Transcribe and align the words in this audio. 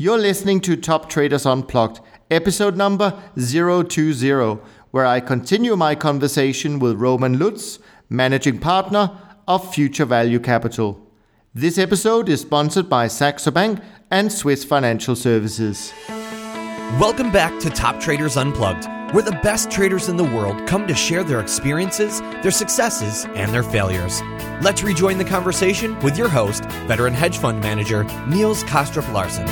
You're 0.00 0.16
listening 0.16 0.60
to 0.60 0.76
Top 0.76 1.10
Traders 1.10 1.44
Unplugged, 1.44 1.98
episode 2.30 2.76
number 2.76 3.20
020, 3.34 4.60
where 4.92 5.04
I 5.04 5.18
continue 5.18 5.74
my 5.74 5.96
conversation 5.96 6.78
with 6.78 7.00
Roman 7.00 7.36
Lutz, 7.36 7.80
managing 8.08 8.60
partner 8.60 9.10
of 9.48 9.74
Future 9.74 10.04
Value 10.04 10.38
Capital. 10.38 11.04
This 11.52 11.78
episode 11.78 12.28
is 12.28 12.42
sponsored 12.42 12.88
by 12.88 13.08
Saxo 13.08 13.50
Bank 13.50 13.80
and 14.08 14.30
Swiss 14.30 14.62
Financial 14.62 15.16
Services. 15.16 15.92
Welcome 17.00 17.32
back 17.32 17.58
to 17.58 17.68
Top 17.68 17.98
Traders 17.98 18.36
Unplugged, 18.36 18.84
where 19.12 19.22
the 19.22 19.38
best 19.42 19.70
traders 19.70 20.08
in 20.08 20.16
the 20.16 20.24
world 20.24 20.66
come 20.66 20.86
to 20.86 20.94
share 20.94 21.24
their 21.24 21.40
experiences, 21.40 22.20
their 22.42 22.50
successes, 22.50 23.24
and 23.34 23.52
their 23.52 23.62
failures. 23.62 24.20
Let's 24.60 24.82
rejoin 24.82 25.18
the 25.18 25.24
conversation 25.24 25.98
with 26.00 26.18
your 26.18 26.28
host, 26.28 26.64
veteran 26.86 27.14
hedge 27.14 27.38
fund 27.38 27.60
manager 27.60 28.04
Niels 28.26 28.64
Kaastrup 28.64 29.10
Larsen. 29.12 29.46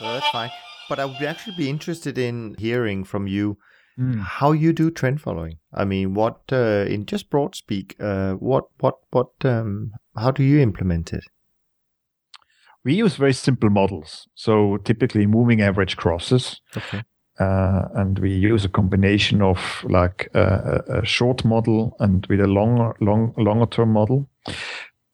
Oh, 0.00 0.12
that's 0.14 0.28
fine. 0.30 0.50
But 0.88 0.98
I 0.98 1.04
would 1.06 1.22
actually 1.22 1.56
be 1.56 1.70
interested 1.70 2.18
in 2.18 2.56
hearing 2.58 3.04
from 3.04 3.26
you 3.26 3.56
mm. 3.98 4.20
how 4.20 4.52
you 4.52 4.72
do 4.72 4.90
trend 4.90 5.20
following. 5.20 5.58
I 5.72 5.84
mean, 5.84 6.14
what 6.14 6.40
uh, 6.52 6.84
in 6.88 7.06
just 7.06 7.30
broad 7.30 7.54
speak, 7.54 7.96
uh, 8.00 8.34
what 8.34 8.64
what 8.80 8.98
what 9.10 9.30
um, 9.44 9.92
how 10.16 10.30
do 10.30 10.42
you 10.42 10.60
implement 10.60 11.12
it? 11.12 11.24
We 12.84 12.94
use 12.94 13.16
very 13.16 13.32
simple 13.32 13.70
models. 13.70 14.28
So 14.34 14.76
typically 14.78 15.26
moving 15.26 15.62
average 15.62 15.96
crosses. 15.96 16.60
Okay. 16.76 17.02
Uh, 17.40 17.88
and 17.94 18.18
we 18.20 18.30
use 18.30 18.64
a 18.64 18.68
combination 18.68 19.42
of 19.42 19.84
like 19.88 20.28
a, 20.34 20.82
a 20.88 21.04
short 21.04 21.44
model 21.44 21.96
and 21.98 22.24
with 22.28 22.40
a 22.40 22.46
longer 22.46 22.94
long 23.00 23.34
longer 23.36 23.66
term 23.66 23.92
model. 23.92 24.28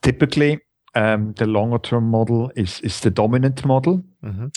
Typically, 0.02 0.60
um, 0.94 1.32
the 1.38 1.46
longer 1.46 1.78
term 1.78 2.10
model 2.10 2.50
is 2.56 2.80
is 2.80 3.00
the 3.00 3.10
dominant 3.10 3.64
model. 3.64 4.02
Mm-hmm. 4.22 4.48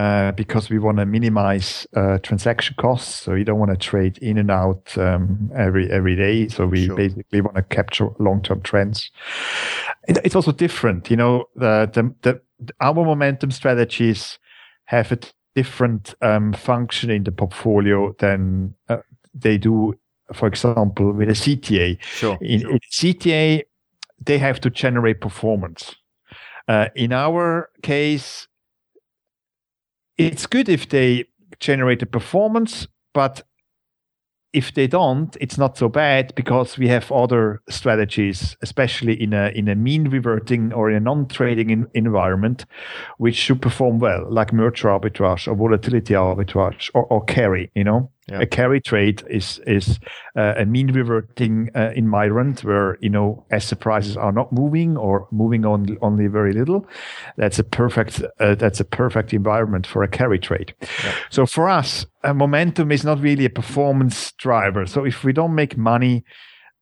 Uh, 0.00 0.32
because 0.32 0.70
we 0.70 0.78
want 0.78 0.96
to 0.96 1.04
minimize 1.04 1.86
uh, 1.94 2.16
transaction 2.22 2.74
costs. 2.78 3.20
So 3.20 3.34
we 3.34 3.44
don't 3.44 3.58
want 3.58 3.70
to 3.70 3.76
trade 3.76 4.16
in 4.22 4.38
and 4.38 4.50
out 4.50 4.96
um, 4.96 5.50
every 5.54 5.90
every 5.90 6.16
day. 6.16 6.48
So 6.48 6.66
we 6.66 6.86
sure. 6.86 6.96
basically 6.96 7.42
want 7.42 7.56
to 7.56 7.62
capture 7.64 8.08
long 8.18 8.40
term 8.40 8.62
trends. 8.62 9.10
It, 10.08 10.16
it's 10.24 10.34
also 10.34 10.52
different, 10.52 11.10
you 11.10 11.18
know. 11.18 11.44
The, 11.54 11.90
the, 11.92 12.14
the 12.22 12.40
our 12.80 12.94
momentum 12.94 13.50
strategies 13.50 14.38
have 14.84 15.12
a 15.12 15.18
different 15.54 16.14
um, 16.22 16.54
function 16.54 17.10
in 17.10 17.24
the 17.24 17.32
portfolio 17.32 18.14
than 18.20 18.74
uh, 18.88 19.02
they 19.34 19.58
do, 19.58 19.98
for 20.32 20.48
example, 20.48 21.12
with 21.12 21.28
a 21.28 21.32
CTA. 21.32 22.02
Sure. 22.02 22.38
In, 22.40 22.60
sure. 22.60 22.70
in 22.70 22.78
CTA, 22.90 23.64
they 24.18 24.38
have 24.38 24.60
to 24.60 24.70
generate 24.70 25.20
performance. 25.20 25.94
Uh, 26.68 26.88
in 26.94 27.12
our 27.12 27.68
case, 27.82 28.46
it's 30.26 30.46
good 30.46 30.68
if 30.68 30.88
they 30.88 31.24
generate 31.58 32.02
a 32.02 32.06
performance, 32.06 32.86
but 33.14 33.42
if 34.52 34.74
they 34.74 34.88
don't, 34.88 35.36
it's 35.40 35.56
not 35.56 35.78
so 35.78 35.88
bad 35.88 36.34
because 36.34 36.76
we 36.76 36.88
have 36.88 37.12
other 37.12 37.62
strategies, 37.68 38.56
especially 38.62 39.20
in 39.22 39.32
a 39.32 39.50
in 39.54 39.68
a 39.68 39.76
mean 39.76 40.08
reverting 40.08 40.72
or 40.72 40.90
in 40.90 40.96
a 40.96 41.00
non-trading 41.00 41.70
in, 41.70 41.86
environment, 41.94 42.66
which 43.18 43.36
should 43.36 43.62
perform 43.62 44.00
well, 44.00 44.26
like 44.28 44.52
merger 44.52 44.88
arbitrage 44.88 45.46
or 45.46 45.54
volatility 45.54 46.14
arbitrage 46.14 46.90
or, 46.94 47.04
or 47.04 47.24
carry. 47.24 47.70
You 47.74 47.84
know, 47.84 48.10
yeah. 48.28 48.40
a 48.40 48.46
carry 48.46 48.80
trade 48.80 49.22
is 49.28 49.60
is 49.66 49.98
uh, 50.36 50.54
a 50.56 50.64
mean 50.64 50.92
reverting 50.92 51.70
uh, 51.74 51.92
environment 51.94 52.62
where 52.64 52.96
you 53.00 53.10
know 53.10 53.44
asset 53.50 53.80
prices 53.80 54.16
are 54.16 54.32
not 54.32 54.52
moving 54.52 54.96
or 54.96 55.26
moving 55.30 55.64
on 55.64 55.98
only 56.02 56.26
very 56.26 56.52
little. 56.52 56.86
That's 57.36 57.58
a 57.58 57.64
perfect 57.64 58.22
uh, 58.38 58.54
that's 58.54 58.80
a 58.80 58.84
perfect 58.84 59.32
environment 59.32 59.86
for 59.86 60.02
a 60.02 60.08
carry 60.08 60.38
trade. 60.38 60.74
Yeah. 60.80 61.14
So 61.30 61.46
for 61.46 61.68
us, 61.68 62.06
momentum 62.24 62.92
is 62.92 63.04
not 63.04 63.20
really 63.20 63.44
a 63.44 63.50
performance 63.50 64.32
driver. 64.32 64.86
So 64.86 65.04
if 65.04 65.24
we 65.24 65.32
don't 65.32 65.54
make 65.54 65.76
money, 65.76 66.24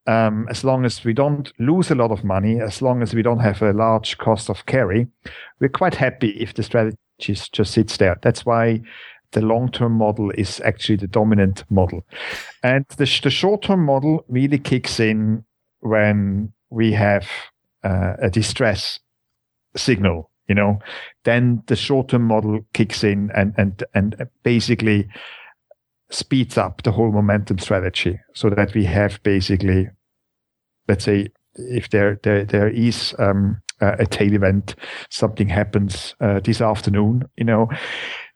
um, 0.07 0.47
as 0.51 0.65
long 0.65 0.85
as 0.85 1.05
we 1.05 1.13
don't 1.13 1.53
lose 1.59 1.91
a 1.91 1.95
lot 1.95 2.11
of 2.11 2.25
money, 2.25 2.61
as 2.61 2.83
long 2.83 3.03
as 3.03 3.15
we 3.15 3.23
don't 3.23 3.41
have 3.41 3.63
a 3.63 3.73
large 3.73 4.19
cost 4.19 4.51
of 4.51 4.67
carry, 4.67 5.07
we're 5.61 5.69
quite 5.69 5.95
happy 5.95 6.31
if 6.31 6.55
the 6.55 6.63
strategy 6.63 6.97
just 7.19 7.73
sits 7.73 7.97
there. 7.97 8.19
That's 8.23 8.47
why 8.47 8.81
the 9.33 9.43
long-term 9.43 9.93
model 9.93 10.31
is 10.31 10.61
actually 10.65 10.97
the 10.97 11.07
dominant 11.07 11.65
model. 11.71 12.05
And 12.63 12.87
the, 12.97 13.21
the 13.23 13.31
short-term 13.31 13.85
model 13.85 14.25
really 14.29 14.59
kicks 14.59 14.99
in 14.99 15.45
when 15.81 16.53
we 16.71 16.93
have 16.93 17.29
uh, 17.85 18.15
a 18.21 18.31
distress 18.31 18.99
signal 19.77 20.31
you 20.49 20.55
know, 20.55 20.79
then 21.25 21.63
the 21.67 21.77
short-term 21.77 22.23
model 22.23 22.61
kicks 22.73 23.05
in 23.05 23.31
and 23.35 23.55
and 23.59 23.85
and 23.95 24.29
basically 24.43 25.07
speeds 26.11 26.57
up 26.57 26.83
the 26.83 26.93
whole 26.93 27.13
momentum 27.13 27.59
strategy 27.59 28.19
so 28.35 28.49
that 28.49 28.75
we 28.75 28.85
have 28.85 29.23
basically, 29.23 29.91
let's 30.89 31.05
say, 31.05 31.29
if 31.55 31.91
there 31.91 32.19
there 32.23 32.45
there 32.45 32.69
is 32.69 33.15
um, 33.19 33.61
a 33.81 34.07
tail 34.07 34.33
event, 34.33 34.75
something 35.11 35.49
happens 35.49 36.15
uh, 36.21 36.41
this 36.41 36.63
afternoon, 36.63 37.29
you 37.37 37.45
know. 37.45 37.69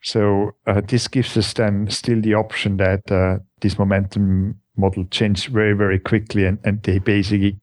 So 0.03 0.53
uh, 0.67 0.81
this 0.81 1.09
gives 1.09 1.37
us 1.37 1.53
then 1.53 1.89
still 1.91 2.21
the 2.21 2.35
option 2.35 2.77
that 2.79 3.11
uh, 3.11 3.39
this 3.61 3.79
momentum 3.79 4.61
model 4.77 5.05
change 5.11 5.49
very 5.49 5.75
very 5.75 5.99
quickly, 5.99 6.45
and 6.45 6.59
and 6.65 6.83
they 6.83 6.99
basically 6.99 7.61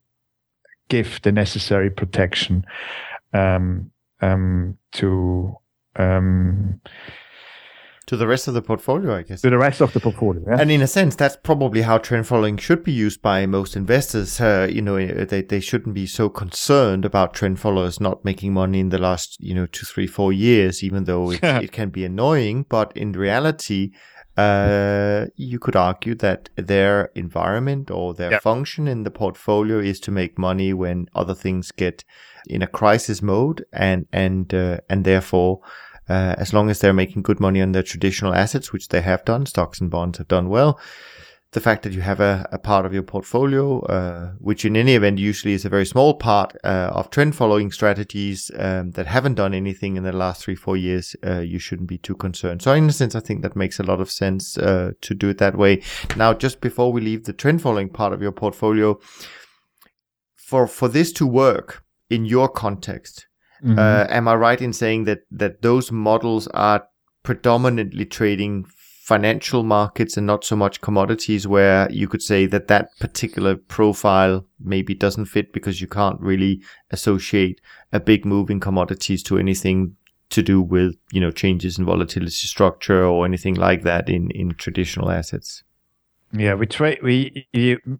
give 0.88 1.20
the 1.22 1.32
necessary 1.32 1.90
protection 1.90 2.64
um, 3.32 3.90
um, 4.20 4.76
to 4.92 5.54
um, 5.96 6.80
to 8.06 8.16
the 8.16 8.26
rest 8.26 8.48
of 8.48 8.54
the 8.54 8.62
portfolio, 8.62 9.16
I 9.16 9.22
guess. 9.22 9.42
To 9.42 9.50
the 9.50 9.58
rest 9.58 9.80
of 9.80 9.92
the 9.92 10.00
portfolio, 10.00 10.42
yeah. 10.46 10.56
And 10.60 10.70
in 10.70 10.82
a 10.82 10.86
sense, 10.86 11.14
that's 11.14 11.36
probably 11.36 11.82
how 11.82 11.98
trend 11.98 12.26
following 12.26 12.56
should 12.56 12.82
be 12.82 12.92
used 12.92 13.22
by 13.22 13.46
most 13.46 13.76
investors. 13.76 14.40
Uh, 14.40 14.68
you 14.70 14.82
know, 14.82 15.24
they, 15.24 15.42
they 15.42 15.60
shouldn't 15.60 15.94
be 15.94 16.06
so 16.06 16.28
concerned 16.28 17.04
about 17.04 17.34
trend 17.34 17.60
followers 17.60 18.00
not 18.00 18.24
making 18.24 18.52
money 18.52 18.80
in 18.80 18.88
the 18.88 18.98
last, 18.98 19.36
you 19.40 19.54
know, 19.54 19.66
two, 19.66 19.86
three, 19.86 20.06
four 20.06 20.32
years, 20.32 20.82
even 20.82 21.04
though 21.04 21.30
it, 21.30 21.40
it 21.42 21.72
can 21.72 21.90
be 21.90 22.04
annoying. 22.04 22.66
But 22.68 22.96
in 22.96 23.12
reality, 23.12 23.92
uh, 24.36 25.26
you 25.36 25.58
could 25.58 25.76
argue 25.76 26.14
that 26.16 26.48
their 26.56 27.10
environment 27.14 27.90
or 27.90 28.14
their 28.14 28.32
yep. 28.32 28.42
function 28.42 28.88
in 28.88 29.02
the 29.02 29.10
portfolio 29.10 29.78
is 29.78 30.00
to 30.00 30.10
make 30.10 30.38
money 30.38 30.72
when 30.72 31.08
other 31.14 31.34
things 31.34 31.70
get 31.72 32.04
in 32.46 32.62
a 32.62 32.66
crisis 32.66 33.20
mode, 33.20 33.64
and 33.72 34.06
and 34.12 34.54
uh, 34.54 34.78
and 34.88 35.04
therefore, 35.04 35.60
uh, 36.08 36.34
as 36.38 36.52
long 36.52 36.70
as 36.70 36.80
they're 36.80 36.92
making 36.92 37.22
good 37.22 37.40
money 37.40 37.62
on 37.62 37.72
their 37.72 37.82
traditional 37.82 38.34
assets, 38.34 38.72
which 38.72 38.88
they 38.88 39.00
have 39.00 39.24
done, 39.24 39.46
stocks 39.46 39.80
and 39.80 39.90
bonds 39.90 40.18
have 40.18 40.28
done 40.28 40.48
well. 40.48 40.78
The 41.52 41.60
fact 41.60 41.82
that 41.82 41.92
you 41.92 42.00
have 42.00 42.20
a, 42.20 42.48
a 42.52 42.58
part 42.60 42.86
of 42.86 42.94
your 42.94 43.02
portfolio, 43.02 43.80
uh, 43.80 44.32
which 44.38 44.64
in 44.64 44.76
any 44.76 44.94
event 44.94 45.18
usually 45.18 45.52
is 45.52 45.64
a 45.64 45.68
very 45.68 45.84
small 45.84 46.14
part 46.14 46.56
uh, 46.62 46.90
of 46.92 47.10
trend 47.10 47.34
following 47.34 47.72
strategies 47.72 48.52
um, 48.56 48.92
that 48.92 49.08
haven't 49.08 49.34
done 49.34 49.52
anything 49.52 49.96
in 49.96 50.04
the 50.04 50.12
last 50.12 50.44
three, 50.44 50.54
four 50.54 50.76
years, 50.76 51.16
uh, 51.26 51.40
you 51.40 51.58
shouldn't 51.58 51.88
be 51.88 51.98
too 51.98 52.14
concerned. 52.14 52.62
So 52.62 52.72
in 52.72 52.88
a 52.88 52.92
sense, 52.92 53.16
I 53.16 53.20
think 53.20 53.42
that 53.42 53.56
makes 53.56 53.80
a 53.80 53.82
lot 53.82 54.00
of 54.00 54.12
sense 54.12 54.56
uh, 54.58 54.92
to 55.00 55.12
do 55.12 55.28
it 55.28 55.38
that 55.38 55.58
way. 55.58 55.82
Now, 56.16 56.34
just 56.34 56.60
before 56.60 56.92
we 56.92 57.00
leave 57.00 57.24
the 57.24 57.32
trend 57.32 57.62
following 57.62 57.88
part 57.88 58.12
of 58.12 58.22
your 58.22 58.32
portfolio, 58.32 59.00
for 60.36 60.68
for 60.68 60.88
this 60.88 61.12
to 61.12 61.26
work, 61.26 61.82
in 62.10 62.24
your 62.24 62.48
context. 62.48 63.26
Mm-hmm. 63.62 63.78
Uh, 63.78 64.06
am 64.08 64.28
I 64.28 64.34
right 64.34 64.60
in 64.60 64.72
saying 64.72 65.04
that 65.04 65.20
that 65.30 65.62
those 65.62 65.92
models 65.92 66.46
are 66.48 66.86
predominantly 67.22 68.06
trading 68.06 68.66
financial 69.10 69.64
markets 69.64 70.16
and 70.16 70.24
not 70.24 70.44
so 70.44 70.54
much 70.54 70.80
commodities 70.80 71.44
where 71.44 71.90
you 71.90 72.06
could 72.06 72.22
say 72.22 72.46
that 72.46 72.68
that 72.68 72.96
particular 73.00 73.56
profile 73.56 74.46
maybe 74.60 74.94
doesn't 74.94 75.24
fit 75.24 75.52
because 75.52 75.80
you 75.80 75.88
can't 75.88 76.20
really 76.20 76.62
associate 76.92 77.60
a 77.92 77.98
big 77.98 78.24
move 78.24 78.50
in 78.50 78.60
commodities 78.60 79.20
to 79.20 79.36
anything 79.36 79.96
to 80.28 80.42
do 80.42 80.62
with 80.62 80.94
you 81.10 81.20
know 81.20 81.32
changes 81.32 81.76
in 81.76 81.84
volatility 81.84 82.30
structure 82.30 83.04
or 83.04 83.24
anything 83.24 83.54
like 83.54 83.82
that 83.82 84.08
in 84.08 84.30
in 84.30 84.54
traditional 84.54 85.10
assets 85.10 85.64
yeah 86.32 86.54
we 86.54 86.64
trade 86.66 87.00
we 87.02 87.44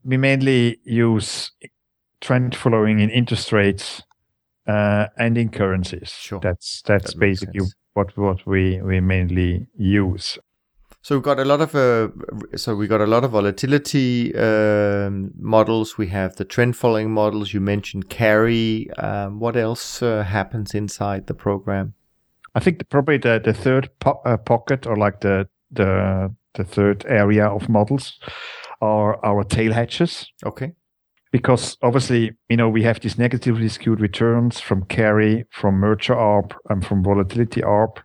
we 0.05 0.17
mainly 0.17 0.79
use 0.85 1.51
trend 2.21 2.55
following 2.55 3.01
in 3.01 3.11
interest 3.11 3.51
rates 3.51 4.03
uh, 4.71 5.09
and 5.17 5.37
in 5.37 5.49
currencies. 5.49 6.11
Sure. 6.11 6.41
That's 6.41 6.83
that's 6.83 7.13
that 7.13 7.19
basically 7.19 7.61
what 7.95 8.17
what 8.17 8.47
we 8.47 8.81
we 8.83 9.01
mainly 9.01 9.67
use. 9.77 10.39
So 11.03 11.15
we've 11.15 11.25
got 11.25 11.39
a 11.41 11.45
lot 11.45 11.61
of 11.61 11.75
uh, 11.75 12.09
so 12.57 12.77
we 12.77 12.87
got 12.87 13.01
a 13.01 13.07
lot 13.07 13.25
of 13.25 13.31
volatility 13.31 14.35
um, 14.37 15.31
models. 15.39 15.97
We 15.97 16.09
have 16.09 16.37
the 16.37 16.45
trend 16.45 16.77
following 16.77 17.11
models. 17.11 17.55
You 17.55 17.61
mentioned 17.61 18.11
carry. 18.11 18.91
Um, 18.99 19.41
what 19.41 19.57
else 19.57 20.03
uh, 20.03 20.23
happens 20.25 20.75
inside 20.75 21.27
the 21.27 21.35
program? 21.35 21.95
I 22.55 22.61
think 22.61 22.79
the, 22.79 22.85
probably 22.85 23.19
the 23.19 23.41
the 23.43 23.55
third 23.55 23.89
po- 23.99 24.21
uh, 24.25 24.37
pocket 24.37 24.87
or 24.87 24.97
like 24.97 25.21
the 25.21 25.49
the 25.71 26.35
the 26.55 26.65
third 26.65 27.05
area 27.09 27.47
of 27.47 27.69
models 27.69 28.21
are 28.81 29.25
our 29.25 29.45
tail 29.45 29.73
hedges. 29.73 30.27
Okay. 30.45 30.73
Because 31.33 31.77
obviously, 31.83 32.33
you 32.49 32.57
know, 32.57 32.69
we 32.69 32.83
have 32.83 33.01
these 33.01 33.19
negatively 33.19 33.69
skewed 33.69 34.01
returns 34.01 34.59
from 34.59 34.85
carry, 34.87 35.45
from 35.51 35.75
merger 35.77 36.15
arb, 36.15 36.55
and 36.69 36.85
from 36.85 37.05
volatility 37.05 37.61
arb. 37.61 37.99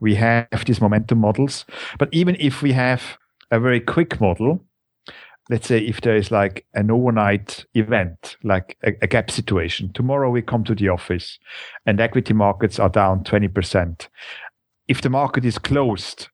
We 0.00 0.14
have 0.14 0.64
these 0.66 0.80
momentum 0.80 1.18
models. 1.18 1.66
But 1.98 2.08
even 2.12 2.36
if 2.40 2.62
we 2.62 2.72
have 2.72 3.18
a 3.50 3.60
very 3.60 3.80
quick 3.80 4.20
model, 4.20 4.64
let's 5.50 5.66
say 5.66 5.78
if 5.78 6.00
there 6.00 6.16
is 6.16 6.30
like 6.30 6.64
an 6.74 6.90
overnight 6.90 7.66
event, 7.74 8.36
like 8.42 8.76
a, 8.82 8.92
a, 9.02 9.06
gap 9.06 9.30
situation, 9.30 9.92
tomorrow 9.92 10.30
we 10.30 10.40
come 10.40 10.64
to 10.64 10.74
the 10.74 10.88
office 10.88 11.38
and 11.84 12.00
equity 12.00 12.32
markets 12.32 12.78
are 12.78 12.88
down 12.88 13.24
20%. 13.24 14.08
If 14.88 15.02
the 15.02 15.10
market 15.10 15.44
is 15.44 15.58
closed, 15.58 16.28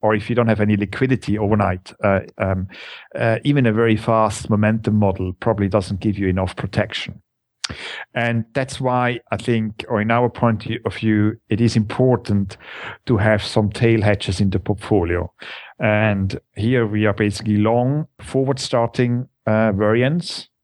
or 0.00 0.14
if 0.14 0.28
you 0.28 0.36
don't 0.36 0.48
have 0.48 0.60
any 0.60 0.76
liquidity 0.76 1.38
overnight, 1.38 1.92
uh, 2.04 2.20
um, 2.38 2.68
uh, 3.14 3.38
even 3.44 3.66
a 3.66 3.72
very 3.72 3.96
fast 3.96 4.48
momentum 4.50 4.94
model 4.94 5.32
probably 5.40 5.68
doesn't 5.68 6.00
give 6.00 6.18
you 6.18 6.28
enough 6.28 6.56
protection. 6.56 7.20
And 8.14 8.44
that's 8.54 8.80
why 8.80 9.20
I 9.30 9.36
think, 9.36 9.84
or 9.88 10.00
in 10.00 10.10
our 10.10 10.30
point 10.30 10.66
of 10.84 10.94
view, 10.94 11.38
it 11.48 11.60
is 11.60 11.76
important 11.76 12.56
to 13.06 13.16
have 13.18 13.42
some 13.42 13.70
tail 13.70 14.00
hedges 14.00 14.40
in 14.40 14.50
the 14.50 14.58
portfolio. 14.58 15.30
And 15.78 16.40
here 16.56 16.86
we 16.86 17.06
are 17.06 17.12
basically 17.12 17.58
long 17.58 18.06
forward 18.20 18.58
starting 18.58 19.28
uh. 19.46 19.72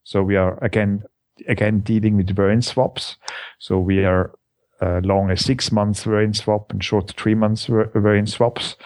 So 0.04 0.22
we 0.22 0.36
are 0.36 0.62
again, 0.62 1.02
again 1.48 1.80
dealing 1.80 2.16
with 2.16 2.34
variance 2.34 2.68
swaps. 2.68 3.16
So 3.58 3.78
we 3.78 4.04
are 4.04 4.32
uh, 4.80 5.00
long 5.02 5.30
a 5.30 5.36
six 5.36 5.70
months 5.70 6.04
variance 6.04 6.38
swap 6.38 6.70
and 6.72 6.82
short 6.82 7.12
three 7.16 7.34
months 7.34 7.66
variance 7.66 8.34
swaps. 8.34 8.76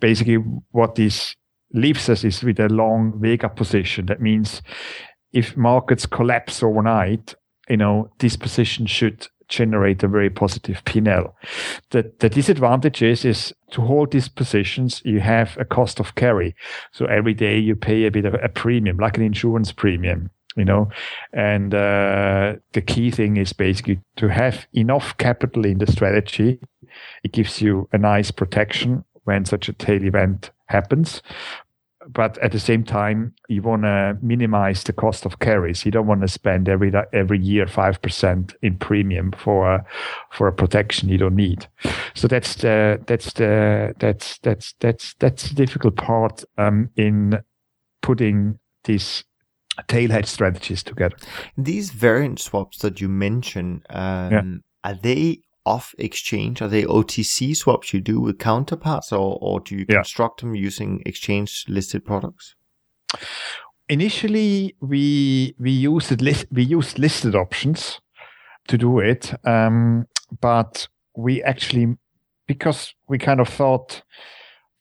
Basically, 0.00 0.36
what 0.70 0.94
this 0.94 1.34
leaves 1.72 2.08
us 2.08 2.24
is 2.24 2.42
with 2.42 2.58
a 2.60 2.68
long 2.68 3.12
Vega 3.20 3.48
position. 3.48 4.06
That 4.06 4.20
means 4.20 4.62
if 5.32 5.56
markets 5.56 6.06
collapse 6.06 6.62
overnight, 6.62 7.34
you 7.68 7.76
know, 7.76 8.10
this 8.18 8.36
position 8.36 8.86
should 8.86 9.26
generate 9.48 10.02
a 10.02 10.08
very 10.08 10.30
positive 10.30 10.84
P&L. 10.84 11.34
The, 11.90 12.12
the 12.18 12.28
disadvantage 12.28 13.02
is, 13.02 13.24
is 13.24 13.52
to 13.70 13.80
hold 13.80 14.12
these 14.12 14.28
positions, 14.28 15.02
you 15.04 15.20
have 15.20 15.56
a 15.58 15.64
cost 15.64 16.00
of 16.00 16.14
carry. 16.14 16.54
So 16.92 17.06
every 17.06 17.34
day 17.34 17.58
you 17.58 17.74
pay 17.74 18.04
a 18.04 18.10
bit 18.10 18.26
of 18.26 18.34
a 18.34 18.48
premium, 18.48 18.98
like 18.98 19.16
an 19.16 19.24
insurance 19.24 19.72
premium, 19.72 20.30
you 20.58 20.64
know, 20.64 20.88
and 21.32 21.74
uh, 21.74 22.54
the 22.72 22.82
key 22.82 23.10
thing 23.10 23.36
is 23.36 23.52
basically 23.52 24.00
to 24.16 24.28
have 24.28 24.66
enough 24.72 25.16
capital 25.16 25.64
in 25.64 25.78
the 25.78 25.86
strategy. 25.86 26.58
It 27.24 27.32
gives 27.32 27.62
you 27.62 27.88
a 27.92 27.98
nice 27.98 28.30
protection 28.30 29.04
when 29.24 29.44
such 29.44 29.68
a 29.68 29.72
tail 29.72 30.04
event 30.04 30.50
happens 30.66 31.22
but 32.08 32.38
at 32.38 32.52
the 32.52 32.60
same 32.60 32.84
time, 32.84 33.34
you 33.48 33.60
want 33.62 33.82
to 33.82 34.16
minimize 34.22 34.84
the 34.84 34.92
cost 34.92 35.26
of 35.26 35.40
carries. 35.40 35.84
You 35.84 35.90
don't 35.90 36.06
want 36.06 36.22
to 36.22 36.28
spend 36.28 36.68
every 36.68 36.92
every 37.12 37.38
year 37.38 37.66
five 37.66 38.00
percent 38.00 38.54
in 38.62 38.76
premium 38.76 39.32
for 39.32 39.70
a, 39.70 39.84
for 40.30 40.48
a 40.48 40.52
protection 40.52 41.08
you 41.08 41.18
don't 41.18 41.36
need. 41.36 41.68
So 42.14 42.26
that's 42.26 42.54
the 42.56 43.00
that's 43.06 43.32
the 43.34 43.94
that's 43.98 44.38
that's 44.38 44.74
that's 44.80 45.14
that's 45.18 45.48
the 45.50 45.54
difficult 45.54 45.96
part 45.96 46.44
um, 46.56 46.90
in 46.96 47.40
putting 48.00 48.58
these 48.84 49.24
tail 49.84 50.10
hedge 50.10 50.26
strategies 50.26 50.82
together. 50.82 51.16
These 51.56 51.90
variance 51.90 52.42
swaps 52.44 52.78
that 52.78 53.00
you 53.00 53.08
mentioned, 53.08 53.86
um, 53.90 54.32
yeah. 54.32 54.90
are 54.90 54.94
they 54.94 55.42
off 55.64 55.94
exchange? 55.98 56.62
Are 56.62 56.68
they 56.68 56.84
OTC 56.84 57.54
swaps 57.54 57.92
you 57.92 58.00
do 58.00 58.20
with 58.20 58.38
counterparts, 58.38 59.12
or, 59.12 59.38
or 59.40 59.60
do 59.60 59.76
you 59.76 59.86
yeah. 59.88 59.96
construct 59.96 60.40
them 60.40 60.54
using 60.54 61.02
exchange 61.06 61.64
listed 61.68 62.04
products? 62.04 62.54
Initially, 63.88 64.76
we 64.80 65.54
we 65.58 65.70
used 65.70 66.20
list, 66.20 66.46
we 66.50 66.62
used 66.62 66.98
listed 66.98 67.34
options 67.34 68.00
to 68.68 68.76
do 68.76 68.98
it, 68.98 69.32
um, 69.46 70.06
but 70.40 70.88
we 71.16 71.42
actually 71.42 71.96
because 72.46 72.94
we 73.08 73.18
kind 73.18 73.40
of 73.40 73.48
thought 73.48 74.02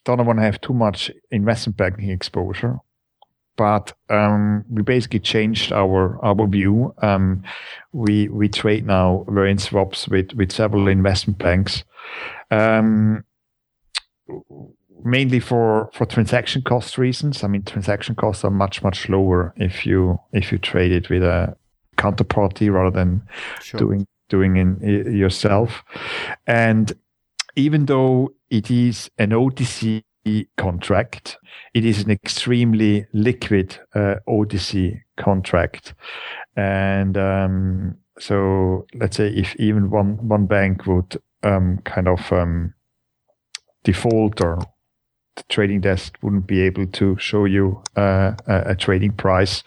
don't 0.04 0.26
want 0.26 0.40
to 0.40 0.44
have 0.44 0.62
too 0.62 0.74
much 0.74 1.12
investment 1.32 1.76
banking 1.78 2.10
exposure 2.10 2.80
but 3.58 3.92
um, 4.10 4.64
we 4.70 4.84
basically 4.84 5.20
changed 5.20 5.72
our 5.74 6.24
our 6.24 6.48
view. 6.48 6.94
Um, 7.02 7.44
we 7.92 8.30
we 8.30 8.48
trade 8.48 8.86
now 8.86 9.26
variance 9.28 9.66
swaps 9.66 10.08
with 10.08 10.34
with 10.34 10.52
several 10.52 10.88
investment 10.88 11.40
banks, 11.40 11.84
um, 12.52 13.24
mainly 15.04 15.40
for 15.40 15.90
for 15.94 16.06
transaction 16.06 16.62
cost 16.62 16.98
reasons. 16.98 17.44
I 17.44 17.48
mean, 17.48 17.64
transaction 17.64 18.16
costs 18.16 18.46
are 18.46 18.52
much 18.52 18.84
much 18.84 19.10
lower 19.10 19.54
if 19.58 19.86
you 19.86 20.20
if 20.32 20.52
you 20.52 20.60
trade 20.60 20.92
it 20.92 21.10
with 21.10 21.24
a 21.24 21.58
counterparty 21.98 22.72
rather 22.72 22.96
than 22.96 23.24
sure. 23.62 23.80
doing 23.80 24.08
doing 24.30 24.78
it 24.82 25.12
yourself. 25.12 25.84
And 26.46 26.94
even 27.56 27.86
though 27.88 28.34
it 28.50 28.70
is 28.70 29.10
an 29.18 29.32
OTC 29.32 30.04
contract. 30.58 31.38
It 31.74 31.86
is 31.86 32.04
an 32.04 32.12
extremely 32.12 33.06
liquid 33.14 33.78
uh, 33.94 34.16
OTC 34.28 35.02
contract, 35.18 35.94
and 36.56 37.18
um, 37.18 37.98
so 38.20 38.86
let's 38.96 39.18
say 39.18 39.28
if 39.30 39.56
even 39.58 39.90
one 39.90 40.28
one 40.28 40.46
bank 40.46 40.86
would 40.86 41.18
um, 41.44 41.80
kind 41.84 42.08
of 42.08 42.32
um, 42.32 42.74
default 43.84 44.42
or 44.42 44.60
the 45.36 45.44
trading 45.50 45.82
desk 45.82 46.18
wouldn't 46.22 46.48
be 46.48 46.62
able 46.62 46.88
to 46.88 47.16
show 47.18 47.46
you 47.46 47.82
uh, 47.96 48.34
a, 48.48 48.72
a, 48.72 48.76
trading 48.76 49.12
price. 49.12 49.64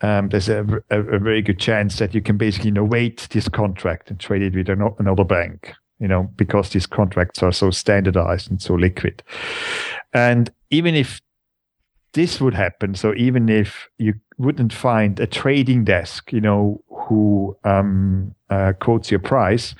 Um, 0.00 0.30
there's 0.30 0.48
a, 0.48 0.64
a, 0.90 1.00
a, 1.00 1.18
very 1.18 1.42
good 1.42 1.58
chance 1.58 1.98
that 1.98 2.14
you 2.14 2.22
can 2.22 2.38
basically 2.38 2.70
innovate 2.70 3.28
this 3.30 3.48
contract 3.48 4.10
and 4.10 4.18
trade 4.18 4.42
it 4.42 4.54
with 4.54 4.68
another 4.70 5.24
bank 5.24 5.74
you 5.98 6.08
know, 6.08 6.24
because 6.36 6.70
these 6.70 6.86
contracts 6.86 7.42
are 7.42 7.52
so 7.52 7.70
standardized 7.70 8.50
and 8.50 8.60
so 8.62 8.74
liquid. 8.74 9.22
And 10.12 10.50
even 10.70 10.94
if 10.94 11.20
this 12.14 12.40
would 12.40 12.54
happen, 12.54 12.94
so 12.94 13.14
even 13.14 13.48
if 13.48 13.88
you 13.98 14.14
wouldn't 14.38 14.72
find 14.72 15.18
a 15.20 15.26
trading 15.26 15.84
desk, 15.84 16.32
you 16.32 16.40
know, 16.40 16.82
who 16.88 17.56
um, 17.64 18.34
uh, 18.50 18.72
quotes 18.80 19.10
your 19.10 19.20
price, 19.20 19.74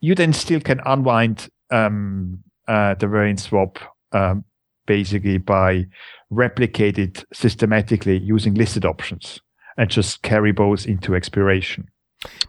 you 0.00 0.14
then 0.14 0.32
still 0.32 0.60
can 0.60 0.80
unwind 0.86 1.48
um, 1.70 2.42
uh, 2.68 2.94
the 2.94 3.06
variance 3.06 3.44
swap 3.44 3.78
um, 4.12 4.44
basically 4.86 5.38
by 5.38 5.86
replicate 6.30 6.98
it 6.98 7.24
systematically 7.32 8.18
using 8.18 8.54
listed 8.54 8.84
options 8.84 9.40
and 9.76 9.90
just 9.90 10.22
carry 10.22 10.52
both 10.52 10.86
into 10.86 11.14
expiration. 11.14 11.88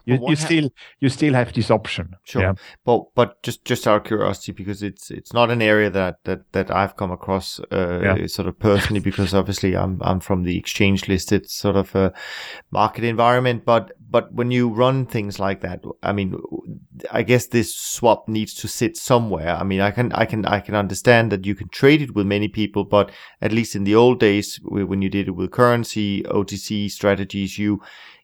You, 0.04 0.18
you 0.26 0.36
still 0.36 0.70
you 0.98 1.08
still 1.08 1.34
have 1.34 1.52
this 1.52 1.70
option. 1.70 2.16
Sure, 2.24 2.42
yeah. 2.42 2.52
but 2.84 3.14
but 3.14 3.40
just 3.42 3.64
just 3.64 3.86
out 3.86 3.98
of 3.98 4.04
curiosity, 4.04 4.52
because 4.52 4.82
it's 4.82 5.10
it's 5.10 5.32
not 5.32 5.50
an 5.50 5.62
area 5.62 5.90
that 5.90 6.16
that 6.24 6.52
that 6.52 6.70
I've 6.70 6.96
come 6.96 7.12
across 7.12 7.60
uh, 7.70 8.00
yeah. 8.02 8.26
sort 8.26 8.48
of 8.48 8.58
personally, 8.58 9.00
because 9.00 9.32
obviously 9.32 9.76
I'm 9.76 10.00
I'm 10.02 10.18
from 10.18 10.42
the 10.42 10.58
exchange 10.58 11.08
listed 11.08 11.48
sort 11.48 11.76
of 11.76 11.94
uh, 11.94 12.10
market 12.72 13.04
environment. 13.04 13.64
But 13.64 13.92
but 14.10 14.34
when 14.34 14.50
you 14.50 14.68
run 14.68 15.06
things 15.06 15.38
like 15.38 15.60
that, 15.60 15.84
I 16.02 16.12
mean, 16.12 16.34
I 17.12 17.22
guess 17.22 17.46
this 17.46 17.76
swap 17.76 18.28
needs 18.28 18.54
to 18.54 18.66
sit 18.68 18.96
somewhere. 18.96 19.54
I 19.54 19.62
mean, 19.62 19.80
I 19.80 19.92
can 19.92 20.12
I 20.12 20.24
can 20.24 20.44
I 20.46 20.58
can 20.58 20.74
understand 20.74 21.30
that 21.30 21.46
you 21.46 21.54
can 21.54 21.68
trade 21.68 22.02
it 22.02 22.14
with 22.16 22.26
many 22.26 22.48
people, 22.48 22.84
but 22.84 23.12
at 23.40 23.52
least 23.52 23.76
in 23.76 23.84
the 23.84 23.94
old 23.94 24.18
days 24.18 24.58
when 24.64 25.00
you 25.00 25.08
did 25.08 25.28
it 25.28 25.32
with 25.36 25.52
currency 25.52 26.22
OTC 26.24 26.90
strategies, 26.90 27.56
you 27.56 27.80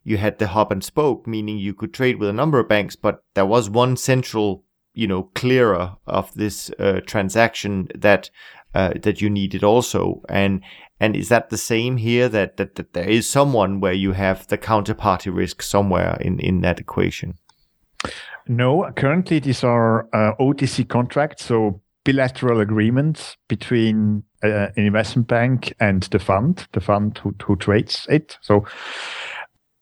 you 0.07 0.19
had 0.19 0.39
the 0.39 0.47
hub 0.47 0.71
and 0.71 0.85
spoke, 0.85 1.27
meaning 1.27 1.59
you 1.59 1.75
could 1.75 1.93
trade 1.93 2.21
with 2.21 2.29
a 2.29 2.33
number 2.33 2.61
of 2.61 2.69
banks, 2.69 2.95
but 2.95 3.25
there 3.35 3.45
was 3.45 3.69
one 3.69 3.97
central, 3.97 4.63
you 4.95 5.09
know, 5.09 5.25
clearer 5.35 5.97
of 6.07 6.33
this 6.35 6.71
uh, 6.79 7.01
transaction 7.05 7.89
that 7.93 8.31
uh, 8.73 8.93
that 9.03 9.21
you 9.21 9.29
needed 9.29 9.65
also. 9.65 10.23
And 10.29 10.63
and 11.01 11.17
is 11.17 11.29
that 11.29 11.51
the 11.51 11.59
same 11.59 11.97
here? 11.97 12.29
That, 12.29 12.57
that 12.57 12.77
that 12.77 12.93
there 12.93 13.09
is 13.09 13.29
someone 13.29 13.81
where 13.81 13.93
you 13.93 14.13
have 14.13 14.47
the 14.47 14.57
counterparty 14.57 15.35
risk 15.35 15.61
somewhere 15.61 16.17
in 16.21 16.39
in 16.39 16.61
that 16.61 16.79
equation. 16.79 17.35
No, 18.47 18.89
currently 18.95 19.41
these 19.41 19.65
are 19.65 20.09
uh, 20.15 20.37
OTC 20.39 20.89
contracts, 20.89 21.45
so 21.45 21.81
bilateral 22.05 22.61
agreements 22.61 23.37
between 23.49 24.23
uh, 24.45 24.69
an 24.77 24.87
investment 24.87 25.27
bank 25.27 25.75
and 25.81 26.05
the 26.05 26.21
fund, 26.21 26.69
the 26.73 26.81
fund 26.81 27.19
who, 27.19 27.35
who 27.45 27.57
trades 27.57 28.07
it. 28.09 28.39
So 28.41 28.65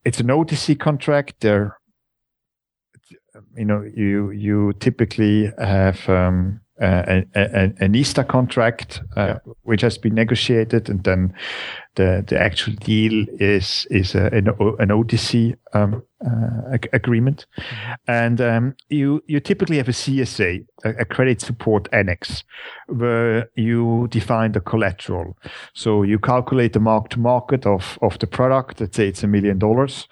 it's 0.04 0.20
an 0.20 0.26
OTC 0.28 0.78
contract. 0.78 1.40
There, 1.40 1.78
you 3.56 3.64
know, 3.64 3.82
you 3.82 4.30
you 4.30 4.72
typically 4.80 5.50
have 5.58 6.08
um, 6.08 6.60
uh, 6.80 7.22
a, 7.36 7.72
a, 7.80 7.88
ISDA 7.88 8.26
contract, 8.26 9.00
uh, 9.16 9.26
yeah. 9.26 9.52
which 9.62 9.80
has 9.82 9.96
been 9.96 10.14
negotiated, 10.14 10.88
and 10.88 11.04
then 11.04 11.32
the 11.94 12.24
the 12.26 12.40
actual 12.40 12.74
deal 12.74 13.26
is 13.38 13.86
is 13.90 14.14
a, 14.14 14.26
an, 14.26 14.48
an 14.48 14.88
OTC 14.88 15.54
um, 15.72 16.02
uh, 16.26 16.76
agreement, 16.92 17.46
mm-hmm. 17.56 17.92
and 18.08 18.40
um, 18.40 18.74
you 18.88 19.22
you 19.26 19.38
typically 19.38 19.76
have 19.76 19.88
a 19.88 19.92
CSA, 19.92 20.66
a, 20.84 20.90
a, 20.90 21.04
credit 21.04 21.40
support 21.40 21.88
annex, 21.92 22.42
where 22.88 23.48
you 23.54 24.08
define 24.10 24.50
the 24.52 24.60
collateral. 24.60 25.36
So 25.74 26.02
you 26.02 26.18
calculate 26.18 26.72
the 26.72 26.80
mark 26.80 27.08
to 27.10 27.20
market 27.20 27.66
of 27.66 27.98
of 28.02 28.18
the 28.18 28.26
product. 28.26 28.80
Let's 28.80 28.96
say 28.96 29.06
it's 29.06 29.22
a 29.22 29.28
million 29.28 29.58
dollars, 29.58 30.08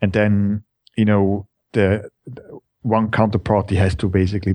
and 0.00 0.12
then 0.12 0.62
you 0.96 1.06
know 1.06 1.48
the, 1.72 2.08
the 2.24 2.60
one 2.82 3.10
counterparty 3.10 3.76
has 3.76 3.96
to 3.96 4.08
basically 4.08 4.54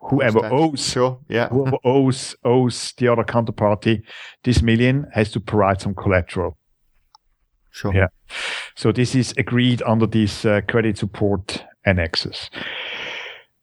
whoever 0.00 0.44
owes 0.46 0.88
sure 0.88 1.18
yeah 1.28 1.48
whoever 1.48 1.76
owes 1.84 2.34
owes 2.44 2.92
the 2.96 3.08
other 3.08 3.24
counterparty 3.24 4.02
this 4.44 4.62
million 4.62 5.06
has 5.12 5.30
to 5.30 5.40
provide 5.40 5.80
some 5.80 5.94
collateral 5.94 6.56
sure 7.70 7.94
yeah 7.94 8.08
so 8.74 8.92
this 8.92 9.14
is 9.14 9.34
agreed 9.36 9.82
under 9.82 10.06
these 10.06 10.44
uh, 10.44 10.60
credit 10.68 10.96
support 10.96 11.64
annexes 11.84 12.50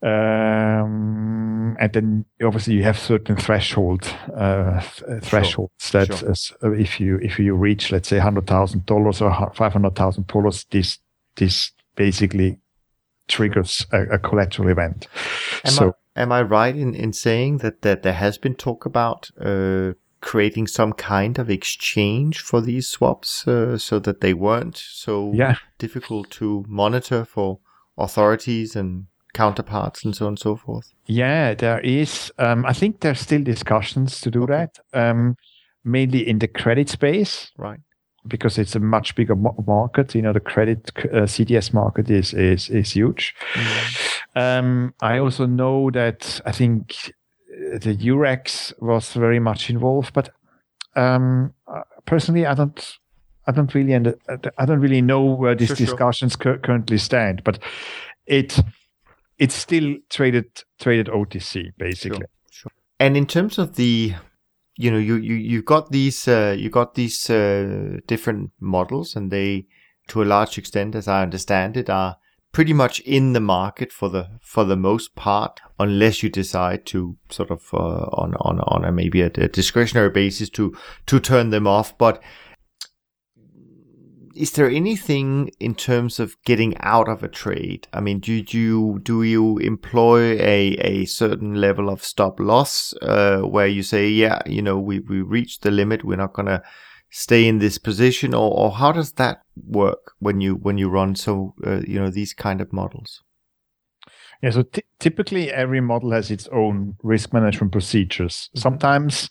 um, 0.04 1.76
and 1.80 1.94
then 1.94 2.26
obviously 2.44 2.76
you 2.76 2.84
have 2.84 3.00
certain 3.00 3.36
threshold 3.36 4.14
uh, 4.36 4.80
th- 4.80 5.24
thresholds 5.24 5.74
sure. 5.80 6.06
that 6.06 6.18
sure. 6.18 6.30
As, 6.30 6.52
uh, 6.64 6.72
if 6.72 7.00
you 7.00 7.18
if 7.18 7.40
you 7.40 7.56
reach 7.56 7.92
let's 7.92 8.08
say 8.08 8.20
hundred 8.20 8.46
thousand 8.46 8.86
dollars 8.86 9.22
or 9.22 9.52
five 9.56 9.74
hundred 9.74 9.96
thousand 9.96 10.28
dollars 10.28 10.66
this 10.70 11.00
this 11.36 11.72
basically 11.96 12.60
triggers 13.28 13.86
a, 13.92 14.04
a 14.04 14.20
collateral 14.20 14.70
event. 14.70 15.08
So, 15.66 15.94
am 16.18 16.32
I 16.32 16.42
right 16.42 16.76
in, 16.76 16.94
in 16.94 17.14
saying 17.14 17.60
that, 17.60 17.82
that 17.84 18.04
there 18.04 18.14
has 18.14 18.38
been 18.38 18.56
talk 18.56 18.86
about 18.86 19.30
uh, 19.40 19.94
creating 20.22 20.68
some 20.68 20.94
kind 20.94 21.38
of 21.38 21.50
exchange 21.50 22.40
for 22.40 22.60
these 22.60 22.88
swaps 22.88 23.48
uh, 23.48 23.78
so 23.78 24.00
that 24.00 24.22
they 24.22 24.34
weren't 24.34 24.78
so 24.78 25.32
yeah. 25.34 25.56
difficult 25.78 26.30
to 26.32 26.66
monitor 26.68 27.24
for 27.24 27.60
authorities 27.98 28.76
and 28.76 29.06
counterparts 29.34 30.04
and 30.04 30.16
so 30.16 30.26
on 30.26 30.32
and 30.32 30.40
so 30.40 30.56
forth? 30.56 30.92
Yeah, 31.06 31.54
there 31.54 31.80
is. 31.82 32.32
Um, 32.40 32.66
I 32.66 32.74
think 32.74 33.00
there's 33.00 33.20
still 33.20 33.44
discussions 33.44 34.20
to 34.22 34.32
do 34.32 34.44
okay. 34.44 34.54
that, 34.54 34.80
um, 34.94 35.36
mainly 35.84 36.28
in 36.28 36.40
the 36.40 36.48
credit 36.48 36.90
space. 36.90 37.52
Right 37.58 37.80
because 38.28 38.58
it's 38.58 38.76
a 38.76 38.80
much 38.80 39.16
bigger 39.16 39.36
market. 39.36 40.16
You 40.16 40.22
know, 40.22 40.34
the 40.34 40.40
credit 40.40 40.92
uh, 40.98 41.26
CDS 41.26 41.74
market 41.74 42.10
is 42.10 42.34
is 42.34 42.70
is 42.70 42.92
huge. 42.92 43.36
Mm-hmm. 43.54 44.40
Um, 44.40 44.94
I 45.02 45.20
also 45.20 45.46
know 45.46 45.90
that 45.92 46.42
I 46.46 46.52
think 46.52 47.14
uh, 47.52 47.78
the 47.80 47.96
Eurex 47.96 48.74
was 48.82 49.14
very 49.14 49.40
much 49.40 49.70
involved, 49.70 50.14
but 50.14 50.30
um, 50.96 51.54
uh, 51.68 51.82
personally, 52.06 52.46
I 52.46 52.54
don't. 52.54 52.98
I 53.50 53.54
don't 53.54 53.74
really 53.74 53.94
and 53.94 54.14
I 54.58 54.66
don't 54.66 54.82
really 54.82 55.02
know 55.02 55.24
where 55.24 55.56
these 55.56 55.70
sure, 55.70 55.78
discussions 55.78 56.36
sure. 56.42 56.58
currently 56.58 56.98
stand, 56.98 57.46
but 57.46 57.60
it 58.26 58.60
it's 59.38 59.56
still 59.56 59.96
traded 60.10 60.64
traded 60.80 61.08
OTC 61.08 61.72
basically. 61.78 62.26
Sure, 62.52 62.72
and 63.00 63.16
in 63.16 63.26
terms 63.26 63.58
of 63.58 63.78
the 63.78 64.16
you 64.78 64.92
know 64.92 64.98
you 64.98 65.16
you 65.16 65.36
you've 65.36 65.66
got 65.66 65.92
these 65.92 66.28
uh, 66.28 66.56
you 66.58 66.70
got 66.70 66.96
these 66.96 67.30
uh, 67.30 67.98
different 68.08 68.52
models 68.60 69.16
and 69.16 69.32
they 69.32 69.66
to 70.08 70.22
a 70.22 70.26
large 70.26 70.58
extent 70.58 70.96
as 70.96 71.08
i 71.08 71.22
understand 71.22 71.76
it 71.76 71.90
are 71.90 72.18
pretty 72.52 72.74
much 72.74 73.00
in 73.02 73.34
the 73.34 73.40
market 73.40 73.92
for 73.92 74.10
the 74.10 74.28
for 74.42 74.64
the 74.64 74.76
most 74.76 75.16
part 75.16 75.60
unless 75.80 76.24
you 76.24 76.30
decide 76.30 76.86
to 76.86 77.18
sort 77.30 77.52
of 77.52 77.72
uh, 77.74 77.78
on 77.78 78.34
on 78.40 78.60
on 78.62 78.86
a 78.86 78.92
maybe 78.92 79.22
a, 79.22 79.28
a 79.36 79.48
discretionary 79.48 80.10
basis 80.10 80.50
to 80.50 80.76
to 81.06 81.20
turn 81.20 81.50
them 81.50 81.68
off. 81.68 81.96
But 81.98 82.22
is 84.38 84.52
there 84.52 84.70
anything 84.70 85.50
in 85.60 85.76
terms 85.76 86.20
of 86.20 86.42
getting 86.44 86.78
out 86.80 87.10
of 87.10 87.24
a 87.24 87.28
trade? 87.28 87.88
I 87.92 88.00
mean, 88.00 88.20
do 88.20 88.34
you 88.34 89.00
do 89.04 89.24
you 89.24 89.58
employ 89.58 90.40
a, 90.40 90.78
a 90.80 91.06
certain 91.06 91.56
level 91.56 91.90
of 91.90 92.04
stop 92.04 92.40
loss 92.40 92.94
uh, 93.02 93.40
where 93.40 93.68
you 93.68 93.84
say, 93.84 94.10
yeah, 94.10 94.42
you 94.46 94.62
know, 94.62 94.78
we 94.78 95.00
we 95.00 95.22
reached 95.22 95.64
the 95.64 95.72
limit, 95.72 96.06
we're 96.06 96.18
not 96.18 96.34
gonna 96.34 96.64
stay 97.10 97.48
in 97.48 97.60
this 97.60 97.78
position, 97.78 98.34
or 98.34 98.52
or 98.52 98.72
how 98.72 98.92
does 98.92 99.14
that 99.14 99.42
work 99.56 100.14
when 100.20 100.42
you 100.42 100.56
when 100.56 100.78
you 100.78 100.90
run 100.90 101.16
so 101.16 101.56
uh, 101.66 101.82
you 101.88 102.00
know 102.00 102.10
these 102.10 102.34
kind 102.34 102.62
of 102.62 102.72
models? 102.72 103.24
Yeah, 104.42 104.52
so 104.52 104.64
t- 104.64 104.84
typically 105.00 105.52
every 105.52 105.82
model 105.82 106.12
has 106.12 106.30
its 106.30 106.48
own 106.50 106.96
risk 107.04 107.34
management 107.34 107.72
procedures. 107.72 108.50
Mm-hmm. 108.50 108.60
Sometimes 108.60 109.30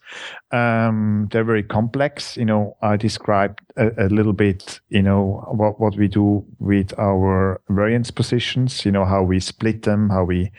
um, 0.51 1.29
they're 1.31 1.45
very 1.45 1.63
complex. 1.63 2.37
You 2.37 2.45
know, 2.45 2.77
I 2.83 2.97
described 2.97 3.61
a, 3.77 4.07
a, 4.07 4.09
little 4.09 4.33
bit, 4.33 4.81
you 4.89 5.03
know, 5.03 5.45
what, 5.53 5.81
what 5.81 5.97
we 5.97 6.09
do 6.09 6.45
with 6.59 6.93
our 6.99 7.61
variance 7.69 8.11
positions, 8.11 8.85
you 8.85 8.93
know, 8.93 9.05
how 9.05 9.23
we 9.23 9.39
split 9.41 9.83
them, 9.83 10.11
how 10.11 10.25
we 10.25 10.51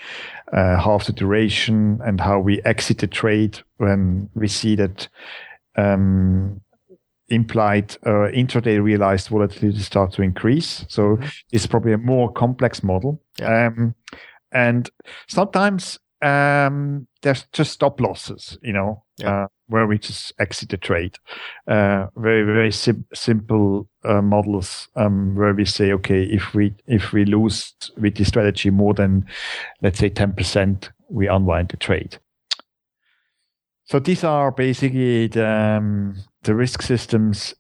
uh, 0.54 0.77
half 0.80 1.08
the 1.08 1.13
duration, 1.13 2.00
and 2.06 2.22
how 2.22 2.39
we 2.39 2.62
exit 2.63 3.00
the 3.00 3.08
trade 3.08 3.60
when 3.77 4.30
we 4.34 4.48
see 4.48 4.75
that 4.75 5.10
um, 5.75 6.62
implied 7.30 7.98
uh, 8.06 8.32
intraday 8.34 8.82
realized 8.82 9.27
volatility 9.27 9.80
start 9.80 10.13
to 10.13 10.22
increase. 10.22 10.86
So 10.88 11.18
mm-hmm. 11.18 11.27
it's 11.51 11.68
probably 11.68 11.94
a 11.94 11.98
more 11.98 12.32
complex 12.32 12.84
model. 12.84 13.22
Yeah. 13.39 13.68
Um, 13.68 13.96
and 14.51 14.89
sometimes 15.27 16.00
um, 16.22 17.08
there's 17.22 17.46
just 17.54 17.72
stop 17.74 18.01
losses, 18.01 18.58
you 18.62 18.74
know, 18.74 19.04
yeah. 19.18 19.44
uh, 19.44 19.48
where 19.68 19.86
we 19.86 20.00
just 20.00 20.34
exit 20.39 20.70
the 20.70 20.77
trade. 20.77 21.18
Uh, 21.68 22.08
very 22.16 22.44
very 22.44 22.72
sim- 22.72 23.06
simple 23.13 23.88
uh, 24.04 24.22
models 24.22 24.88
um, 24.96 25.36
where 25.36 25.54
we 25.54 25.66
say, 25.66 25.92
okay, 25.92 26.24
if 26.24 26.54
we 26.54 26.74
if 26.88 27.12
we 27.13 27.25
lose 27.25 27.74
with 27.98 28.16
the 28.16 28.25
strategy 28.25 28.70
more 28.70 28.94
than 28.94 29.25
let's 29.82 30.00
say 30.00 30.10
ten 30.10 30.34
percent, 30.34 30.92
we 31.10 31.27
unwind 31.27 31.70
the 31.70 31.77
trade. 31.77 32.18
So 33.86 34.00
these 34.00 34.25
are 34.25 34.51
basically 34.51 35.27
the, 35.27 35.48
um, 35.48 36.16
the 36.44 36.54
risk 36.54 36.82
systems 36.82 37.54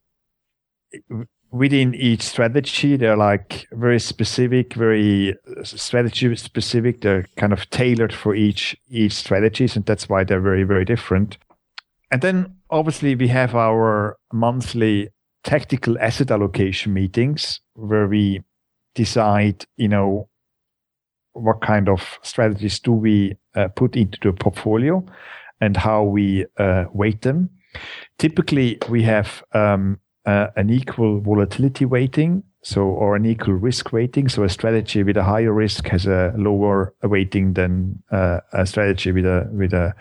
within 1.57 1.95
each 1.95 2.21
strategy 2.21 2.95
they're 2.95 3.17
like 3.17 3.67
very 3.71 3.99
specific 3.99 4.73
very 4.73 5.35
uh, 5.57 5.63
strategy 5.63 6.35
specific. 6.35 7.01
They're 7.01 7.25
kind 7.35 7.53
of 7.53 7.69
tailored 7.69 8.13
for 8.13 8.35
each 8.35 8.75
each 8.89 9.13
strategies 9.13 9.75
and 9.75 9.85
that's 9.85 10.09
why 10.09 10.23
they're 10.23 10.41
very 10.41 10.63
very 10.63 10.85
different. 10.85 11.37
And 12.11 12.21
then 12.21 12.55
obviously 12.69 13.15
we 13.15 13.27
have 13.29 13.55
our 13.55 14.17
monthly 14.31 15.09
tactical 15.43 15.97
asset 15.99 16.31
allocation 16.31 16.93
meetings 16.93 17.59
where 17.73 18.07
we 18.07 18.43
decide 18.95 19.65
you 19.77 19.87
know 19.87 20.29
what 21.33 21.61
kind 21.61 21.87
of 21.87 22.19
strategies 22.23 22.79
do 22.79 22.91
we 22.91 23.35
uh, 23.55 23.67
put 23.69 23.95
into 23.95 24.17
the 24.23 24.33
portfolio 24.33 25.05
and 25.61 25.77
how 25.77 26.03
we 26.03 26.45
uh, 26.57 26.85
weight 26.93 27.21
them. 27.21 27.49
Typically 28.17 28.79
we 28.89 29.03
have 29.03 29.43
um, 29.53 29.99
uh, 30.27 30.47
an 30.57 30.69
equal 30.69 31.21
volatility 31.21 31.85
weighting, 31.85 32.43
so 32.61 32.81
or 32.81 33.15
an 33.15 33.25
equal 33.25 33.53
risk 33.53 33.93
weighting. 33.93 34.27
So 34.27 34.43
a 34.43 34.49
strategy 34.49 35.01
with 35.01 35.15
a 35.15 35.23
higher 35.23 35.53
risk 35.53 35.87
has 35.87 36.05
a 36.05 36.33
lower 36.37 36.93
weighting 37.01 37.53
than 37.53 38.03
uh, 38.11 38.41
a 38.51 38.65
strategy 38.65 39.13
with 39.13 39.25
a 39.25 39.49
with 39.53 39.73
a 39.73 39.95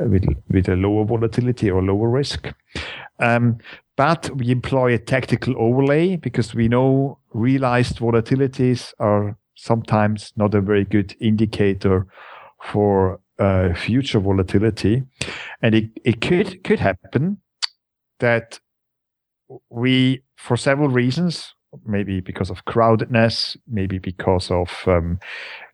with, 0.00 0.24
with 0.50 0.68
a 0.68 0.74
lower 0.74 1.04
volatility 1.04 1.70
or 1.70 1.82
lower 1.82 2.08
risk. 2.08 2.50
Um, 3.20 3.58
but 3.96 4.30
we 4.36 4.50
employ 4.50 4.94
a 4.94 4.98
tactical 4.98 5.54
overlay 5.58 6.16
because 6.16 6.54
we 6.54 6.68
know 6.68 7.18
realized 7.34 7.98
volatilities 7.98 8.94
are 8.98 9.36
sometimes 9.54 10.32
not 10.36 10.54
a 10.54 10.62
very 10.62 10.84
good 10.84 11.14
indicator 11.20 12.06
for 12.62 13.20
uh, 13.38 13.74
future 13.74 14.20
volatility, 14.20 15.02
and 15.60 15.74
it, 15.74 15.90
it 16.04 16.20
could 16.22 16.64
could 16.64 16.80
happen 16.80 17.38
that 18.20 18.60
we, 19.70 20.22
for 20.36 20.56
several 20.56 20.88
reasons, 20.88 21.54
maybe 21.84 22.20
because 22.20 22.50
of 22.50 22.64
crowdedness, 22.64 23.56
maybe 23.66 23.98
because 23.98 24.50
of 24.50 24.70
um, 24.86 25.18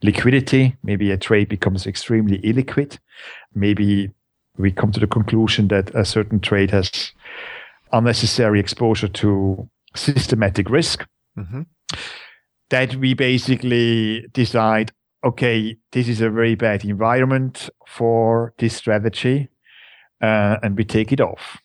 liquidity, 0.02 0.76
maybe 0.82 1.10
a 1.10 1.16
trade 1.16 1.48
becomes 1.48 1.86
extremely 1.86 2.38
illiquid. 2.38 2.98
Maybe 3.54 4.10
we 4.56 4.72
come 4.72 4.92
to 4.92 5.00
the 5.00 5.06
conclusion 5.06 5.68
that 5.68 5.94
a 5.94 6.04
certain 6.04 6.40
trade 6.40 6.70
has 6.70 7.12
unnecessary 7.92 8.60
exposure 8.60 9.08
to 9.08 9.68
systematic 9.94 10.68
risk. 10.70 11.06
Mm-hmm. 11.38 11.62
That 12.70 12.96
we 12.96 13.14
basically 13.14 14.26
decide, 14.32 14.90
okay, 15.22 15.76
this 15.92 16.08
is 16.08 16.20
a 16.20 16.30
very 16.30 16.54
bad 16.54 16.84
environment 16.84 17.68
for 17.86 18.52
this 18.58 18.74
strategy, 18.74 19.48
uh, 20.20 20.56
and 20.62 20.76
we 20.76 20.84
take 20.84 21.12
it 21.12 21.20
off. 21.20 21.58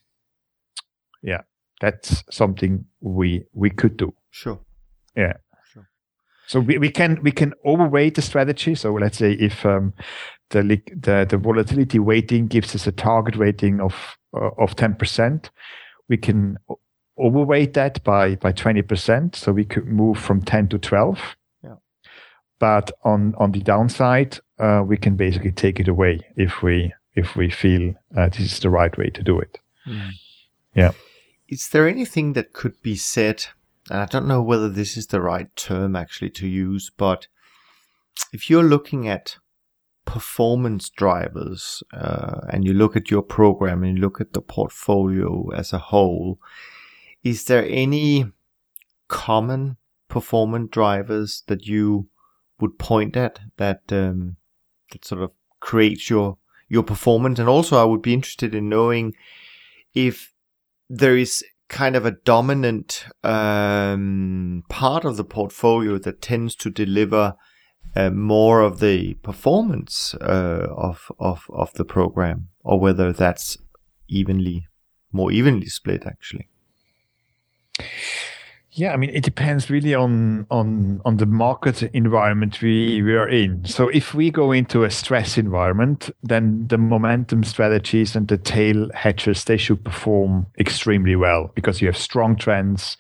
Yeah 1.23 1.41
that's 1.79 2.23
something 2.29 2.85
we 3.01 3.45
we 3.53 3.69
could 3.69 3.97
do. 3.97 4.13
Sure. 4.31 4.59
Yeah. 5.15 5.33
Sure. 5.73 5.87
So 6.47 6.59
we, 6.59 6.77
we 6.77 6.89
can 6.89 7.21
we 7.21 7.31
can 7.31 7.53
overweight 7.65 8.15
the 8.15 8.21
strategy. 8.21 8.75
So 8.75 8.93
let's 8.93 9.17
say 9.17 9.33
if 9.33 9.65
um, 9.65 9.93
the, 10.49 10.81
the, 10.95 11.27
the 11.29 11.37
volatility 11.37 11.99
weighting 11.99 12.47
gives 12.47 12.75
us 12.75 12.87
a 12.87 12.91
target 12.91 13.35
rating 13.35 13.79
of 13.79 14.17
uh, 14.33 14.51
of 14.57 14.75
10%. 14.75 15.49
We 16.07 16.17
can 16.17 16.57
overweight 17.17 17.73
that 17.73 18.03
by 18.03 18.35
by 18.35 18.53
20%, 18.53 19.35
so 19.35 19.51
we 19.51 19.65
could 19.65 19.87
move 19.87 20.17
from 20.17 20.41
10 20.41 20.69
to 20.69 20.77
12. 20.79 21.19
Yeah. 21.63 21.75
But 22.59 22.91
on 23.03 23.35
on 23.37 23.51
the 23.51 23.61
downside, 23.61 24.39
uh, 24.59 24.83
we 24.85 24.97
can 24.97 25.15
basically 25.15 25.51
take 25.51 25.79
it 25.79 25.87
away 25.87 26.19
if 26.35 26.61
we 26.61 26.93
if 27.15 27.35
we 27.35 27.49
feel 27.49 27.93
uh, 28.17 28.29
this 28.29 28.53
is 28.53 28.59
the 28.59 28.69
right 28.69 28.95
way 28.97 29.09
to 29.09 29.23
do 29.23 29.39
it. 29.39 29.59
Mm. 29.87 30.11
Yeah. 30.75 30.91
Is 31.49 31.69
there 31.69 31.87
anything 31.87 32.33
that 32.33 32.53
could 32.53 32.79
be 32.83 32.95
said? 32.95 33.47
And 33.89 33.99
I 33.99 34.05
don't 34.05 34.27
know 34.27 34.41
whether 34.41 34.69
this 34.69 34.95
is 34.95 35.07
the 35.07 35.19
right 35.19 35.53
term 35.55 35.95
actually 35.95 36.29
to 36.31 36.47
use, 36.47 36.91
but 36.95 37.27
if 38.31 38.49
you're 38.49 38.63
looking 38.63 39.07
at 39.07 39.37
performance 40.05 40.89
drivers 40.89 41.81
uh, 41.91 42.41
and 42.51 42.65
you 42.65 42.73
look 42.73 42.95
at 42.95 43.09
your 43.09 43.23
program 43.23 43.83
and 43.83 43.97
you 43.97 44.01
look 44.01 44.21
at 44.21 44.33
the 44.33 44.41
portfolio 44.41 45.49
as 45.55 45.73
a 45.73 45.79
whole, 45.79 46.39
is 47.23 47.45
there 47.45 47.65
any 47.67 48.31
common 49.07 49.77
performance 50.07 50.69
drivers 50.71 51.43
that 51.47 51.65
you 51.65 52.09
would 52.59 52.77
point 52.77 53.17
at 53.17 53.39
that 53.57 53.81
um, 53.91 54.35
that 54.91 55.03
sort 55.03 55.23
of 55.23 55.31
creates 55.59 56.11
your 56.11 56.37
your 56.67 56.83
performance? 56.83 57.39
And 57.39 57.49
also, 57.49 57.81
I 57.81 57.85
would 57.85 58.03
be 58.03 58.13
interested 58.13 58.53
in 58.53 58.69
knowing 58.69 59.15
if 59.95 60.33
there 60.89 61.15
is 61.15 61.43
kind 61.67 61.95
of 61.95 62.05
a 62.05 62.11
dominant 62.11 63.05
um, 63.23 64.63
part 64.69 65.05
of 65.05 65.17
the 65.17 65.23
portfolio 65.23 65.97
that 65.99 66.21
tends 66.21 66.55
to 66.55 66.69
deliver 66.69 67.35
uh, 67.95 68.09
more 68.09 68.61
of 68.61 68.79
the 68.79 69.13
performance 69.15 70.15
uh, 70.15 70.67
of 70.75 71.11
of 71.19 71.45
of 71.49 71.73
the 71.73 71.85
program, 71.85 72.49
or 72.63 72.79
whether 72.79 73.11
that's 73.13 73.57
evenly 74.07 74.67
more 75.11 75.31
evenly 75.31 75.67
split 75.67 76.05
actually. 76.05 76.47
Yeah, 78.71 78.93
I 78.93 78.97
mean, 78.97 79.09
it 79.09 79.23
depends 79.23 79.69
really 79.71 79.95
on 79.95 80.45
on 80.51 81.01
on 81.03 81.17
the 81.17 81.25
market 81.25 81.81
environment 81.93 82.61
we 82.61 83.01
we 83.01 83.15
are 83.15 83.27
in. 83.27 83.65
So 83.65 83.89
if 83.89 84.13
we 84.13 84.29
go 84.29 84.51
into 84.51 84.83
a 84.83 84.91
stress 84.91 85.39
environment, 85.39 86.11
then 86.21 86.67
the 86.67 86.77
momentum 86.77 87.43
strategies 87.43 88.15
and 88.15 88.27
the 88.27 88.37
tail 88.37 88.89
hedges 88.93 89.45
they 89.45 89.57
should 89.57 89.83
perform 89.83 90.45
extremely 90.59 91.15
well 91.15 91.51
because 91.55 91.81
you 91.81 91.87
have 91.87 91.97
strong 91.97 92.35
trends. 92.35 92.97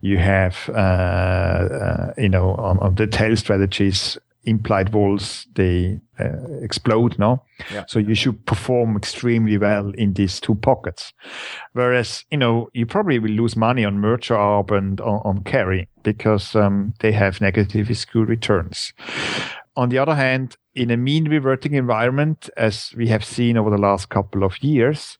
You 0.00 0.18
have, 0.18 0.68
uh, 0.70 0.72
uh, 0.72 2.14
you 2.18 2.28
know, 2.28 2.56
on, 2.56 2.80
on 2.80 2.96
the 2.96 3.06
tail 3.06 3.36
strategies, 3.36 4.18
implied 4.44 4.88
vols 4.88 5.46
they 5.54 6.00
uh, 6.18 6.58
explode 6.60 7.18
no? 7.18 7.42
Yeah. 7.72 7.84
so 7.86 7.98
you 7.98 8.14
should 8.14 8.44
perform 8.46 8.96
extremely 8.96 9.56
well 9.58 9.90
in 9.90 10.14
these 10.14 10.40
two 10.40 10.54
pockets. 10.56 11.12
Whereas 11.72 12.24
you 12.30 12.38
know 12.38 12.68
you 12.72 12.86
probably 12.86 13.18
will 13.18 13.30
lose 13.30 13.56
money 13.56 13.84
on 13.84 13.98
merger 13.98 14.34
arb 14.34 14.76
and 14.76 15.00
on, 15.00 15.20
on 15.24 15.44
carry 15.44 15.88
because 16.02 16.56
um, 16.56 16.94
they 17.00 17.12
have 17.12 17.40
negative 17.40 17.96
skew 17.96 18.24
returns. 18.24 18.92
On 19.76 19.88
the 19.88 19.98
other 19.98 20.14
hand 20.14 20.56
in 20.74 20.90
a 20.90 20.96
mean 20.96 21.28
reverting 21.28 21.74
environment 21.74 22.48
as 22.56 22.92
we 22.96 23.08
have 23.08 23.24
seen 23.24 23.56
over 23.56 23.70
the 23.70 23.78
last 23.78 24.08
couple 24.08 24.44
of 24.44 24.62
years 24.62 25.18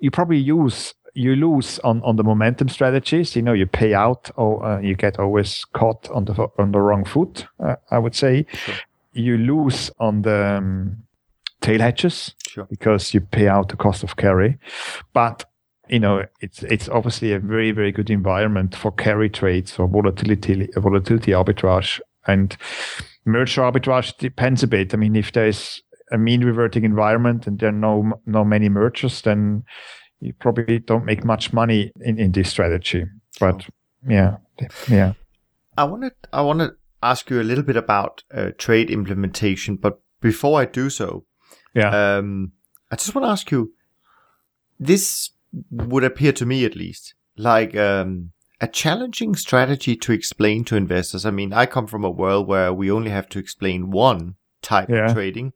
you 0.00 0.10
probably 0.10 0.38
use 0.38 0.94
you 1.16 1.34
lose 1.34 1.78
on, 1.78 2.02
on 2.02 2.16
the 2.16 2.22
momentum 2.22 2.68
strategies. 2.68 3.34
You 3.34 3.42
know, 3.42 3.54
you 3.54 3.66
pay 3.66 3.94
out 3.94 4.30
or 4.36 4.64
uh, 4.64 4.80
you 4.80 4.94
get 4.94 5.18
always 5.18 5.64
caught 5.72 6.08
on 6.10 6.26
the 6.26 6.48
on 6.58 6.72
the 6.72 6.78
wrong 6.78 7.04
foot. 7.04 7.46
Uh, 7.58 7.76
I 7.90 7.98
would 7.98 8.14
say 8.14 8.46
sure. 8.52 8.74
you 9.14 9.38
lose 9.38 9.90
on 9.98 10.22
the 10.22 10.58
um, 10.58 10.98
tail 11.62 11.80
hedges 11.80 12.34
sure. 12.46 12.66
because 12.66 13.14
you 13.14 13.22
pay 13.22 13.48
out 13.48 13.70
the 13.70 13.76
cost 13.76 14.04
of 14.04 14.16
carry. 14.16 14.58
But 15.14 15.44
you 15.88 16.00
know, 16.00 16.26
it's 16.40 16.62
it's 16.64 16.88
obviously 16.88 17.32
a 17.32 17.38
very 17.38 17.70
very 17.70 17.92
good 17.92 18.10
environment 18.10 18.76
for 18.76 18.92
carry 18.92 19.30
trades 19.30 19.78
or 19.78 19.88
volatility 19.88 20.68
volatility 20.76 21.32
arbitrage 21.32 21.98
and 22.26 22.56
merger 23.24 23.62
arbitrage 23.62 24.18
depends 24.18 24.62
a 24.62 24.66
bit. 24.66 24.92
I 24.92 24.98
mean, 24.98 25.16
if 25.16 25.32
there's 25.32 25.82
a 26.12 26.18
mean 26.18 26.44
reverting 26.44 26.84
environment 26.84 27.46
and 27.46 27.58
there 27.58 27.70
are 27.70 27.72
no 27.72 28.20
no 28.26 28.44
many 28.44 28.68
mergers, 28.68 29.22
then 29.22 29.64
you 30.20 30.32
probably 30.32 30.78
don't 30.78 31.04
make 31.04 31.24
much 31.24 31.52
money 31.52 31.92
in, 32.00 32.18
in 32.18 32.32
this 32.32 32.50
strategy. 32.50 33.04
But 33.38 33.66
yeah, 34.08 34.38
yeah. 34.88 35.12
I 35.76 35.84
want 35.84 36.02
to 36.04 36.12
I 36.32 36.42
want 36.42 36.60
to 36.60 36.74
ask 37.02 37.28
you 37.30 37.40
a 37.40 37.44
little 37.44 37.64
bit 37.64 37.76
about 37.76 38.24
uh, 38.32 38.50
trade 38.58 38.90
implementation, 38.90 39.76
but 39.76 40.00
before 40.20 40.60
I 40.60 40.64
do 40.64 40.90
so, 40.90 41.24
yeah, 41.74 42.16
um, 42.16 42.52
I 42.90 42.96
just 42.96 43.14
want 43.14 43.26
to 43.26 43.30
ask 43.30 43.50
you. 43.50 43.72
This 44.78 45.30
would 45.70 46.04
appear 46.04 46.32
to 46.32 46.44
me, 46.44 46.66
at 46.66 46.76
least, 46.76 47.14
like 47.38 47.74
um, 47.74 48.32
a 48.60 48.68
challenging 48.68 49.34
strategy 49.34 49.96
to 49.96 50.12
explain 50.12 50.64
to 50.64 50.76
investors. 50.76 51.24
I 51.24 51.30
mean, 51.30 51.54
I 51.54 51.64
come 51.64 51.86
from 51.86 52.04
a 52.04 52.10
world 52.10 52.46
where 52.46 52.74
we 52.74 52.90
only 52.90 53.10
have 53.10 53.28
to 53.30 53.38
explain 53.38 53.90
one 53.90 54.34
type 54.60 54.90
yeah. 54.90 55.06
of 55.06 55.14
trading 55.14 55.54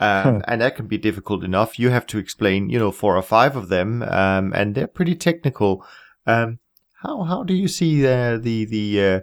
um, 0.00 0.42
and 0.48 0.62
that 0.62 0.76
can 0.76 0.86
be 0.86 0.96
difficult 0.96 1.44
enough. 1.44 1.78
You 1.78 1.90
have 1.90 2.06
to 2.06 2.18
explain, 2.18 2.70
you 2.70 2.78
know, 2.78 2.90
four 2.90 3.16
or 3.16 3.22
five 3.22 3.54
of 3.54 3.68
them, 3.68 4.02
um, 4.02 4.52
and 4.54 4.74
they're 4.74 4.86
pretty 4.86 5.14
technical. 5.14 5.84
Um, 6.26 6.58
how 7.02 7.22
how 7.22 7.44
do 7.44 7.52
you 7.52 7.68
see 7.68 8.00
the 8.00 8.40
the 8.42 8.64
the 8.64 9.04
uh, 9.04 9.20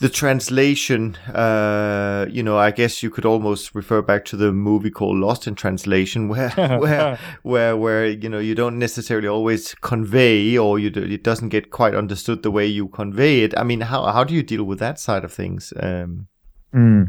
the 0.00 0.08
translation? 0.08 1.14
Uh, 1.32 2.26
you 2.28 2.42
know, 2.42 2.58
I 2.58 2.72
guess 2.72 3.04
you 3.04 3.10
could 3.10 3.24
almost 3.24 3.72
refer 3.72 4.02
back 4.02 4.24
to 4.26 4.36
the 4.36 4.50
movie 4.52 4.90
called 4.90 5.16
Lost 5.16 5.46
in 5.46 5.54
Translation, 5.54 6.28
where 6.32 6.50
where 6.56 7.18
where 7.42 7.76
where 7.76 8.06
you 8.06 8.28
know 8.28 8.40
you 8.40 8.56
don't 8.56 8.80
necessarily 8.80 9.28
always 9.28 9.76
convey, 9.76 10.58
or 10.58 10.80
you 10.80 10.90
do, 10.90 11.04
it 11.04 11.22
doesn't 11.22 11.50
get 11.50 11.70
quite 11.70 11.94
understood 11.94 12.42
the 12.42 12.50
way 12.50 12.66
you 12.66 12.88
convey 12.88 13.42
it. 13.42 13.56
I 13.56 13.62
mean, 13.62 13.82
how 13.82 14.10
how 14.10 14.24
do 14.24 14.34
you 14.34 14.42
deal 14.42 14.64
with 14.64 14.80
that 14.80 14.98
side 14.98 15.22
of 15.22 15.32
things? 15.32 15.72
Um, 15.80 16.26
mm. 16.74 17.06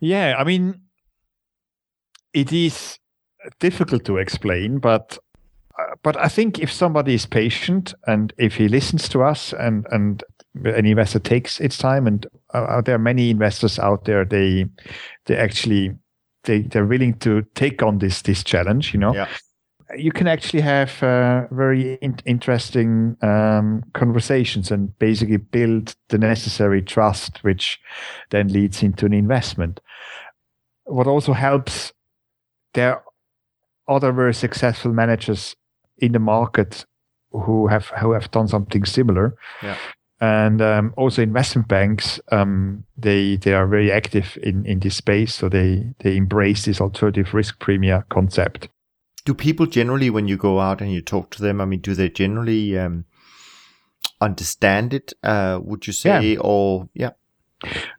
Yeah, 0.00 0.34
I 0.36 0.42
mean 0.42 0.80
it 2.34 2.52
is 2.52 2.98
difficult 3.60 4.04
to 4.04 4.16
explain, 4.16 4.78
but 4.78 5.18
uh, 5.78 5.94
but 6.02 6.16
I 6.16 6.28
think 6.28 6.58
if 6.58 6.70
somebody 6.70 7.14
is 7.14 7.26
patient 7.26 7.94
and 8.06 8.32
if 8.38 8.56
he 8.56 8.68
listens 8.68 9.08
to 9.10 9.22
us 9.22 9.52
and 9.52 9.86
and 9.90 10.22
an 10.64 10.84
investor 10.86 11.18
takes 11.18 11.60
its 11.60 11.78
time, 11.78 12.06
and 12.06 12.26
uh, 12.54 12.58
uh, 12.58 12.80
there 12.82 12.94
are 12.94 12.98
many 12.98 13.30
investors 13.30 13.78
out 13.78 14.04
there, 14.04 14.24
they 14.24 14.66
they 15.26 15.36
actually 15.36 15.94
they 16.44 16.62
they're 16.62 16.86
willing 16.86 17.14
to 17.20 17.42
take 17.54 17.82
on 17.82 17.98
this 17.98 18.22
this 18.22 18.44
challenge. 18.44 18.92
You 18.92 19.00
know. 19.00 19.14
Yeah. 19.14 19.28
You 19.94 20.10
can 20.10 20.26
actually 20.26 20.62
have 20.62 21.02
uh, 21.02 21.46
very 21.50 21.94
in- 22.00 22.16
interesting 22.24 23.14
um, 23.20 23.82
conversations 23.92 24.70
and 24.70 24.98
basically 24.98 25.36
build 25.36 25.94
the 26.08 26.16
necessary 26.16 26.80
trust, 26.80 27.44
which 27.44 27.78
then 28.30 28.48
leads 28.48 28.82
into 28.82 29.04
an 29.04 29.12
investment. 29.12 29.80
What 30.84 31.06
also 31.06 31.34
helps 31.34 31.92
there 32.74 32.96
are 32.96 33.04
other 33.88 34.12
very 34.12 34.34
successful 34.34 34.92
managers 34.92 35.56
in 35.98 36.12
the 36.12 36.18
market 36.18 36.84
who 37.30 37.66
have 37.66 37.86
who 38.00 38.12
have 38.12 38.30
done 38.30 38.48
something 38.48 38.84
similar. 38.84 39.34
Yeah. 39.62 39.76
And 40.20 40.62
um, 40.62 40.94
also 40.96 41.20
investment 41.20 41.66
banks, 41.66 42.20
um, 42.30 42.84
they 42.96 43.36
they 43.36 43.54
are 43.54 43.66
very 43.66 43.90
active 43.90 44.38
in, 44.40 44.64
in 44.66 44.78
this 44.78 44.96
space, 44.96 45.34
so 45.34 45.48
they 45.48 45.94
they 45.98 46.16
embrace 46.16 46.64
this 46.64 46.80
alternative 46.80 47.34
risk 47.34 47.58
premia 47.58 48.08
concept. 48.08 48.68
Do 49.24 49.34
people 49.34 49.66
generally, 49.66 50.10
when 50.10 50.28
you 50.28 50.36
go 50.36 50.60
out 50.60 50.80
and 50.80 50.92
you 50.92 51.00
talk 51.00 51.30
to 51.30 51.42
them, 51.42 51.60
I 51.60 51.64
mean, 51.64 51.80
do 51.80 51.94
they 51.94 52.08
generally 52.08 52.78
um, 52.78 53.04
understand 54.20 54.94
it? 54.94 55.12
Uh, 55.24 55.58
would 55.62 55.86
you 55.86 55.92
say, 55.92 56.34
yeah. 56.34 56.40
or 56.40 56.88
yeah? 56.94 57.10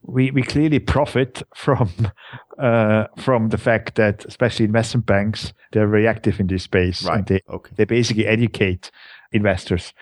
We 0.03 0.31
we 0.31 0.41
clearly 0.41 0.79
profit 0.79 1.43
from 1.55 1.89
uh, 2.59 3.05
from 3.17 3.49
the 3.49 3.57
fact 3.57 3.95
that 3.95 4.25
especially 4.25 4.65
investment 4.65 5.05
banks 5.05 5.53
they're 5.71 5.87
very 5.87 6.07
active 6.07 6.39
in 6.39 6.47
this 6.47 6.63
space 6.63 7.03
right. 7.05 7.25
they 7.27 7.41
okay. 7.49 7.71
they 7.75 7.85
basically 7.85 8.27
educate 8.27 8.91
investors. 9.33 9.93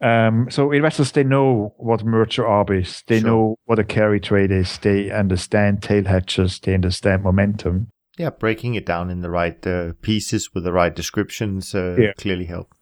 Um, 0.00 0.48
so 0.50 0.72
investors 0.72 1.12
they 1.12 1.22
know 1.22 1.72
what 1.78 2.04
merger 2.04 2.42
arb 2.42 2.76
is, 2.78 3.04
they 3.06 3.20
sure. 3.20 3.28
know 3.28 3.58
what 3.64 3.78
a 3.78 3.84
carry 3.84 4.20
trade 4.20 4.50
is, 4.50 4.78
they 4.78 5.10
understand 5.10 5.82
tail 5.82 6.04
hedges, 6.04 6.58
they 6.58 6.74
understand 6.74 7.22
momentum, 7.22 7.91
yeah, 8.18 8.30
breaking 8.30 8.74
it 8.74 8.84
down 8.84 9.10
in 9.10 9.22
the 9.22 9.30
right 9.30 9.66
uh, 9.66 9.94
pieces 10.02 10.54
with 10.54 10.64
the 10.64 10.72
right 10.72 10.94
descriptions 10.94 11.74
uh, 11.74 11.96
yeah. 11.98 12.12
clearly 12.18 12.44
help. 12.44 12.74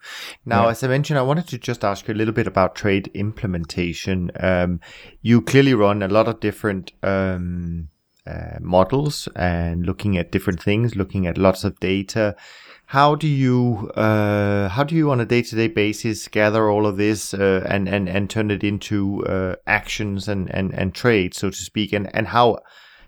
Now, 0.44 0.64
yeah. 0.64 0.70
as 0.70 0.82
I 0.82 0.88
mentioned, 0.88 1.18
I 1.18 1.22
wanted 1.22 1.46
to 1.48 1.58
just 1.58 1.84
ask 1.84 2.08
you 2.08 2.14
a 2.14 2.16
little 2.16 2.34
bit 2.34 2.48
about 2.48 2.74
trade 2.74 3.10
implementation. 3.14 4.32
Um, 4.40 4.80
you 5.22 5.40
clearly 5.40 5.74
run 5.74 6.02
a 6.02 6.08
lot 6.08 6.26
of 6.26 6.40
different 6.40 6.92
um, 7.04 7.90
uh, 8.26 8.58
models 8.60 9.28
and 9.36 9.86
looking 9.86 10.18
at 10.18 10.32
different 10.32 10.60
things, 10.60 10.96
looking 10.96 11.26
at 11.26 11.38
lots 11.38 11.62
of 11.62 11.78
data. 11.78 12.34
How 12.86 13.14
do 13.14 13.28
you 13.28 13.92
uh, 13.94 14.68
how 14.68 14.82
do 14.82 14.96
you 14.96 15.12
on 15.12 15.20
a 15.20 15.26
day 15.26 15.42
to 15.42 15.54
day 15.54 15.68
basis 15.68 16.26
gather 16.26 16.68
all 16.68 16.86
of 16.86 16.96
this 16.96 17.32
uh, 17.32 17.64
and 17.68 17.88
and 17.88 18.08
and 18.08 18.28
turn 18.28 18.50
it 18.50 18.64
into 18.64 19.24
uh, 19.26 19.54
actions 19.64 20.26
and 20.26 20.52
and 20.52 20.74
and 20.74 20.92
trade, 20.92 21.34
so 21.34 21.50
to 21.50 21.56
speak, 21.56 21.92
and 21.92 22.12
and 22.12 22.26
how 22.26 22.58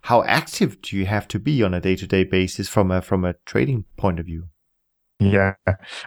how 0.02 0.22
active 0.24 0.82
do 0.82 0.96
you 0.96 1.06
have 1.06 1.28
to 1.28 1.38
be 1.38 1.62
on 1.62 1.74
a 1.74 1.80
day 1.80 1.96
to 1.96 2.06
day 2.06 2.24
basis 2.24 2.68
from 2.68 2.90
a 2.90 3.00
from 3.00 3.24
a 3.24 3.34
trading 3.46 3.84
point 3.96 4.20
of 4.20 4.26
view? 4.26 4.48
Yeah, 5.18 5.54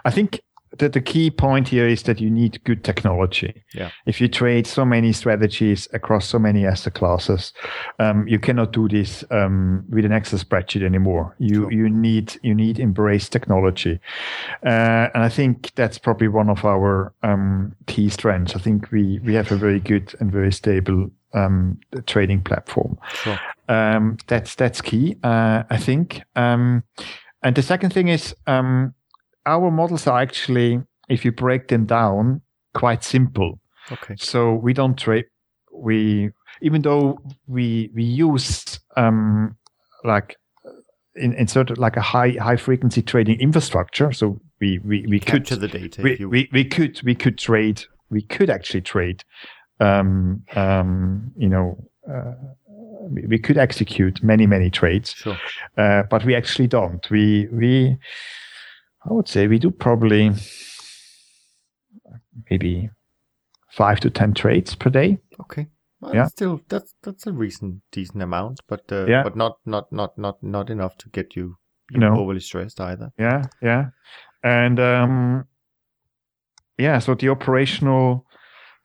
I 0.04 0.10
think 0.10 0.40
the, 0.78 0.88
the 0.88 1.00
key 1.00 1.30
point 1.30 1.68
here 1.68 1.86
is 1.88 2.02
that 2.04 2.20
you 2.20 2.30
need 2.30 2.62
good 2.64 2.84
technology. 2.84 3.62
Yeah. 3.74 3.90
If 4.06 4.20
you 4.20 4.28
trade 4.28 4.66
so 4.66 4.84
many 4.84 5.12
strategies 5.12 5.88
across 5.92 6.26
so 6.26 6.38
many 6.38 6.66
asset 6.66 6.94
classes, 6.94 7.52
um, 7.98 8.26
you 8.28 8.38
cannot 8.38 8.72
do 8.72 8.88
this 8.88 9.24
um, 9.30 9.84
with 9.88 10.04
an 10.04 10.12
Excel 10.12 10.38
spreadsheet 10.38 10.84
anymore. 10.84 11.34
You 11.38 11.62
Sure. 11.62 11.72
you 11.72 11.88
need 11.88 12.36
you 12.42 12.54
need 12.54 12.78
embrace 12.78 13.28
technology, 13.28 13.98
uh, 14.64 15.08
and 15.14 15.22
I 15.24 15.28
think 15.28 15.72
that's 15.74 15.98
probably 15.98 16.28
one 16.28 16.50
of 16.50 16.64
our 16.64 17.12
um, 17.22 17.74
key 17.86 18.08
strengths. 18.08 18.54
I 18.56 18.58
think 18.58 18.90
we 18.90 19.20
we 19.24 19.34
have 19.34 19.50
a 19.52 19.56
very 19.56 19.80
good 19.80 20.14
and 20.20 20.30
very 20.32 20.52
stable 20.52 21.10
um, 21.34 21.78
trading 22.06 22.42
platform. 22.42 22.98
Sure. 23.14 23.38
Um, 23.68 24.16
that's 24.26 24.54
that's 24.54 24.80
key, 24.80 25.16
uh, 25.22 25.64
I 25.70 25.76
think. 25.76 26.22
Um, 26.34 26.82
and 27.42 27.54
the 27.54 27.62
second 27.62 27.92
thing 27.92 28.08
is 28.08 28.34
um, 28.46 28.94
our 29.46 29.70
models 29.70 30.06
are 30.06 30.20
actually, 30.20 30.82
if 31.08 31.24
you 31.24 31.32
break 31.32 31.68
them 31.68 31.86
down, 31.86 32.42
quite 32.74 33.04
simple. 33.04 33.60
Okay. 33.90 34.14
So 34.18 34.54
we 34.54 34.72
don't 34.72 34.98
trade. 34.98 35.26
We 35.72 36.30
even 36.62 36.82
though 36.82 37.20
we 37.46 37.90
we 37.94 38.02
use 38.02 38.80
um, 38.96 39.56
like 40.04 40.36
in, 41.14 41.32
in 41.34 41.46
sort 41.46 41.70
of 41.70 41.78
like 41.78 41.96
a 41.96 42.00
high 42.00 42.30
high 42.40 42.56
frequency 42.56 43.02
trading 43.02 43.40
infrastructure. 43.40 44.12
So 44.12 44.40
we 44.60 44.78
we, 44.84 45.06
we 45.06 45.20
could 45.20 45.46
Capture 45.46 45.56
the 45.56 45.68
data. 45.68 46.02
we, 46.02 46.24
we, 46.24 46.48
we 46.52 46.64
could 46.64 47.00
we 47.04 47.14
could 47.14 47.38
trade 47.38 47.84
we 48.10 48.22
could 48.22 48.50
actually 48.50 48.80
trade 48.80 49.24
um 49.80 50.42
um 50.54 51.32
you 51.36 51.48
know 51.48 51.76
uh, 52.10 52.32
we, 53.10 53.26
we 53.26 53.38
could 53.38 53.58
execute 53.58 54.22
many 54.22 54.46
many 54.46 54.70
trades 54.70 55.10
sure. 55.10 55.36
uh, 55.76 56.02
but 56.04 56.24
we 56.24 56.34
actually 56.34 56.66
don't 56.66 57.10
we 57.10 57.46
we 57.52 57.98
i 59.08 59.12
would 59.12 59.28
say 59.28 59.46
we 59.46 59.58
do 59.58 59.70
probably 59.70 60.30
maybe 62.50 62.90
five 63.70 64.00
to 64.00 64.10
ten 64.10 64.34
trades 64.34 64.74
per 64.74 64.90
day 64.90 65.18
Okay. 65.40 65.66
Well, 66.00 66.14
Yeah. 66.14 66.26
Still, 66.26 66.60
that's 66.68 66.94
that's 67.02 67.26
a 67.26 67.32
recent 67.32 67.82
decent 67.92 68.22
amount, 68.22 68.60
but 68.68 68.82
uh, 68.92 69.06
Yeah. 69.06 69.22
but 69.22 69.36
not 69.36 69.56
not 69.64 69.90
not 69.92 70.16
not 70.18 70.42
not 70.42 70.70
enough 70.70 70.96
to 70.98 71.08
get 71.10 71.36
you, 71.36 71.56
you 71.90 71.98
know, 71.98 72.14
overly 72.18 72.40
stressed 72.40 72.80
either. 72.80 73.10
yeah 73.18 73.42
yeah 73.62 73.86
and 74.42 74.78
um 74.80 75.44
yeah 76.78 76.98
so 77.00 77.14
the 77.14 77.28
operational 77.30 78.26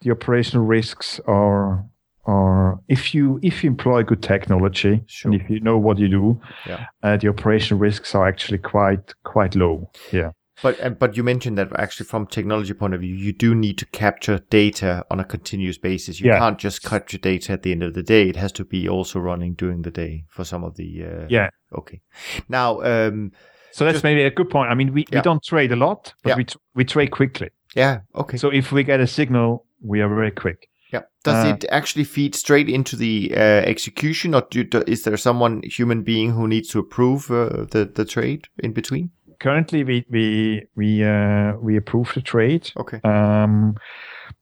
the 0.01 0.12
operational 0.12 0.65
risks 0.65 1.19
are 1.27 1.86
are 2.25 2.79
if 2.88 3.13
you 3.13 3.39
if 3.41 3.63
you 3.63 3.69
employ 3.69 4.03
good 4.03 4.21
technology 4.21 5.03
Sure. 5.07 5.31
and 5.31 5.41
if 5.41 5.49
you 5.49 5.60
know 5.60 5.77
what 5.77 5.97
you 5.97 6.07
do 6.07 6.39
Yeah. 6.67 6.86
uh, 7.03 7.17
the 7.17 7.27
operational 7.29 7.79
risks 7.79 8.13
are 8.15 8.27
actually 8.27 8.60
quite 8.60 9.13
quite 9.23 9.55
low 9.55 9.89
yeah 10.12 10.31
But 10.63 10.99
but 10.99 11.17
you 11.17 11.23
mentioned 11.23 11.57
that 11.57 11.69
actually 11.79 12.05
from 12.05 12.27
technology 12.27 12.73
point 12.73 12.93
of 12.93 13.01
view, 13.01 13.15
you 13.15 13.34
do 13.34 13.55
need 13.55 13.77
to 13.79 13.86
capture 13.86 14.38
data 14.49 15.03
on 15.10 15.19
a 15.19 15.23
continuous 15.23 15.79
basis. 15.79 16.19
You 16.19 16.27
Yeah. 16.29 16.39
can't 16.39 16.60
just 16.63 16.84
capture 16.84 17.17
data 17.17 17.53
at 17.53 17.62
the 17.63 17.71
end 17.71 17.84
of 17.84 17.93
the 17.93 18.03
day. 18.03 18.29
It 18.29 18.36
has 18.36 18.51
to 18.51 18.63
be 18.65 18.88
also 18.88 19.19
running 19.19 19.55
during 19.57 19.81
the 19.84 19.91
day 19.91 20.25
for 20.29 20.43
some 20.45 20.63
of 20.67 20.75
the. 20.75 20.89
Uh, 21.03 21.25
yeah 21.29 21.49
Okay. 21.73 22.01
Now, 22.47 22.69
um, 22.81 23.31
so 23.71 23.86
that's 23.86 23.95
Just- 23.95 24.03
maybe 24.03 24.23
a 24.23 24.29
good 24.29 24.49
point 24.49 24.69
i 24.71 24.75
mean 24.75 24.93
we, 24.93 25.01
Yeah. 25.01 25.19
we 25.19 25.21
don't 25.29 25.43
trade 25.43 25.71
a 25.71 25.75
lot 25.86 26.13
but 26.23 26.29
Yeah. 26.29 26.38
we, 26.38 26.45
we 26.75 26.84
trade 26.86 27.10
quickly 27.10 27.49
yeah. 27.75 27.95
Okay. 28.13 28.38
so 28.38 28.47
if 28.53 28.71
we 28.71 28.84
get 28.84 28.99
a 28.99 29.07
signal 29.07 29.65
we 29.91 30.01
are 30.03 30.10
very 30.15 30.31
quick 30.43 30.67
Yeah. 30.91 31.01
Does 31.23 31.45
Uh, 31.45 31.54
it 31.54 31.65
actually 31.71 32.04
feed 32.06 32.36
straight 32.36 32.69
into 32.69 32.95
the 32.95 33.32
uh, 33.36 33.39
execution, 33.69 34.34
or 34.36 34.43
do, 34.51 34.63
do, 34.63 34.84
is 34.88 35.04
there 35.04 35.17
someone 35.17 35.62
human 35.63 36.04
being 36.04 36.32
who 36.32 36.47
needs 36.47 36.69
to 36.69 36.80
approve 36.80 37.32
uh, 37.32 37.65
the 37.71 37.89
the 37.93 38.06
trade 38.06 38.47
in 38.63 38.73
between? 38.73 39.10
currently 39.39 39.84
we 39.84 40.06
we 40.12 40.62
we 40.75 41.04
uh 41.04 41.54
we 41.65 41.75
approve 41.75 42.12
the 42.13 42.21
trade 42.21 42.71
Okay. 42.77 42.99
um 43.04 43.73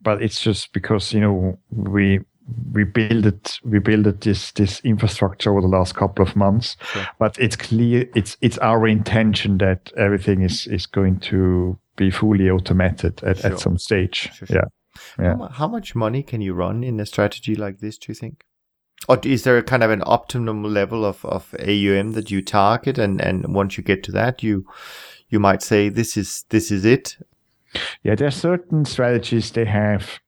but 0.01 0.21
it's 0.21 0.41
just 0.41 0.73
because 0.73 1.13
you 1.15 1.21
know 1.21 1.57
we 1.71 2.19
we 2.73 2.83
build 2.83 3.25
it 3.25 3.59
we 3.63 3.79
build 3.79 4.07
it 4.07 4.19
this 4.21 4.51
this 4.51 4.81
infrastructure 4.83 5.51
over 5.51 5.61
the 5.61 5.77
last 5.77 5.95
couple 5.95 6.21
of 6.25 6.35
months 6.35 6.75
Sure. 6.83 7.07
but 7.17 7.37
it's 7.39 7.55
clear 7.55 8.09
it's 8.13 8.35
it's 8.41 8.57
our 8.57 8.87
intention 8.89 9.57
that 9.59 9.89
everything 9.95 10.41
is 10.43 10.67
is 10.67 10.85
going 10.85 11.19
to 11.31 11.77
be 11.95 12.11
fully 12.11 12.49
automated 12.49 13.23
at, 13.23 13.37
Sure. 13.37 13.51
at 13.51 13.59
some 13.59 13.77
stage 13.77 14.29
sure. 14.33 14.47
yeah 14.49 14.65
Yeah. 15.19 15.37
How, 15.37 15.47
how 15.47 15.67
much 15.67 15.95
money 15.95 16.23
can 16.23 16.41
you 16.41 16.53
run 16.53 16.83
in 16.83 16.99
a 16.99 17.05
strategy 17.05 17.55
like 17.55 17.79
this? 17.79 17.97
Do 17.97 18.11
you 18.11 18.15
think? 18.15 18.43
Or 19.07 19.17
is 19.23 19.43
there 19.43 19.57
a 19.57 19.63
kind 19.63 19.81
of 19.81 19.91
an 19.91 20.03
optimum 20.05 20.63
level 20.63 21.05
of, 21.05 21.23
of 21.23 21.55
AUM 21.59 22.11
that 22.13 22.29
you 22.29 22.41
target, 22.41 22.97
and, 22.97 23.21
and 23.21 23.53
once 23.53 23.77
you 23.77 23.83
get 23.83 24.03
to 24.03 24.11
that, 24.11 24.43
you 24.43 24.65
you 25.29 25.39
might 25.39 25.61
say 25.61 25.89
this 25.89 26.17
is 26.17 26.43
this 26.49 26.71
is 26.71 26.85
it. 26.85 27.15
yeah 28.03 28.15
there 28.15 28.27
are 28.27 28.31
certain 28.31 28.83
strategies 28.83 29.51
they 29.51 29.65
have 29.65 30.19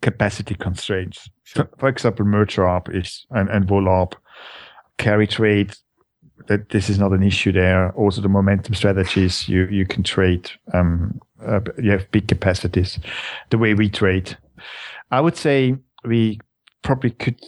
capacity 0.00 0.54
constraints 0.54 1.28
Sure. 1.44 1.64
for, 1.64 1.78
for 1.78 1.88
example 1.88 2.24
merger 2.24 2.62
arb 2.62 2.88
is 2.94 3.26
and, 3.30 3.48
and 3.50 3.66
vol 3.68 3.84
arb 3.84 4.14
carry 4.96 5.26
trade 5.26 5.76
that 6.46 6.70
this 6.70 6.88
is 6.88 6.98
not 6.98 7.12
an 7.12 7.22
issue 7.22 7.52
there 7.52 7.92
also 7.92 8.20
the 8.20 8.28
momentum 8.28 8.74
strategies 8.74 9.48
you 9.48 9.66
you 9.66 9.84
can 9.86 10.02
trade 10.02 10.50
um 10.72 11.20
uh, 11.46 11.60
you 11.82 11.90
have 11.90 12.10
big 12.10 12.26
capacities 12.28 12.98
the 13.50 13.58
way 13.58 13.74
we 13.74 13.88
trade 13.88 14.36
i 15.10 15.20
would 15.20 15.36
say 15.36 15.74
we 16.04 16.38
probably 16.82 17.10
could 17.10 17.40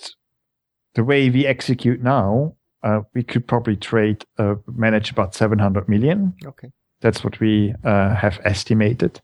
the 0.95 1.05
way 1.05 1.31
we 1.31 1.47
execute 1.47 2.03
now 2.03 2.55
uh, 2.83 3.01
we 3.15 3.23
could 3.23 3.47
probably 3.47 3.77
trade 3.77 4.25
uh, 4.39 4.55
manage 4.67 5.11
about 5.11 5.35
700 5.35 5.89
million 5.89 6.35
Okay. 6.45 6.71
that's 7.01 7.23
what 7.23 7.39
we 7.41 7.75
uh, 7.85 8.15
have 8.15 8.41
estimated. 8.45 9.21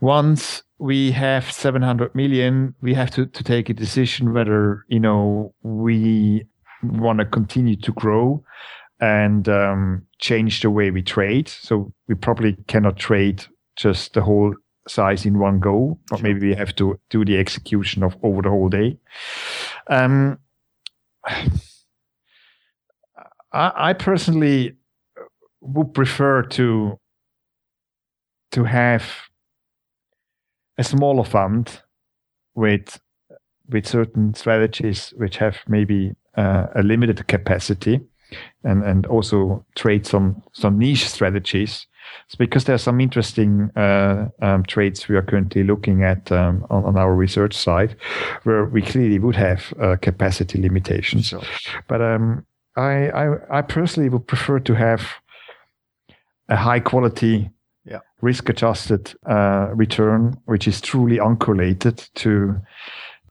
Once 0.00 0.62
we 0.78 1.12
have 1.12 1.50
700 1.50 2.14
million, 2.14 2.74
we 2.82 2.94
have 2.94 3.10
to, 3.12 3.26
to 3.26 3.44
take 3.44 3.70
a 3.70 3.74
decision 3.74 4.32
whether, 4.32 4.84
you 4.88 5.00
know, 5.00 5.54
we 5.62 6.44
want 6.84 7.18
to 7.18 7.24
continue 7.24 7.76
to 7.76 7.92
grow 7.92 8.44
and 9.00 9.48
um, 9.48 10.06
change 10.18 10.60
the 10.60 10.70
way 10.70 10.90
we 10.90 11.02
trade. 11.02 11.48
So 11.48 11.92
we 12.08 12.14
probably 12.14 12.56
cannot 12.68 12.96
trade 12.96 13.44
just 13.76 14.14
the 14.14 14.22
whole 14.22 14.54
size 14.86 15.26
in 15.26 15.38
one 15.38 15.60
go, 15.60 15.98
but 16.10 16.22
maybe 16.22 16.48
we 16.48 16.54
have 16.54 16.74
to 16.76 16.98
do 17.10 17.24
the 17.24 17.38
execution 17.38 18.02
of 18.02 18.16
over 18.22 18.42
the 18.42 18.50
whole 18.50 18.68
day. 18.68 18.98
Um, 19.88 20.38
I, 21.24 21.50
I 23.52 23.92
personally 23.94 24.76
would 25.60 25.94
prefer 25.94 26.42
to 26.42 26.98
to 28.52 28.64
have 28.64 29.04
a 30.78 30.84
smaller 30.84 31.24
fund 31.24 31.80
with 32.54 33.00
with 33.68 33.86
certain 33.86 34.34
strategies 34.34 35.14
which 35.16 35.38
have 35.38 35.58
maybe 35.66 36.12
uh, 36.36 36.66
a 36.74 36.82
limited 36.82 37.26
capacity 37.28 38.00
and 38.64 38.82
and 38.84 39.06
also 39.06 39.64
trade 39.74 40.06
some 40.06 40.42
some 40.52 40.78
niche 40.78 41.08
strategies 41.08 41.86
it's 42.26 42.34
because 42.36 42.64
there 42.64 42.74
are 42.74 42.78
some 42.78 43.00
interesting 43.00 43.70
uh, 43.76 44.28
um, 44.42 44.62
trades 44.64 45.08
we 45.08 45.16
are 45.16 45.22
currently 45.22 45.62
looking 45.64 46.02
at 46.02 46.30
um, 46.32 46.66
on, 46.70 46.84
on 46.84 46.96
our 46.96 47.14
research 47.14 47.54
side 47.54 47.96
where 48.44 48.64
we 48.66 48.82
clearly 48.82 49.18
would 49.18 49.36
have 49.36 49.72
uh, 49.80 49.96
capacity 50.02 50.60
limitations 50.60 51.26
Sure. 51.26 51.42
but 51.88 52.00
um, 52.00 52.44
I, 52.76 53.08
I 53.10 53.58
I 53.58 53.62
personally 53.62 54.08
would 54.10 54.26
prefer 54.26 54.58
to 54.60 54.74
have 54.74 55.00
a 56.48 56.56
high 56.56 56.80
quality, 56.80 57.50
Yeah. 57.86 58.00
risk 58.22 58.48
adjusted 58.48 59.14
uh, 59.26 59.68
return, 59.76 60.36
which 60.46 60.66
is 60.68 60.80
truly 60.80 61.18
uncorrelated 61.18 62.08
to 62.14 62.56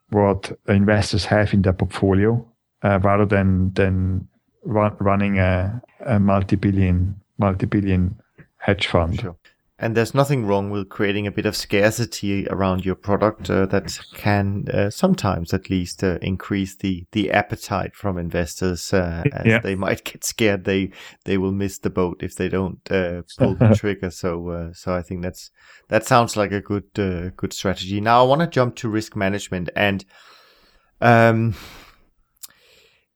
what 0.09 0.51
investors 0.67 1.25
have 1.25 1.53
in 1.53 1.61
their 1.61 1.73
portfolio, 1.73 2.45
uh, 2.83 2.99
rather 3.01 3.25
than 3.25 3.73
than 3.73 4.27
run, 4.63 4.95
running 4.99 5.39
a, 5.39 5.81
a 6.05 6.19
multi 6.19 6.55
billion 6.55 7.15
multi 7.37 7.65
billion 7.65 8.15
hedge 8.57 8.87
fund. 8.87 9.19
Sure. 9.19 9.35
And 9.79 9.97
there's 9.97 10.13
nothing 10.13 10.45
wrong 10.45 10.69
with 10.69 10.87
creating 10.87 11.27
a 11.27 11.31
bit 11.31 11.45
of 11.45 11.57
scarcity 11.57 12.47
around 12.47 12.85
your 12.85 12.95
product 12.95 13.49
uh, 13.49 13.65
that 13.65 13.99
can 14.13 14.65
uh, 14.69 14.89
sometimes, 14.89 15.53
at 15.53 15.69
least, 15.69 16.03
uh, 16.03 16.19
increase 16.21 16.75
the, 16.77 17.05
the 17.11 17.31
appetite 17.31 17.93
from 17.93 18.17
investors. 18.17 18.93
Uh, 18.93 19.23
as 19.33 19.45
Yeah. 19.45 19.59
they 19.59 19.75
might 19.75 20.03
get 20.05 20.23
scared 20.23 20.63
they 20.63 20.91
they 21.25 21.37
will 21.37 21.51
miss 21.51 21.79
the 21.79 21.89
boat 21.89 22.23
if 22.23 22.35
they 22.35 22.47
don't 22.47 22.79
uh, 22.91 23.23
pull 23.37 23.55
the 23.55 23.75
trigger. 23.81 24.11
So 24.11 24.49
uh, 24.49 24.73
so 24.73 24.95
I 24.95 25.01
think 25.01 25.21
that's 25.21 25.51
that 25.89 26.05
sounds 26.05 26.37
like 26.37 26.53
a 26.53 26.61
good 26.61 26.87
uh, 26.97 27.31
good 27.35 27.51
strategy. 27.51 27.99
Now 27.99 28.23
I 28.23 28.27
want 28.27 28.41
to 28.41 28.47
jump 28.47 28.75
to 28.75 28.87
risk 28.89 29.15
management 29.17 29.69
and 29.75 30.05
um 31.01 31.55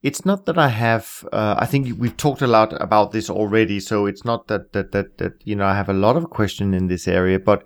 it's 0.02 0.24
not 0.24 0.46
that 0.46 0.58
I 0.58 0.68
have. 0.68 1.26
Uh, 1.32 1.56
I 1.58 1.66
think 1.66 1.98
we've 1.98 2.16
talked 2.16 2.42
a 2.42 2.46
lot 2.46 2.72
about 2.80 3.12
this 3.12 3.28
already, 3.28 3.80
so 3.80 4.06
it's 4.06 4.24
not 4.24 4.48
that 4.48 4.72
that 4.72 4.92
that 4.92 5.18
that 5.18 5.32
you 5.44 5.56
know 5.56 5.66
I 5.66 5.74
have 5.74 5.88
a 5.88 5.94
lot 5.94 6.16
of 6.16 6.30
question 6.30 6.74
in 6.74 6.88
this 6.88 7.08
area. 7.08 7.38
But 7.38 7.64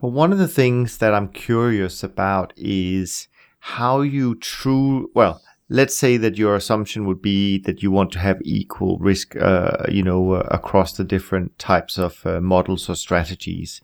but 0.00 0.08
one 0.08 0.32
of 0.32 0.38
the 0.38 0.48
things 0.48 0.98
that 0.98 1.14
I'm 1.14 1.28
curious 1.28 2.02
about 2.02 2.52
is 2.56 3.28
how 3.60 4.00
you 4.00 4.34
true 4.36 5.10
well 5.14 5.42
let's 5.70 5.96
say 5.96 6.16
that 6.16 6.36
your 6.36 6.56
assumption 6.56 7.06
would 7.06 7.22
be 7.22 7.58
that 7.58 7.82
you 7.82 7.90
want 7.92 8.10
to 8.12 8.18
have 8.18 8.40
equal 8.42 8.98
risk, 8.98 9.36
uh, 9.36 9.84
you 9.88 10.02
know, 10.02 10.32
uh, 10.32 10.46
across 10.50 10.92
the 10.94 11.04
different 11.04 11.56
types 11.58 11.96
of 11.96 12.26
uh, 12.26 12.40
models 12.40 12.90
or 12.90 12.96
strategies. 12.96 13.80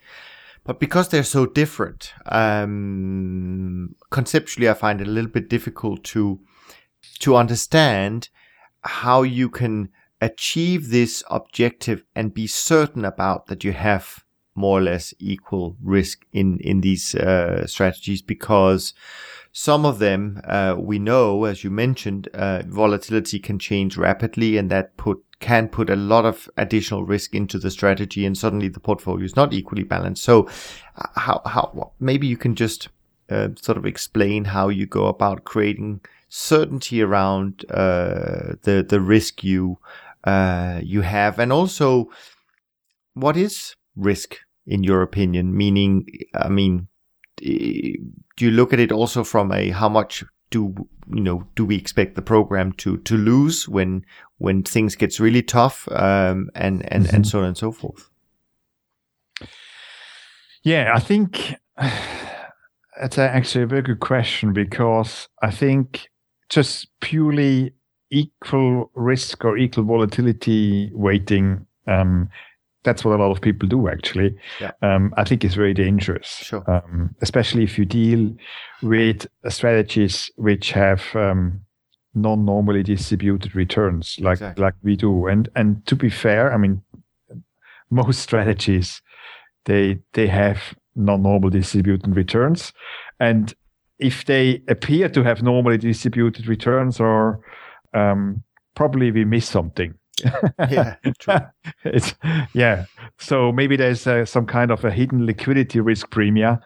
But 0.65 0.81
because 0.81 1.09
they're 1.09 1.23
so 1.23 1.47
different, 1.47 2.13
um, 2.27 3.95
conceptually, 4.11 4.69
I 4.69 4.75
find 4.75 5.01
it 5.01 5.07
a 5.07 5.11
little 5.11 5.31
bit 5.31 5.49
difficult 5.49 6.03
to 6.05 6.41
to 7.19 7.37
understand 7.37 8.29
how 8.83 9.23
you 9.23 9.49
can 9.49 9.89
achieve 10.21 10.91
this 10.91 11.23
objective 11.31 12.05
and 12.15 12.33
be 12.33 12.47
certain 12.47 13.05
about 13.05 13.47
that 13.47 13.65
you 13.65 13.73
have 13.73 14.25
more 14.55 14.79
or 14.79 14.83
less 14.83 15.13
equal 15.19 15.77
risk 15.83 16.25
in 16.33 16.59
in 16.61 16.81
these 16.81 17.15
uh, 17.15 17.67
strategies 17.67 18.23
because 18.23 18.95
some 19.53 19.87
of 19.87 19.99
them 19.99 20.39
uh, 20.45 20.75
we 20.79 20.99
know, 20.99 21.45
as 21.45 21.65
you 21.65 21.71
mentioned, 21.71 22.29
uh, 22.35 22.63
volatility 22.67 23.39
can 23.39 23.59
change 23.59 23.97
rapidly, 23.97 24.59
and 24.59 24.71
that 24.71 24.97
put 24.99 25.23
can 25.41 25.69
put 25.69 25.89
a 25.91 25.97
lot 25.97 26.27
of 26.27 26.49
additional 26.57 27.05
risk 27.05 27.35
into 27.35 27.59
the 27.59 27.71
strategy, 27.71 28.27
and 28.27 28.37
suddenly 28.37 28.69
the 28.69 28.81
portfolio 28.81 29.25
is 29.25 29.37
not 29.37 29.55
equally 29.55 29.83
balanced. 29.83 30.23
So, 30.23 30.47
uh, 30.97 31.09
how 31.21 31.43
how 31.47 31.93
maybe 32.01 32.27
you 32.27 32.37
can 32.37 32.55
just 32.55 32.89
uh, 33.31 33.49
sort 33.61 33.79
of 33.79 33.87
explain 33.87 34.45
how 34.45 34.69
you 34.69 34.87
go 34.87 35.07
about 35.07 35.45
creating 35.45 36.01
certainty 36.29 37.03
around 37.03 37.65
uh, 37.71 38.55
the 38.63 38.85
the 38.89 39.01
risk 39.01 39.45
you 39.45 39.79
you 40.27 41.03
have, 41.03 41.39
and 41.39 41.53
also 41.53 42.09
what 43.15 43.37
is 43.37 43.77
risk 43.97 44.37
in 44.67 44.85
your 44.85 45.03
opinion? 45.03 45.57
Meaning, 45.57 46.07
I 46.35 46.49
mean, 46.49 46.89
do 47.39 48.45
you 48.45 48.51
look 48.51 48.73
at 48.73 48.81
it 48.81 48.93
also 48.93 49.25
from 49.25 49.53
a 49.53 49.71
how 49.71 49.89
much 49.89 50.25
do 50.51 50.75
you 51.13 51.21
know 51.21 51.47
do 51.55 51.65
we 51.65 51.77
expect 51.77 52.15
the 52.15 52.23
program 52.23 52.73
to 52.73 52.99
to 52.99 53.17
lose 53.17 53.69
when 53.69 54.05
when 54.39 54.63
things 54.63 54.95
gets 54.95 55.19
really 55.19 55.43
tough 55.43 55.89
um, 55.93 56.51
and 56.55 56.91
and 56.93 57.07
mm-hmm. 57.07 57.17
and 57.17 57.27
so 57.27 57.41
on 57.41 57.45
and 57.47 57.57
so 57.57 57.73
forth? 57.73 58.11
Yeah, 60.63 60.93
I 60.95 61.01
think 61.01 61.55
that's 63.01 63.19
actually 63.19 63.65
a 63.65 63.69
very 63.69 63.83
good 63.83 64.01
question 64.01 64.53
because 64.53 65.29
I 65.43 65.51
think 65.51 66.09
just 66.49 66.89
purely 67.01 67.73
equal 68.11 68.91
risk 68.95 69.45
or 69.45 69.59
equal 69.59 69.85
volatility 69.85 70.91
weighting 70.95 71.67
um, 71.87 72.29
that's 72.87 73.05
what 73.05 73.19
a 73.19 73.23
lot 73.23 73.33
of 73.33 73.43
people 73.43 73.69
do 73.69 73.89
actually. 73.89 74.35
Yeah. 74.61 74.71
Um, 74.81 75.13
I 75.17 75.25
think 75.25 75.45
it's 75.45 75.57
very 75.57 75.75
dangerous, 75.75 76.29
sure. 76.29 76.65
um, 76.71 77.15
especially 77.21 77.65
if 77.65 77.79
you 77.79 77.85
deal 77.85 78.35
with 78.81 79.27
strategies 79.49 80.31
which 80.37 80.71
have 80.71 81.03
um, 81.15 81.61
non-normally 82.15 82.85
distributed 82.85 83.55
returns, 83.57 84.17
like 84.21 84.35
exactly. 84.35 84.63
like 84.63 84.75
we 84.83 84.97
do. 84.97 85.27
And 85.27 85.49
and 85.57 85.85
to 85.87 85.97
be 85.97 86.09
fair, 86.09 86.55
I 86.55 86.57
mean, 86.57 86.81
most 87.91 88.21
strategies 88.21 89.03
they 89.65 89.99
they 90.13 90.29
have 90.29 90.75
non-normal 90.95 91.51
distributed 91.51 92.17
returns, 92.17 92.73
and 93.19 93.53
if 93.99 94.25
they 94.25 94.63
appear 94.69 95.09
to 95.09 95.23
have 95.23 95.43
normally 95.43 95.79
distributed 95.79 96.47
returns, 96.47 97.01
or 97.01 97.41
um, 97.95 98.43
probably 98.75 99.11
we 99.11 99.25
miss 99.25 99.49
something 99.49 99.95
yeah, 100.71 100.97
true. 101.19 101.35
it's 101.85 102.15
yeah. 102.55 102.87
So 103.19 103.53
maybe 103.53 103.77
there's 103.77 104.07
uh, 104.07 104.25
some 104.25 104.47
kind 104.47 104.71
of 104.71 104.85
a 104.85 104.91
hidden 104.91 105.27
liquidity 105.27 105.81
risk 105.81 106.11
premium, 106.11 106.59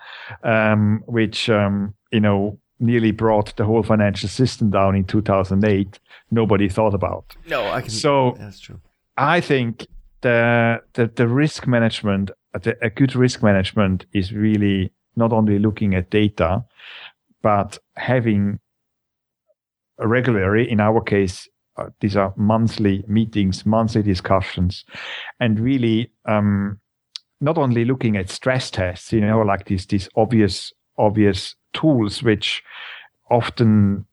um, 0.45 1.03
which 1.07 1.51
um, 1.51 1.95
you 2.13 2.21
know 2.21 2.59
nearly 2.79 3.11
brought 3.11 3.55
the 3.57 3.65
whole 3.65 3.83
financial 3.83 4.29
system 4.29 4.71
down 4.71 4.95
in 4.95 5.05
2008. 5.05 5.99
Nobody 6.31 6.69
thought 6.69 6.95
about. 6.95 7.37
No, 7.47 7.67
I 7.67 7.81
can. 7.83 7.91
So 7.91 8.37
that's 8.39 8.61
true. 8.61 8.81
I 9.17 9.41
think 9.41 9.87
the 10.21 10.83
the, 10.95 11.07
the 11.09 11.27
risk 11.27 11.67
management, 11.67 12.31
the, 12.63 12.77
a 12.83 12.91
good 12.91 13.17
risk 13.17 13.43
management, 13.43 14.07
is 14.13 14.33
really 14.33 14.93
not 15.17 15.33
only 15.33 15.59
looking 15.59 15.95
at 15.95 16.09
data, 16.11 16.65
but 17.43 17.79
having 17.97 18.59
regularly, 19.99 20.71
in 20.71 20.81
our 20.81 21.01
case, 21.01 21.49
uh, 21.77 21.87
these 22.01 22.17
are 22.17 22.35
monthly 22.37 23.05
meetings, 23.07 23.65
monthly 23.65 24.03
discussions, 24.03 24.85
and 25.39 25.61
really 25.61 26.11
um, 26.27 26.81
not 27.41 27.57
only 27.59 27.85
looking 27.85 28.17
at 28.17 28.29
stress 28.29 28.71
tests, 28.71 29.13
you 29.13 29.21
know, 29.21 29.41
like 29.41 29.67
these 29.67 29.87
these 29.87 30.09
obvious 30.17 30.73
obvious 30.99 31.55
tools 31.73 32.23
which 32.23 32.63
often 33.31 34.05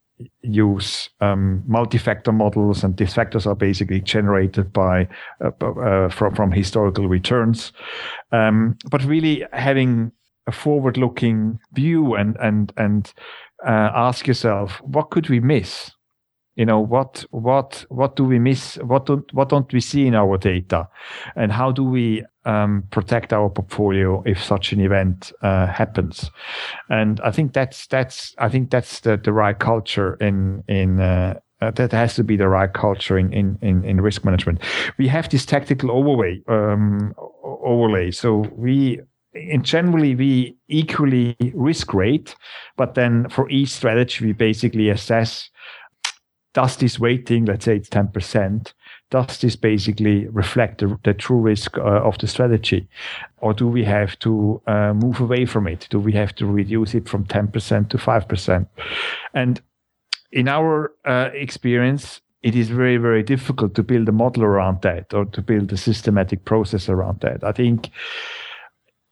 use 0.42 1.10
um, 1.22 1.64
multi-factor 1.68 2.32
models, 2.32 2.84
and 2.84 2.98
these 2.98 3.14
factors 3.14 3.46
are 3.46 3.56
basically 3.56 4.02
generated 4.02 4.72
by 4.72 5.08
uh, 5.44 5.66
uh, 5.66 6.10
from 6.10 6.36
from 6.36 6.52
historical 6.52 7.08
returns, 7.08 7.74
um, 8.32 8.78
but 8.90 9.04
really 9.04 9.46
having 9.52 10.12
a 10.48 10.52
forward-looking 10.52 11.60
view 11.74 12.16
and 12.16 12.38
and 12.40 12.74
and 12.78 13.14
uh, 13.66 13.92
ask 13.94 14.28
yourself 14.28 14.82
what 14.82 15.10
could 15.10 15.30
we 15.30 15.40
miss 15.40 15.92
you 16.56 16.66
know 16.66 16.80
what 16.80 17.24
what 17.30 17.86
what 17.90 18.16
do 18.16 18.24
we 18.24 18.40
miss 18.40 18.76
what 18.78 19.06
don't 19.06 19.32
what 19.34 19.50
don't 19.50 19.72
we 19.72 19.80
see 19.80 20.08
in 20.08 20.16
our 20.16 20.38
data 20.38 20.88
and 21.36 21.52
how 21.52 21.72
do 21.72 21.84
we 21.84 22.24
um, 22.46 22.84
protect 22.92 23.32
our 23.32 23.50
portfolio 23.50 24.24
if 24.26 24.44
such 24.44 24.74
an 24.74 24.80
event 24.80 25.32
uh, 25.42 25.68
happens 25.68 26.32
and 26.90 27.20
i 27.22 27.32
think 27.32 27.54
that's 27.54 27.88
that's 27.88 28.36
i 28.40 28.50
think 28.50 28.70
that's 28.72 29.02
the, 29.02 29.18
the 29.18 29.32
right 29.32 29.60
culture 29.60 30.16
in 30.16 30.64
in 30.68 31.00
uh, 31.00 31.40
uh, 31.62 31.72
that 31.72 31.92
has 31.92 32.16
to 32.16 32.24
be 32.24 32.36
the 32.36 32.48
right 32.48 32.74
culture 32.74 33.18
in, 33.18 33.34
in, 33.34 33.58
in, 33.64 33.84
in, 33.84 34.00
risk 34.00 34.24
management. 34.24 34.62
We 35.00 35.08
have 35.08 35.28
this 35.30 35.44
tactical 35.44 35.90
overlay, 35.90 36.44
um, 36.48 37.16
overlay. 37.44 38.12
So 38.12 38.46
we, 38.56 39.00
in 39.34 39.64
generally, 39.64 40.16
we 40.16 40.58
equally 40.68 41.36
risk 41.54 41.94
rate, 41.94 42.36
but 42.76 42.96
then 42.96 43.30
for 43.30 43.50
each 43.50 43.70
strategy, 43.70 44.26
we 44.26 44.34
basically 44.34 44.90
assess 44.90 45.50
does 46.58 46.78
this 46.78 47.00
weighting, 47.00 47.46
let's 47.46 47.66
say 47.66 47.76
it's 47.76 47.88
10%, 47.88 48.74
does 49.12 49.38
this 49.42 49.56
basically 49.56 50.28
reflect 50.30 50.80
the, 50.80 50.98
the 51.04 51.14
true 51.14 51.38
risk 51.38 51.78
uh, 51.78 51.82
of 51.82 52.18
the 52.18 52.26
strategy? 52.26 52.90
Or 53.38 53.54
do 53.54 53.68
we 53.68 53.84
have 53.84 54.18
to 54.20 54.60
uh, 54.66 54.94
move 54.96 55.22
away 55.22 55.46
from 55.46 55.68
it? 55.68 55.86
Do 55.92 56.00
we 56.00 56.14
have 56.14 56.34
to 56.34 56.48
reduce 56.48 56.96
it 56.96 57.08
from 57.08 57.26
10% 57.26 57.90
to 57.90 57.98
5%? 58.00 58.68
And 59.36 59.62
in 60.32 60.48
our 60.48 60.94
uh, 61.06 61.30
experience, 61.32 62.22
it 62.42 62.56
is 62.56 62.70
very, 62.70 62.98
very 62.98 63.22
difficult 63.22 63.76
to 63.76 63.84
build 63.84 64.10
a 64.10 64.12
model 64.12 64.44
around 64.44 64.82
that 64.82 65.14
or 65.14 65.26
to 65.26 65.44
build 65.44 65.72
a 65.72 65.78
systematic 65.78 66.44
process 66.46 66.90
around 66.90 67.20
that. 67.20 67.44
I 67.44 67.52
think 67.52 67.92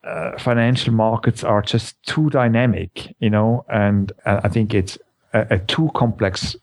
uh, 0.06 0.38
financial 0.38 0.94
markets 0.94 1.44
are 1.44 1.62
just 1.62 2.02
too 2.04 2.30
dynamic, 2.30 3.16
you 3.20 3.30
know, 3.30 3.66
and 3.70 4.12
I 4.26 4.48
think 4.50 4.74
it's 4.74 4.98
a, 5.34 5.48
a 5.52 5.60
too 5.60 5.90
complex 5.96 6.56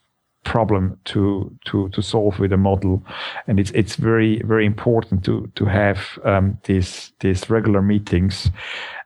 problem 0.45 0.99
to 1.05 1.57
to 1.67 1.89
to 1.91 2.03
solve 2.03 2.39
with 2.39 2.53
a 2.53 2.57
model. 2.57 3.03
And 3.47 3.61
it's 3.61 3.71
it's 3.73 3.97
very 3.97 4.43
very 4.43 4.67
important 4.67 5.25
to 5.25 5.51
to 5.55 5.65
have 5.65 6.19
um, 6.25 6.59
these 6.65 7.13
these 7.21 7.51
regular 7.51 7.83
meetings 7.83 8.51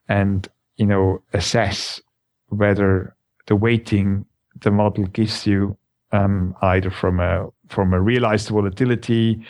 and 0.08 0.48
you 0.76 0.86
know 0.86 1.22
assess 1.32 2.00
whether 2.48 3.14
the 3.46 3.56
weighting 3.56 4.24
the 4.60 4.70
model 4.70 5.04
gives 5.06 5.46
you 5.46 5.76
um, 6.12 6.54
either 6.62 6.90
from 6.90 7.20
a 7.20 7.48
from 7.68 7.92
a 7.92 8.00
realized 8.00 8.48
volatility 8.48 9.44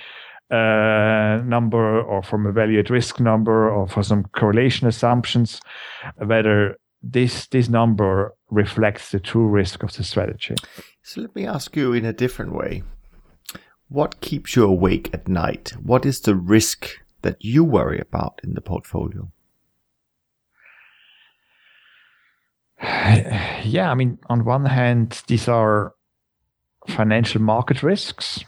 uh, 0.50 1.42
number 1.44 2.00
or 2.00 2.22
from 2.22 2.46
a 2.46 2.52
value 2.52 2.78
at 2.78 2.90
risk 2.90 3.20
number 3.20 3.68
or 3.70 3.88
for 3.88 4.02
some 4.02 4.24
correlation 4.24 4.86
assumptions 4.86 5.60
whether 6.18 6.76
this 7.02 7.46
this 7.48 7.68
number 7.68 8.34
reflects 8.50 9.10
the 9.10 9.20
true 9.20 9.46
risk 9.48 9.82
of 9.82 9.92
the 9.94 10.04
strategy 10.04 10.54
so 11.06 11.20
let 11.20 11.36
me 11.36 11.46
ask 11.46 11.76
you 11.76 11.92
in 11.92 12.04
a 12.04 12.12
different 12.12 12.52
way. 12.52 12.82
What 13.88 14.20
keeps 14.20 14.56
you 14.56 14.64
awake 14.64 15.08
at 15.14 15.28
night? 15.28 15.70
What 15.80 16.04
is 16.04 16.20
the 16.20 16.34
risk 16.34 16.88
that 17.22 17.44
you 17.44 17.62
worry 17.62 18.00
about 18.00 18.40
in 18.42 18.54
the 18.54 18.60
portfolio? 18.60 19.30
Yeah, 23.62 23.90
I 23.90 23.94
mean, 23.94 24.18
on 24.28 24.44
one 24.44 24.64
hand, 24.64 25.22
these 25.28 25.48
are 25.48 25.94
financial 26.88 27.40
market 27.40 27.82
risks. 27.84 28.44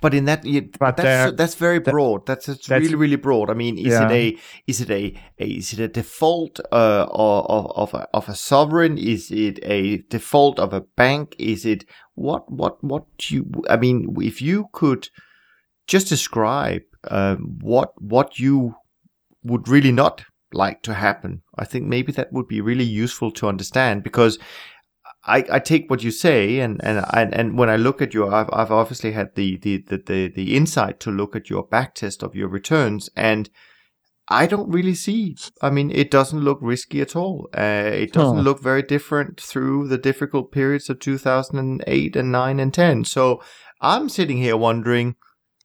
But 0.00 0.14
in 0.14 0.24
that, 0.24 0.44
but 0.78 0.96
that's 0.96 1.36
that's 1.36 1.54
very 1.56 1.78
broad. 1.78 2.24
That's, 2.24 2.46
that's, 2.46 2.66
that's, 2.66 2.82
really 2.82 2.94
really 2.94 3.16
broad. 3.16 3.50
I 3.50 3.54
mean, 3.54 3.76
is 3.76 3.88
yeah. 3.88 4.08
it 4.08 4.12
a 4.12 4.38
is 4.66 4.80
it 4.80 4.90
a, 4.90 5.14
a, 5.38 5.44
is 5.44 5.74
it 5.74 5.80
a 5.80 5.88
default 5.88 6.58
uh, 6.72 7.06
of 7.10 7.70
of 7.76 7.92
a, 7.92 8.08
of 8.14 8.28
a 8.30 8.34
sovereign? 8.34 8.96
Is 8.96 9.30
it 9.30 9.58
a 9.62 9.98
default 10.08 10.58
of 10.58 10.72
a 10.72 10.80
bank? 10.80 11.36
Is 11.38 11.66
it 11.66 11.84
what 12.14 12.50
what 12.50 12.82
what 12.82 13.30
you? 13.30 13.50
I 13.68 13.76
mean, 13.76 14.16
if 14.22 14.40
you 14.40 14.68
could 14.72 15.10
just 15.86 16.08
describe 16.08 16.82
um, 17.10 17.58
what 17.60 17.92
what 18.00 18.38
you 18.38 18.76
would 19.42 19.68
really 19.68 19.92
not 19.92 20.24
like 20.54 20.80
to 20.84 20.94
happen, 20.94 21.42
I 21.58 21.66
think 21.66 21.84
maybe 21.84 22.10
that 22.12 22.32
would 22.32 22.48
be 22.48 22.62
really 22.62 22.84
useful 22.84 23.30
to 23.32 23.48
understand 23.48 24.02
because 24.02 24.38
I, 25.26 25.44
I 25.50 25.58
take 25.58 25.88
what 25.88 26.02
you 26.02 26.10
say, 26.10 26.60
and 26.60 26.82
and 26.84 27.04
and, 27.12 27.34
and 27.34 27.58
when 27.58 27.70
I 27.70 27.76
look 27.76 28.02
at 28.02 28.12
you, 28.12 28.28
I've, 28.28 28.50
I've 28.52 28.70
obviously 28.70 29.12
had 29.12 29.34
the, 29.34 29.56
the 29.56 29.78
the 29.78 29.96
the 29.96 30.28
the 30.28 30.56
insight 30.56 31.00
to 31.00 31.10
look 31.10 31.34
at 31.34 31.48
your 31.48 31.62
back 31.62 31.94
test 31.94 32.22
of 32.22 32.34
your 32.34 32.48
returns, 32.48 33.08
and 33.16 33.48
I 34.28 34.46
don't 34.46 34.70
really 34.70 34.94
see. 34.94 35.36
I 35.60 35.70
mean, 35.70 35.90
it 35.90 36.10
doesn't 36.10 36.40
look 36.40 36.58
risky 36.62 37.00
at 37.00 37.14
all. 37.14 37.48
Uh, 37.56 37.90
it 37.92 38.12
doesn't 38.12 38.40
look 38.40 38.62
very 38.62 38.82
different 38.82 39.38
through 39.40 39.88
the 39.88 39.98
difficult 39.98 40.50
periods 40.50 40.88
of 40.88 40.98
2008 41.00 42.16
and 42.16 42.32
9 42.32 42.60
and 42.60 42.72
10. 42.72 43.04
So 43.04 43.42
I'm 43.82 44.08
sitting 44.08 44.38
here 44.38 44.56
wondering, 44.56 45.16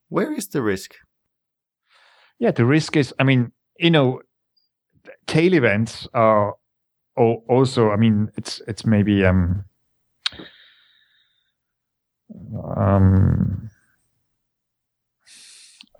where 0.09 0.33
is 0.33 0.49
the 0.49 0.61
risk? 0.61 0.95
Yeah, 2.37 2.51
the 2.51 2.65
risk 2.65 2.97
is, 2.97 3.13
I 3.17 3.23
mean, 3.23 3.53
you 3.77 3.91
know, 3.91 4.21
tail 5.25 5.53
events 5.53 6.07
are 6.13 6.55
also, 7.19 7.91
I 7.91 7.97
mean, 7.97 8.31
it's 8.37 8.61
it's 8.67 8.85
maybe 8.85 9.25
um 9.25 9.65
um 12.77 13.69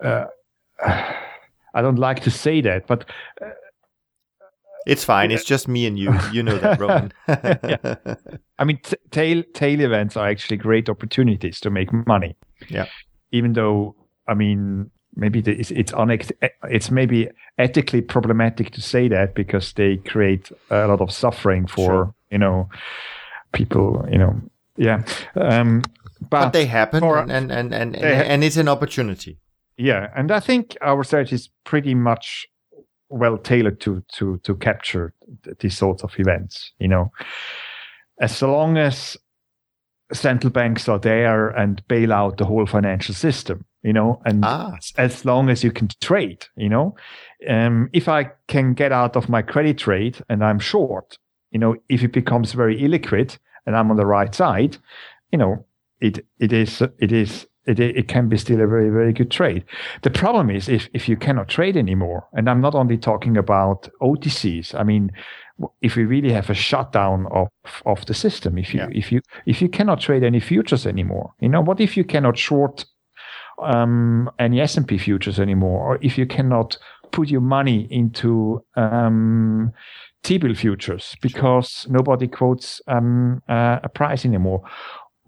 uh, 0.02 0.24
I 0.84 1.82
don't 1.82 1.98
like 1.98 2.20
to 2.24 2.30
say 2.30 2.60
that, 2.62 2.86
but 2.86 3.04
uh, 3.40 3.50
it's 4.86 5.04
fine. 5.04 5.30
It's 5.30 5.44
just 5.44 5.68
me 5.68 5.86
and 5.86 5.98
you. 5.98 6.12
You 6.32 6.42
know 6.42 6.58
that, 6.58 6.80
Roman. 6.80 7.12
yeah. 7.28 8.14
I 8.58 8.64
mean, 8.64 8.78
t- 8.82 8.96
tail 9.10 9.42
tail 9.54 9.80
events 9.80 10.16
are 10.16 10.28
actually 10.28 10.56
great 10.56 10.88
opportunities 10.88 11.60
to 11.60 11.70
make 11.70 11.92
money. 12.06 12.36
Yeah. 12.68 12.86
Even 13.30 13.52
though, 13.52 13.94
I 14.26 14.34
mean, 14.34 14.90
maybe 15.14 15.40
it's 15.40 15.70
it's, 15.70 15.92
unex- 15.92 16.32
it's 16.64 16.90
maybe 16.90 17.28
ethically 17.58 18.00
problematic 18.00 18.70
to 18.72 18.80
say 18.80 19.08
that 19.08 19.34
because 19.34 19.72
they 19.74 19.96
create 19.98 20.50
a 20.70 20.86
lot 20.86 21.00
of 21.00 21.12
suffering 21.12 21.66
for 21.66 21.86
sure. 21.86 22.14
you 22.30 22.38
know 22.38 22.68
people. 23.52 24.06
You 24.10 24.18
know, 24.18 24.40
yeah. 24.76 25.04
Um, 25.34 25.82
but, 26.20 26.30
but 26.30 26.52
they 26.52 26.66
happen, 26.66 27.00
for, 27.00 27.18
and, 27.18 27.30
and 27.30 27.50
and 27.52 27.74
and, 27.74 27.96
and, 27.96 28.04
and 28.04 28.44
it's 28.44 28.56
an 28.56 28.68
opportunity. 28.68 29.38
Yeah, 29.76 30.10
and 30.14 30.30
I 30.30 30.40
think 30.40 30.76
our 30.82 31.02
strategy 31.04 31.36
is 31.36 31.48
pretty 31.64 31.94
much 31.94 32.46
well 33.08 33.38
tailored 33.38 33.80
to 33.80 34.02
to 34.16 34.38
to 34.38 34.54
capture 34.56 35.14
these 35.60 35.76
sorts 35.76 36.04
of 36.04 36.12
events. 36.18 36.72
You 36.78 36.88
know, 36.88 37.12
as 38.20 38.42
long 38.42 38.76
as 38.76 39.16
central 40.12 40.50
banks 40.50 40.88
are 40.88 40.98
there 40.98 41.48
and 41.48 41.86
bail 41.88 42.12
out 42.12 42.38
the 42.38 42.44
whole 42.44 42.66
financial 42.66 43.14
system, 43.14 43.64
you 43.82 43.92
know, 43.92 44.20
and 44.24 44.44
ah. 44.44 44.76
as 44.98 45.24
long 45.24 45.48
as 45.48 45.64
you 45.64 45.70
can 45.70 45.88
trade, 46.00 46.46
you 46.56 46.68
know, 46.68 46.94
um, 47.48 47.88
if 47.92 48.08
I 48.08 48.30
can 48.48 48.74
get 48.74 48.92
out 48.92 49.16
of 49.16 49.28
my 49.28 49.42
credit 49.42 49.78
trade 49.78 50.18
and 50.28 50.44
I'm 50.44 50.58
short, 50.58 51.18
you 51.50 51.58
know, 51.58 51.76
if 51.88 52.02
it 52.02 52.12
becomes 52.12 52.52
very 52.52 52.80
illiquid 52.80 53.38
and 53.66 53.76
I'm 53.76 53.90
on 53.90 53.96
the 53.96 54.06
right 54.06 54.34
side, 54.34 54.78
you 55.32 55.38
know, 55.38 55.64
it 56.00 56.24
it 56.38 56.52
is 56.52 56.82
it 56.98 57.12
is 57.12 57.46
it, 57.66 57.78
it 57.78 58.08
can 58.08 58.28
be 58.28 58.36
still 58.36 58.60
a 58.60 58.66
very, 58.66 58.90
very 58.90 59.12
good 59.12 59.30
trade. 59.30 59.64
The 60.02 60.10
problem 60.10 60.50
is 60.50 60.68
if, 60.68 60.88
if 60.94 61.08
you 61.08 61.16
cannot 61.16 61.48
trade 61.48 61.76
anymore, 61.76 62.26
and 62.32 62.48
I'm 62.48 62.60
not 62.60 62.74
only 62.74 62.96
talking 62.96 63.36
about 63.36 63.88
OTCs, 64.00 64.74
I 64.74 64.82
mean, 64.82 65.12
if 65.80 65.96
we 65.96 66.04
really 66.04 66.32
have 66.32 66.50
a 66.50 66.54
shutdown 66.54 67.26
of, 67.30 67.48
of 67.86 68.06
the 68.06 68.14
system, 68.14 68.58
if 68.58 68.74
you, 68.74 68.80
yeah. 68.80 68.88
if 68.92 69.12
you, 69.12 69.20
if 69.46 69.60
you 69.60 69.68
cannot 69.68 70.00
trade 70.00 70.22
any 70.22 70.40
futures 70.40 70.86
anymore, 70.86 71.32
you 71.40 71.48
know, 71.48 71.60
what 71.60 71.80
if 71.80 71.96
you 71.96 72.04
cannot 72.04 72.38
short, 72.38 72.84
um, 73.62 74.30
any 74.38 74.60
S&P 74.60 74.98
futures 74.98 75.38
anymore, 75.38 75.80
or 75.86 75.98
if 76.02 76.16
you 76.16 76.26
cannot 76.26 76.78
put 77.12 77.28
your 77.28 77.42
money 77.42 77.86
into, 77.90 78.64
um, 78.76 79.72
T-bill 80.22 80.54
futures 80.54 81.16
because 81.22 81.70
sure. 81.70 81.92
nobody 81.92 82.28
quotes 82.28 82.82
um, 82.88 83.42
uh, 83.48 83.78
a 83.82 83.88
price 83.88 84.26
anymore 84.26 84.62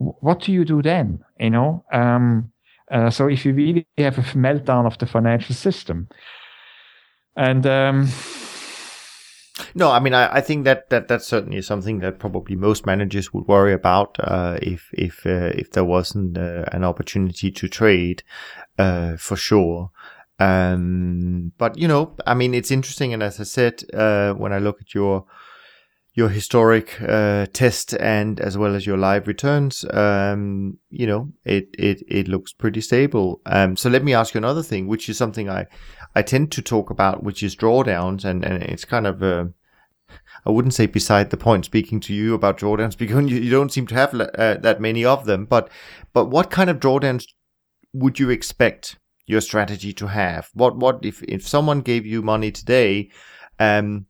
what 0.03 0.41
do 0.41 0.53
you 0.53 0.65
do 0.65 0.83
then? 0.83 1.25
You 1.39 1.51
know, 1.51 1.85
um, 1.93 2.53
uh, 2.91 3.11
so 3.11 3.29
if 3.29 3.45
you 3.45 3.55
really 3.55 3.87
have 3.99 4.19
a 4.19 4.23
meltdown 4.23 4.87
of 4.87 4.99
the 4.99 5.07
financial 5.07 5.55
system, 5.55 6.09
and 7.37 7.67
um, 7.67 8.09
no, 9.75 9.91
I 9.91 10.01
mean, 10.01 10.15
I, 10.15 10.37
I 10.37 10.41
think 10.41 10.65
that, 10.65 10.91
that 10.91 11.09
that's 11.09 11.27
certainly 11.27 11.63
something 11.63 12.01
that 12.01 12.19
probably 12.19 12.57
most 12.57 12.87
managers 12.87 13.33
would 13.33 13.47
worry 13.47 13.73
about 13.73 14.17
uh, 14.21 14.59
if 14.63 14.91
if 14.93 15.27
uh, 15.27 15.53
if 15.55 15.71
there 15.71 15.85
wasn't 15.85 16.39
uh, 16.39 16.65
an 16.73 16.85
opportunity 16.85 17.51
to 17.51 17.69
trade, 17.69 18.23
uh, 18.79 19.17
for 19.17 19.37
sure. 19.37 19.91
Um, 20.39 21.53
but 21.59 21.79
you 21.79 21.89
know, 21.89 22.17
I 22.27 22.35
mean, 22.35 22.55
it's 22.55 22.71
interesting, 22.71 23.15
and 23.15 23.23
as 23.23 23.41
I 23.41 23.45
said, 23.45 23.85
uh, 23.95 24.33
when 24.33 24.53
I 24.53 24.59
look 24.59 24.81
at 24.81 24.95
your 24.95 25.27
your 26.15 26.29
historic 26.29 27.01
uh, 27.01 27.47
test 27.53 27.95
and 27.95 28.39
as 28.39 28.59
well 28.59 28.75
as 28.75 28.87
your 28.87 28.99
live 28.99 29.27
returns, 29.27 29.85
um, 29.95 30.77
you 30.91 31.07
know, 31.07 31.33
it, 31.45 31.69
it, 31.79 32.03
it 32.07 32.29
looks 32.29 32.53
pretty 32.53 32.83
stable. 32.83 33.41
Um, 33.47 33.77
so 33.77 33.89
let 33.89 34.05
me 34.05 34.13
ask 34.13 34.35
you 34.35 34.39
another 34.39 34.63
thing, 34.63 34.87
which 34.87 35.09
is 35.09 35.17
something 35.17 35.49
I, 35.49 35.67
I 36.15 36.21
tend 36.21 36.53
to 36.53 36.63
talk 36.63 36.91
about, 36.91 37.23
which 37.23 37.43
is 37.43 37.57
drawdowns. 37.57 38.27
And, 38.27 38.45
and 38.45 38.63
it's 38.63 38.85
kind 38.85 39.07
of, 39.07 39.23
uh, 39.23 39.47
I 40.45 40.51
wouldn't 40.51 40.75
say 40.75 40.87
beside 40.87 41.31
the 41.31 41.37
point 41.37 41.65
speaking 41.65 42.01
to 42.01 42.15
you 42.15 42.35
about 42.35 42.59
drawdowns 42.59 42.97
because 42.99 43.31
you, 43.31 43.39
you 43.39 43.51
don't 43.51 43.73
seem 43.73 43.87
to 43.89 43.95
have 43.95 44.15
uh, 44.15 44.55
that 44.55 44.81
many 44.81 45.05
of 45.05 45.27
them. 45.27 45.45
But, 45.45 45.69
but 46.13 46.27
what 46.27 46.51
kind 46.51 46.71
of 46.71 46.81
drawdowns 46.81 47.27
would 47.93 48.19
you 48.19 48.31
expect 48.31 48.99
your 49.27 49.41
strategy 49.41 49.93
to 49.95 50.09
have? 50.09 50.51
What, 50.55 50.77
what 50.77 51.05
if, 51.05 51.23
if 51.25 51.47
someone 51.47 51.81
gave 51.81 52.07
you 52.07 52.23
money 52.23 52.51
today, 52.51 53.11
um, 53.59 54.07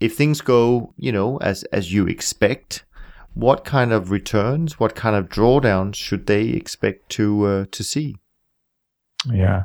if 0.00 0.16
things 0.16 0.40
go, 0.40 0.92
you 0.96 1.12
know, 1.12 1.38
as 1.38 1.64
as 1.64 1.92
you 1.92 2.06
expect, 2.06 2.84
what 3.34 3.64
kind 3.64 3.92
of 3.92 4.10
returns, 4.10 4.78
what 4.78 4.94
kind 4.94 5.16
of 5.16 5.28
drawdowns 5.28 5.96
should 5.96 6.26
they 6.26 6.48
expect 6.48 7.08
to 7.10 7.44
uh, 7.46 7.64
to 7.70 7.82
see? 7.82 8.16
Yeah, 9.26 9.64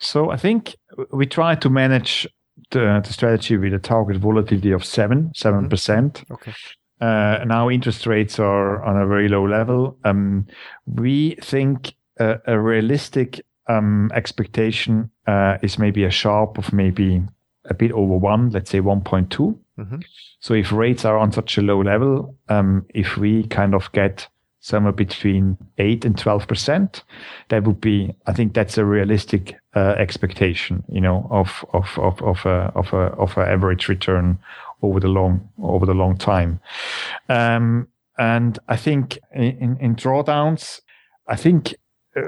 so 0.00 0.30
I 0.30 0.36
think 0.36 0.76
we 1.12 1.26
try 1.26 1.54
to 1.54 1.70
manage 1.70 2.26
the, 2.70 3.00
the 3.04 3.12
strategy 3.12 3.56
with 3.56 3.74
a 3.74 3.78
target 3.78 4.16
volatility 4.16 4.72
of 4.72 4.84
seven 4.84 5.32
seven 5.34 5.60
mm-hmm. 5.60 5.68
percent. 5.68 6.24
Okay. 6.30 6.54
Uh, 7.00 7.44
now 7.46 7.68
interest 7.68 8.06
rates 8.06 8.38
are 8.38 8.82
on 8.82 8.96
a 9.00 9.06
very 9.06 9.28
low 9.28 9.46
level. 9.46 9.98
Um, 10.04 10.46
we 10.86 11.36
think 11.42 11.94
a, 12.18 12.38
a 12.46 12.58
realistic 12.58 13.44
um, 13.68 14.10
expectation 14.14 15.10
uh, 15.26 15.58
is 15.62 15.78
maybe 15.78 16.04
a 16.04 16.10
Sharpe 16.10 16.56
of 16.58 16.72
maybe 16.72 17.22
a 17.66 17.74
bit 17.74 17.92
over 17.92 18.16
one, 18.16 18.50
let's 18.50 18.70
say 18.70 18.80
1.2. 18.80 19.58
Mm-hmm. 19.78 19.96
So 20.40 20.54
if 20.54 20.72
rates 20.72 21.04
are 21.04 21.18
on 21.18 21.32
such 21.32 21.58
a 21.58 21.62
low 21.62 21.82
level, 21.82 22.36
um, 22.48 22.86
if 22.94 23.16
we 23.16 23.44
kind 23.48 23.74
of 23.74 23.90
get 23.92 24.28
somewhere 24.66 24.92
between 24.92 25.56
eight 25.78 26.04
and 26.04 26.16
12%, 26.16 27.02
that 27.50 27.62
would 27.62 27.80
be, 27.80 28.12
I 28.26 28.32
think 28.32 28.52
that's 28.52 28.76
a 28.76 28.84
realistic 28.84 29.54
uh, 29.76 29.94
expectation, 29.96 30.82
you 30.88 31.00
know, 31.00 31.28
of, 31.30 31.64
of, 31.72 31.96
of, 31.98 32.20
of 32.20 32.44
a, 32.44 32.72
of 32.74 32.92
a, 32.92 33.14
of 33.16 33.36
a 33.36 33.42
average 33.42 33.86
return 33.88 34.40
over 34.82 34.98
the 34.98 35.06
long, 35.06 35.48
over 35.62 35.86
the 35.86 35.94
long 35.94 36.16
time. 36.16 36.58
Um, 37.28 37.86
and 38.18 38.58
I 38.66 38.76
think 38.76 39.20
in, 39.32 39.76
in 39.80 39.94
drawdowns, 39.94 40.80
I 41.28 41.36
think 41.36 41.76
uh, 42.16 42.22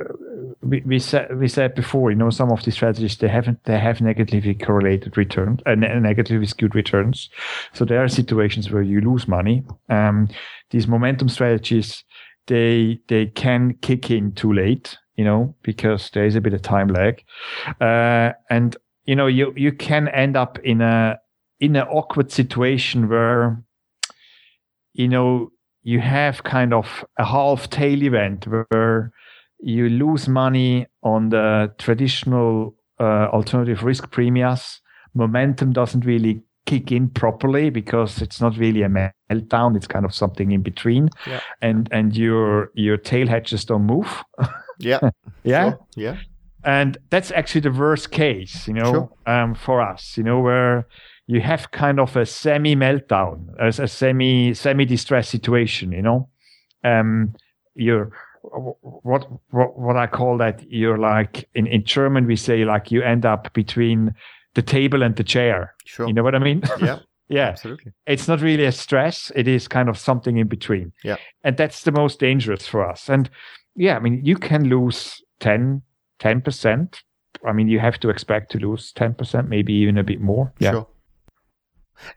we, 0.63 0.83
we 0.83 0.99
said 0.99 1.37
we 1.39 1.49
said 1.49 1.75
before, 1.75 2.11
you 2.11 2.17
know, 2.17 2.31
some 2.31 2.53
of 2.53 2.63
these 2.63 2.75
strategies 2.75 3.17
they 3.17 3.29
haven't 3.29 3.65
they 3.65 3.79
have 3.79 4.01
negatively 4.01 4.55
correlated 4.55 5.17
returns 5.17 5.61
and 5.65 5.85
uh, 5.85 5.99
negatively 5.99 6.47
skewed 6.47 6.75
returns. 6.75 7.31
So 7.73 7.85
there 7.85 8.05
are 8.05 8.09
situations 8.09 8.71
where 8.71 8.83
you 8.83 9.01
lose 9.01 9.27
money. 9.27 9.65
Um, 9.89 10.29
these 10.71 10.87
momentum 10.87 11.31
strategies 11.31 12.05
they 12.49 12.99
they 13.09 13.27
can 13.27 13.75
kick 13.81 14.11
in 14.11 14.33
too 14.33 14.53
late, 14.53 14.99
you 15.17 15.25
know, 15.25 15.55
because 15.63 16.11
there 16.11 16.27
is 16.27 16.35
a 16.35 16.41
bit 16.41 16.55
of 16.55 16.63
time 16.63 16.89
lag, 16.89 17.23
uh, 17.81 18.33
and 18.51 18.77
you 19.05 19.15
know 19.15 19.27
you 19.27 19.53
you 19.57 19.73
can 19.73 20.09
end 20.09 20.37
up 20.37 20.59
in 20.65 20.81
a 20.81 21.19
in 21.61 21.77
an 21.77 21.87
awkward 21.89 22.33
situation 22.33 23.09
where 23.09 23.63
you 24.95 25.09
know 25.09 25.51
you 25.83 26.01
have 26.01 26.43
kind 26.43 26.75
of 26.75 27.05
a 27.19 27.25
half 27.25 27.71
tail 27.71 28.03
event 28.03 28.47
where 28.47 29.13
you 29.61 29.89
lose 29.89 30.29
money 30.29 30.87
on 31.03 31.31
the 31.31 31.73
traditional 31.79 32.75
uh, 33.01 33.29
alternative 33.33 33.85
risk 33.85 34.11
premias. 34.11 34.81
Momentum 35.15 35.73
doesn't 35.73 36.05
really 36.05 36.43
kick 36.69 36.93
in 36.93 37.09
properly 37.09 37.71
because 37.71 38.21
it's 38.21 38.43
not 38.43 38.59
really 38.59 38.83
a 38.83 38.89
meltdown. 38.89 39.75
It's 39.75 39.87
kind 39.87 40.05
of 40.05 40.15
something 40.15 40.53
in 40.53 40.63
between, 40.63 41.09
yeah. 41.27 41.41
and 41.63 41.89
and 41.91 42.15
your 42.15 42.71
your 42.75 42.99
tail 42.99 43.27
hedges 43.27 43.65
don't 43.65 43.87
move. 43.87 44.23
yeah, 44.79 45.01
yeah, 45.45 45.71
sure. 45.71 45.87
yeah. 45.97 46.17
And 46.65 46.99
that's 47.09 47.31
actually 47.31 47.63
the 47.63 47.73
worst 47.73 48.11
case, 48.11 48.69
you 48.69 48.75
know, 48.75 48.93
sure. 48.93 49.11
um, 49.27 49.55
for 49.55 49.81
us, 49.81 50.19
you 50.19 50.25
know, 50.25 50.41
where 50.41 50.87
you 51.27 51.41
have 51.41 51.71
kind 51.71 51.99
of 52.01 52.17
a 52.17 52.27
semi 52.27 52.77
meltdown, 52.77 53.47
as 53.59 53.79
a 53.79 53.89
semi 53.89 54.53
semi 54.53 54.85
distress 54.85 55.29
situation, 55.29 55.93
you 55.93 56.03
know. 56.03 56.29
Um, 56.85 57.35
you're 57.75 58.13
what 58.43 59.27
what 59.51 59.79
what 59.79 59.97
I 59.97 60.07
call 60.07 60.37
that 60.39 60.63
you're 60.71 60.99
like 60.99 61.49
in 61.55 61.67
in 61.67 61.85
German 61.85 62.27
we 62.27 62.37
say 62.37 62.65
like 62.65 62.91
you 62.91 63.03
end 63.03 63.25
up 63.25 63.53
between 63.53 64.15
the 64.59 64.63
table 64.63 65.05
and 65.05 65.15
the 65.15 65.23
chair. 65.23 65.73
Sure. 65.85 66.09
You 66.09 66.13
know 66.13 66.25
what 66.25 66.35
I 66.35 66.41
mean? 66.41 66.63
Yeah. 66.81 66.99
Yeah, 67.31 67.49
absolutely. 67.49 67.93
It's 68.07 68.27
not 68.27 68.41
really 68.41 68.65
a 68.65 68.73
stress. 68.73 69.31
It 69.37 69.47
is 69.47 69.69
kind 69.69 69.91
of 69.91 69.99
something 69.99 70.39
in 70.39 70.49
between. 70.49 70.93
Yeah. 71.05 71.17
And 71.45 71.59
that's 71.59 71.83
the 71.83 71.93
most 71.93 72.19
dangerous 72.19 72.67
for 72.67 72.89
us. 72.89 73.11
And 73.11 73.29
yeah, 73.77 73.97
I 73.97 74.01
mean, 74.01 74.25
you 74.25 74.37
can 74.37 74.71
lose 74.71 75.23
10, 75.41 75.83
10%. 76.21 77.03
I 77.45 77.53
mean, 77.53 77.69
you 77.69 77.81
have 77.81 78.01
to 78.01 78.09
expect 78.09 78.51
to 78.53 78.59
lose 78.59 78.95
10%, 78.95 79.47
maybe 79.47 79.75
even 79.75 79.99
a 79.99 80.03
bit 80.03 80.23
more. 80.23 80.55
Yeah. 80.59 80.71
Sure. 80.71 80.89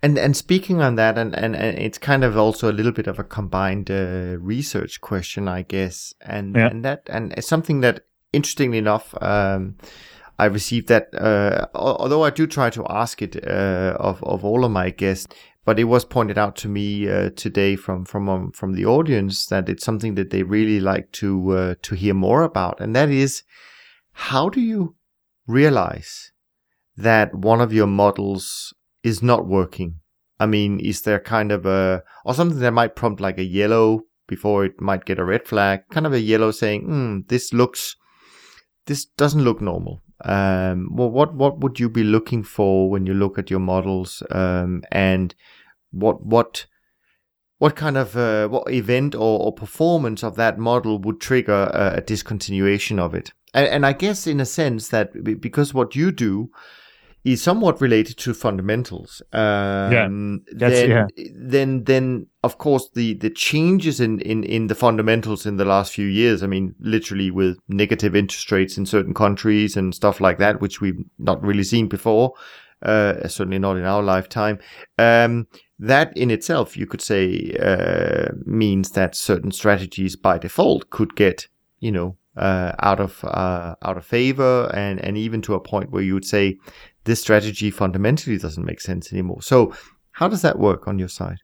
And 0.02 0.18
and 0.18 0.38
speaking 0.38 0.82
on 0.82 0.96
that, 0.96 1.18
and, 1.18 1.36
and, 1.36 1.58
and 1.58 1.78
it's 1.78 1.98
kind 1.98 2.24
of 2.24 2.38
also 2.38 2.72
a 2.72 2.76
little 2.78 2.94
bit 2.94 3.08
of 3.08 3.20
a 3.20 3.26
combined 3.26 3.92
uh, 3.92 4.38
research 4.40 5.02
question, 5.02 5.50
I 5.50 5.64
guess, 5.64 6.14
and 6.22 6.56
yeah. 6.56 6.68
and 6.68 6.86
that 6.86 7.02
and 7.08 7.34
it's 7.34 7.48
something 7.48 7.82
that 7.82 8.06
interestingly 8.32 8.78
enough, 8.78 9.14
um, 9.22 9.76
I 10.42 10.46
received 10.46 10.88
that, 10.88 11.14
uh, 11.14 11.68
although 11.76 12.24
I 12.24 12.32
do 12.32 12.48
try 12.48 12.72
to 12.72 12.84
ask 12.90 13.22
it 13.22 13.36
uh, 13.46 13.96
of 14.00 14.24
of 14.24 14.44
all 14.44 14.66
of 14.66 14.72
my 14.72 14.90
guests, 14.90 15.28
but 15.66 15.80
it 15.80 15.84
was 15.84 16.04
pointed 16.04 16.40
out 16.40 16.56
to 16.58 16.68
me 16.68 17.08
uh, 17.08 17.30
today 17.36 17.76
from 17.76 18.06
from 18.06 18.28
um, 18.28 18.52
from 18.52 18.74
the 18.74 18.88
audience 18.88 19.46
that 19.46 19.70
it's 19.70 19.86
something 19.86 20.16
that 20.16 20.32
they 20.32 20.42
really 20.42 20.80
like 20.80 21.12
to 21.12 21.52
uh, 21.52 21.76
to 21.84 21.94
hear 21.94 22.16
more 22.16 22.42
about, 22.42 22.82
and 22.82 22.96
that 22.96 23.12
is 23.12 23.44
how 24.14 24.50
do 24.50 24.60
you 24.60 24.96
realize 25.46 26.32
that 26.98 27.36
one 27.36 27.62
of 27.62 27.72
your 27.72 27.86
models 27.86 28.74
is 29.04 29.22
not 29.22 29.46
working? 29.46 30.00
I 30.40 30.48
mean, 30.48 30.80
is 30.80 31.04
there 31.04 31.20
kind 31.20 31.52
of 31.52 31.68
a 31.68 32.02
or 32.26 32.34
something 32.34 32.62
that 32.62 32.74
might 32.74 32.96
prompt 32.96 33.22
like 33.22 33.38
a 33.38 33.44
yellow 33.60 34.06
before 34.28 34.66
it 34.66 34.82
might 34.82 35.06
get 35.06 35.20
a 35.20 35.24
red 35.24 35.48
flag, 35.48 35.82
kind 35.92 36.08
of 36.08 36.14
a 36.14 36.20
yellow 36.20 36.50
saying, 36.50 36.88
mm, 36.88 37.28
"This 37.28 37.54
looks." 37.54 37.96
This 38.88 39.06
doesn't 39.06 39.44
look 39.44 39.62
normal 39.62 40.02
um, 40.26 40.90
well, 40.92 41.10
what 41.10 41.34
what 41.34 41.60
would 41.60 41.80
you 41.80 41.90
be 41.90 42.04
looking 42.04 42.44
for 42.44 42.90
when 42.90 43.06
you 43.06 43.14
look 43.14 43.38
at 43.38 43.50
your 43.50 43.60
models, 43.60 44.24
um, 44.32 44.84
and 44.92 45.34
what 45.92 46.26
what 46.26 46.66
what 47.58 47.76
kind 47.76 47.98
of 47.98 48.18
uh, 48.18 48.48
what 48.48 48.72
event 48.72 49.14
or, 49.14 49.40
or, 49.40 49.54
performance 49.54 50.24
of 50.24 50.36
that 50.36 50.58
model 50.58 50.98
would 50.98 51.22
trigger 51.22 51.70
a, 51.74 51.98
a 51.98 52.02
discontinuation 52.02 52.98
of 52.98 53.14
it? 53.14 53.34
And, 53.54 53.68
and, 53.68 53.86
I 53.86 53.94
guess 53.94 54.26
in 54.26 54.40
a 54.40 54.46
sense 54.46 54.88
that 54.88 55.40
because 55.40 55.72
what 55.72 55.96
you 55.96 56.12
do 56.12 56.50
is 57.24 57.44
somewhat 57.44 57.80
related 57.80 58.18
to 58.18 58.34
fundamentals. 58.34 59.22
Um, 59.32 59.92
yeah, 59.92 60.08
then, 60.52 60.90
yeah. 60.90 61.06
then, 61.36 61.84
then 61.84 62.28
of 62.44 62.58
course 62.58 62.90
the, 62.94 63.14
the 63.16 63.30
changes 63.30 64.00
in, 64.00 64.20
in, 64.22 64.44
in 64.44 64.68
the 64.68 64.76
fundamentals 64.76 65.46
in 65.46 65.58
the 65.58 65.66
last 65.66 65.94
few 65.94 66.08
years. 66.08 66.42
I 66.42 66.48
mean, 66.48 66.76
literally 66.80 67.30
with 67.30 67.60
negative 67.68 68.16
interest 68.16 68.52
rates 68.52 68.78
in 68.78 68.86
certain 68.86 69.14
countries 69.14 69.78
and 69.78 69.94
stuff 69.94 70.20
like 70.20 70.40
that, 70.40 70.60
which 70.60 70.82
we've 70.82 71.04
not 71.20 71.42
really 71.44 71.64
seen 71.64 71.88
before. 71.88 72.34
Uh, 72.82 73.28
certainly 73.28 73.60
not 73.60 73.78
in 73.78 73.84
our 73.84 74.02
lifetime. 74.02 74.58
Um, 74.98 75.48
that 75.78 76.16
in 76.18 76.32
itself, 76.32 76.76
you 76.76 76.88
could 76.88 77.02
say, 77.02 77.56
uh, 77.62 78.32
means 78.46 78.92
that 78.92 79.16
certain 79.16 79.52
strategies 79.52 80.16
by 80.16 80.40
default 80.40 80.90
could 80.90 81.16
get, 81.16 81.48
you 81.80 81.92
know, 81.92 82.18
uh, 82.38 82.72
out 82.80 83.00
of 83.00 83.24
uh, 83.24 83.76
out 83.84 83.98
of 83.98 84.06
favor, 84.06 84.72
and 84.74 85.00
and 85.00 85.16
even 85.16 85.42
to 85.44 85.54
a 85.54 85.60
point 85.60 85.92
where 85.92 86.02
you 86.02 86.16
would 86.16 86.26
say 86.26 86.58
this 87.04 87.22
strategy 87.22 87.70
fundamentally 87.70 88.38
doesn't 88.38 88.66
make 88.66 88.82
sense 88.82 89.12
anymore. 89.12 89.42
So 89.42 89.76
how 90.14 90.28
does 90.28 90.42
that 90.42 90.58
work 90.58 90.88
on 90.88 90.98
your 90.98 91.10
side? 91.10 91.38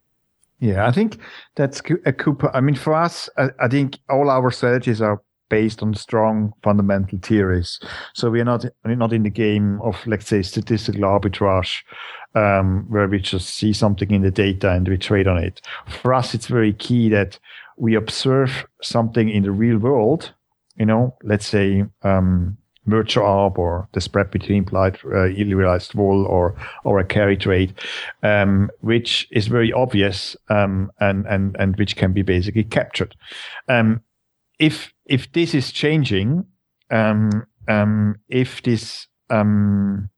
Yeah, 0.60 0.88
I 0.88 0.91
think 0.91 1.18
that's 1.55 1.82
a 2.05 2.14
Cooper. 2.14 2.49
I 2.53 2.62
mean, 2.62 2.76
for 2.76 2.93
us, 2.93 3.30
I, 3.38 3.49
I 3.60 3.68
think 3.68 3.99
all 4.10 4.30
our 4.30 4.49
strategies 4.49 5.01
are 5.01 5.22
based 5.49 5.82
on 5.82 5.93
strong 5.93 6.53
fundamental 6.64 7.20
theories. 7.22 7.80
So 8.14 8.30
we 8.30 8.41
are 8.41 8.45
not 8.45 8.66
not 8.84 9.14
in 9.14 9.24
the 9.24 9.30
game 9.30 9.80
of 9.82 9.95
let's 10.05 10.28
say 10.28 10.41
statistical 10.41 11.01
arbitrage, 11.01 11.84
um, 12.36 12.86
where 12.89 13.08
we 13.08 13.20
just 13.20 13.49
see 13.49 13.74
something 13.74 14.12
in 14.12 14.24
the 14.24 14.32
data 14.32 14.72
and 14.72 14.88
we 14.88 14.97
trade 14.97 15.28
on 15.28 15.38
it. 15.38 15.62
For 16.01 16.14
us, 16.14 16.34
it's 16.34 16.47
very 16.47 16.74
key 16.74 17.10
that 17.10 17.39
we 17.78 17.95
observe 17.95 18.66
something 18.82 19.30
in 19.30 19.43
the 19.43 19.51
real 19.51 19.78
world. 19.78 20.34
You 20.76 20.86
know, 20.86 21.16
let's 21.24 21.47
say 21.47 21.86
um, 22.03 22.58
merger 22.88 23.21
arb 23.21 23.57
or 23.57 23.88
the 23.91 24.01
spread 24.01 24.31
between 24.31 24.59
implied 24.59 24.97
uh, 25.05 25.25
realized 25.25 25.91
vol 25.93 26.25
or 26.25 26.55
or 26.83 26.99
a 26.99 27.05
carry 27.05 27.38
trade, 27.38 27.73
um, 28.23 28.69
which 28.81 29.27
is 29.31 29.47
very 29.47 29.71
obvious 29.73 30.35
um, 30.49 30.91
and 30.99 31.25
and 31.27 31.55
and 31.59 31.77
which 31.77 31.95
can 31.95 32.13
be 32.13 32.21
basically 32.21 32.63
captured. 32.63 33.15
Um, 33.67 34.01
if 34.59 34.93
if 35.05 35.31
this 35.33 35.53
is 35.53 35.71
changing, 35.71 36.45
um, 36.89 37.45
um, 37.67 38.15
if 38.29 38.63
this 38.63 39.07
um, 39.29 40.09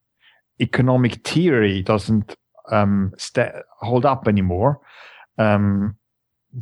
economic 0.62 1.28
theory 1.28 1.82
doesn't 1.82 2.36
st- 3.18 3.54
hold 3.82 4.06
up 4.06 4.28
anymore, 4.28 4.80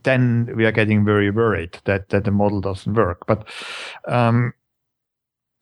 then 0.04 0.50
we 0.56 0.66
are 0.66 0.72
getting 0.72 1.06
very 1.06 1.30
worried 1.32 1.80
that 1.86 2.10
that 2.10 2.24
the 2.26 2.32
model 2.32 2.62
doesn't 2.62 2.94
work. 2.94 3.26
But 3.28 3.48
um, 4.08 4.54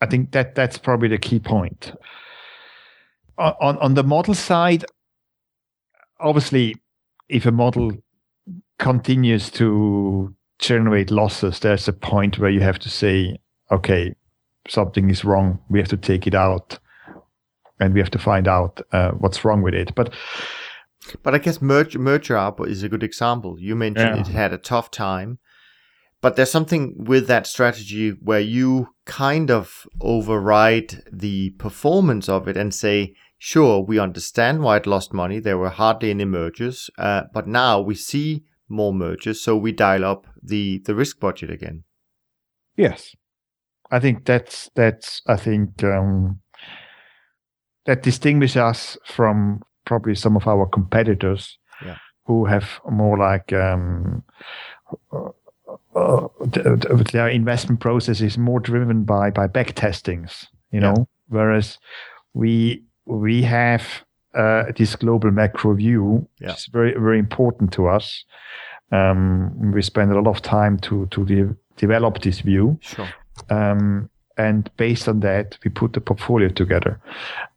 I 0.02 0.06
think 0.06 0.32
that 0.32 0.56
that's 0.56 0.78
probably 0.78 1.08
the 1.08 1.18
key 1.18 1.40
point. 1.40 1.94
On 3.38 3.78
on 3.78 3.94
the 3.96 4.04
model 4.04 4.34
side, 4.34 4.86
obviously, 6.20 6.76
if 7.30 7.46
a 7.46 7.52
model 7.52 7.92
continues 8.80 9.50
to 9.52 10.34
generate 10.60 11.12
losses, 11.12 11.60
there's 11.60 11.88
a 11.88 11.94
point 11.94 12.40
where 12.40 12.50
you 12.50 12.62
have 12.62 12.80
to 12.80 12.90
say, 12.90 13.38
okay, 13.72 14.16
something 14.68 15.10
is 15.10 15.26
wrong. 15.26 15.60
We 15.70 15.80
have 15.80 15.90
to 15.90 15.98
take 15.98 16.28
it 16.28 16.36
out, 16.36 16.80
and 17.80 17.94
we 17.94 18.00
have 18.00 18.12
to 18.12 18.20
find 18.20 18.48
out 18.48 18.82
uh, 18.92 19.12
what's 19.12 19.44
wrong 19.44 19.62
with 19.62 19.74
it. 19.74 19.94
But 19.96 20.14
but 21.24 21.36
I 21.36 21.38
guess 21.38 21.62
merge 21.62 21.98
merger 21.98 22.36
arb 22.36 22.68
is 22.68 22.84
a 22.84 22.90
good 22.90 23.04
example. 23.04 23.60
You 23.60 23.76
mentioned 23.76 24.16
yeah. 24.16 24.22
it 24.22 24.28
had 24.28 24.54
a 24.54 24.58
tough 24.58 24.92
time. 24.92 25.40
But 26.26 26.38
there's 26.38 26.50
something 26.50 26.96
with 26.98 27.28
that 27.28 27.46
strategy 27.46 28.10
where 28.10 28.40
you 28.40 28.88
kind 29.06 29.52
of 29.52 29.86
override 30.02 31.04
the 31.14 31.52
performance 31.60 32.28
of 32.28 32.48
it 32.48 32.58
and 32.58 32.74
say, 32.74 33.14
sure, 33.38 33.84
we 33.84 34.00
understand 34.00 34.64
why 34.64 34.78
it 34.78 34.88
lost 34.88 35.14
money. 35.14 35.40
There 35.40 35.60
were 35.60 35.70
hardly 35.70 36.10
any 36.10 36.26
mergers, 36.26 36.90
uh, 36.98 37.26
but 37.32 37.46
now 37.46 37.80
we 37.80 37.94
see 37.94 38.44
more 38.68 38.92
mergers, 38.92 39.40
so 39.40 39.56
we 39.56 39.72
dial 39.72 40.04
up 40.04 40.26
the 40.42 40.82
the 40.86 40.96
risk 40.96 41.20
budget 41.20 41.52
again. 41.52 41.84
Yes, 42.76 43.16
I 43.92 44.00
think 44.00 44.26
that's 44.26 44.72
that's 44.74 45.22
I 45.28 45.36
think 45.36 45.84
um, 45.84 46.42
that 47.86 48.02
distinguishes 48.02 48.58
us 48.58 48.98
from 49.06 49.62
probably 49.86 50.16
some 50.16 50.36
of 50.36 50.48
our 50.48 50.66
competitors 50.66 51.60
yeah. 51.86 51.98
who 52.26 52.46
have 52.46 52.82
more 52.90 53.16
like 53.16 53.54
um, 53.54 54.24
uh, 55.96 56.28
their 57.12 57.30
investment 57.30 57.80
process 57.80 58.22
is 58.22 58.38
more 58.38 58.60
driven 58.60 59.04
by 59.04 59.32
by 59.32 59.48
back 59.48 59.74
testings, 59.74 60.48
you 60.72 60.80
know, 60.80 60.96
yeah. 60.98 61.04
whereas 61.30 61.78
we 62.34 62.84
we 63.06 63.44
have 63.44 64.04
uh, 64.34 64.66
this 64.78 64.96
global 64.96 65.32
macro 65.32 65.74
view, 65.74 66.28
yeah. 66.40 66.50
which 66.50 66.58
is 66.58 66.66
very 66.68 66.94
very 66.94 67.20
important 67.20 67.72
to 67.74 67.88
us. 67.88 68.26
Um, 68.92 69.72
we 69.72 69.82
spend 69.82 70.12
a 70.12 70.20
lot 70.20 70.30
of 70.30 70.42
time 70.42 70.78
to 70.80 71.08
to 71.08 71.26
de- 71.26 71.56
develop 71.78 72.22
this 72.22 72.42
view. 72.42 72.78
Sure. 72.82 73.08
Um, 73.50 74.10
and 74.38 74.70
based 74.78 75.08
on 75.08 75.22
that, 75.22 75.58
we 75.64 75.72
put 75.72 75.94
the 75.94 76.02
portfolio 76.02 76.50
together. 76.50 77.00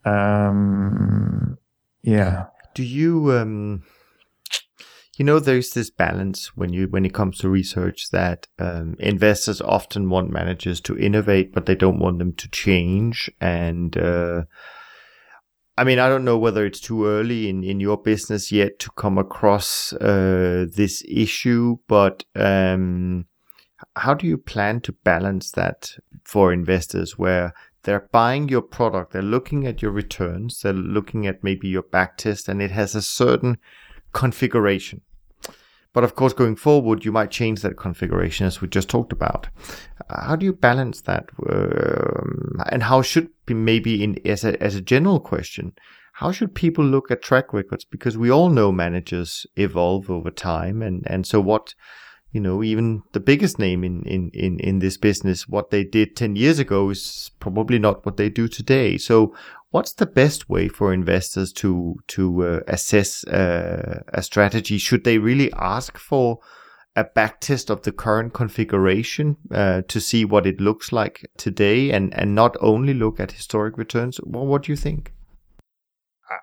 Um, 0.05 1.57
yeah. 2.03 2.45
Do 2.73 2.83
you 2.83 3.33
um, 3.33 3.83
you 5.19 5.25
know 5.25 5.37
there's 5.37 5.71
this 5.71 5.89
balance 5.89 6.55
when 6.55 6.71
you 6.71 6.87
when 6.87 7.05
it 7.05 7.13
comes 7.13 7.37
to 7.39 7.49
research 7.49 8.09
that 8.11 8.47
um, 8.57 8.95
investors 8.99 9.59
often 9.59 10.09
want 10.09 10.31
managers 10.31 10.79
to 10.79 10.97
innovate 10.97 11.53
but 11.53 11.65
they 11.65 11.75
don't 11.75 11.99
want 11.99 12.19
them 12.19 12.33
to 12.33 12.49
change 12.49 13.29
and 13.41 13.97
uh, 13.97 14.43
I 15.77 15.85
mean, 15.85 15.97
I 15.97 16.09
don't 16.09 16.25
know 16.25 16.37
whether 16.37 16.65
it's 16.65 16.81
too 16.81 17.05
early 17.05 17.47
in, 17.47 17.63
in 17.63 17.79
your 17.79 17.95
business 17.95 18.51
yet 18.51 18.79
to 18.79 18.91
come 18.97 19.17
across 19.17 19.93
uh, 19.93 20.65
this 20.75 21.01
issue, 21.07 21.77
but 21.87 22.25
um, 22.35 23.27
how 23.95 24.13
do 24.13 24.27
you 24.27 24.37
plan 24.37 24.81
to 24.81 24.91
balance 24.91 25.51
that 25.51 25.91
for 26.25 26.51
investors 26.51 27.17
where 27.17 27.53
they're 27.83 28.09
buying 28.11 28.49
your 28.49 28.61
product, 28.61 29.13
they're 29.13 29.21
looking 29.21 29.65
at 29.65 29.81
your 29.81 29.91
returns, 29.91 30.59
they're 30.59 30.73
looking 30.73 31.25
at 31.25 31.45
maybe 31.45 31.69
your 31.69 31.83
backtest, 31.83 32.49
and 32.49 32.61
it 32.61 32.71
has 32.71 32.93
a 32.93 33.01
certain 33.01 33.57
configuration. 34.11 34.99
But 35.93 36.03
of 36.03 36.15
course, 36.15 36.33
going 36.33 36.55
forward, 36.55 37.03
you 37.03 37.11
might 37.11 37.31
change 37.31 37.61
that 37.61 37.77
configuration 37.77 38.45
as 38.45 38.61
we 38.61 38.67
just 38.67 38.89
talked 38.89 39.11
about. 39.11 39.47
Uh, 40.09 40.21
how 40.21 40.35
do 40.35 40.45
you 40.45 40.53
balance 40.53 41.01
that? 41.01 41.29
Um, 41.49 42.61
and 42.71 42.83
how 42.83 43.01
should 43.01 43.29
be 43.45 43.53
maybe 43.55 44.03
in 44.03 44.19
as 44.25 44.43
a 44.43 44.61
as 44.61 44.75
a 44.75 44.81
general 44.81 45.19
question, 45.19 45.73
how 46.13 46.31
should 46.31 46.53
people 46.53 46.85
look 46.85 47.09
at 47.09 47.23
track 47.23 47.53
records? 47.53 47.85
Because 47.85 48.17
we 48.17 48.29
all 48.29 48.49
know 48.49 48.71
managers 48.71 49.47
evolve 49.55 50.11
over 50.11 50.29
time, 50.29 50.81
and 50.81 51.03
and 51.07 51.25
so 51.25 51.41
what 51.41 51.73
you 52.31 52.39
know, 52.39 52.63
even 52.63 53.01
the 53.13 53.19
biggest 53.19 53.57
name 53.57 53.83
in, 53.83 54.03
in, 54.03 54.29
in, 54.33 54.59
in 54.59 54.79
this 54.79 54.97
business, 54.97 55.47
what 55.47 55.71
they 55.71 55.83
did 55.83 56.15
10 56.15 56.35
years 56.35 56.59
ago 56.59 56.89
is 56.91 57.31
probably 57.39 57.79
not 57.79 58.05
what 58.05 58.17
they 58.17 58.29
do 58.29 58.47
today. 58.47 58.97
So 58.97 59.33
what's 59.71 59.93
the 59.93 60.05
best 60.05 60.49
way 60.49 60.67
for 60.67 60.93
investors 60.93 61.53
to 61.53 61.95
to 62.07 62.43
uh, 62.43 62.59
assess 62.67 63.23
uh, 63.25 64.01
a 64.09 64.21
strategy? 64.21 64.77
Should 64.77 65.03
they 65.03 65.17
really 65.17 65.51
ask 65.53 65.97
for 65.97 66.39
a 66.95 67.03
backtest 67.03 67.69
of 67.69 67.83
the 67.83 67.91
current 67.91 68.33
configuration 68.33 69.37
uh, 69.51 69.81
to 69.87 70.01
see 70.01 70.25
what 70.25 70.45
it 70.45 70.59
looks 70.59 70.91
like 70.91 71.29
today, 71.37 71.91
and 71.91 72.13
and 72.13 72.35
not 72.35 72.57
only 72.59 72.93
look 72.93 73.19
at 73.19 73.31
historic 73.31 73.77
returns? 73.77 74.19
Well, 74.23 74.45
what 74.45 74.63
do 74.63 74.71
you 74.71 74.77
think? 74.77 75.13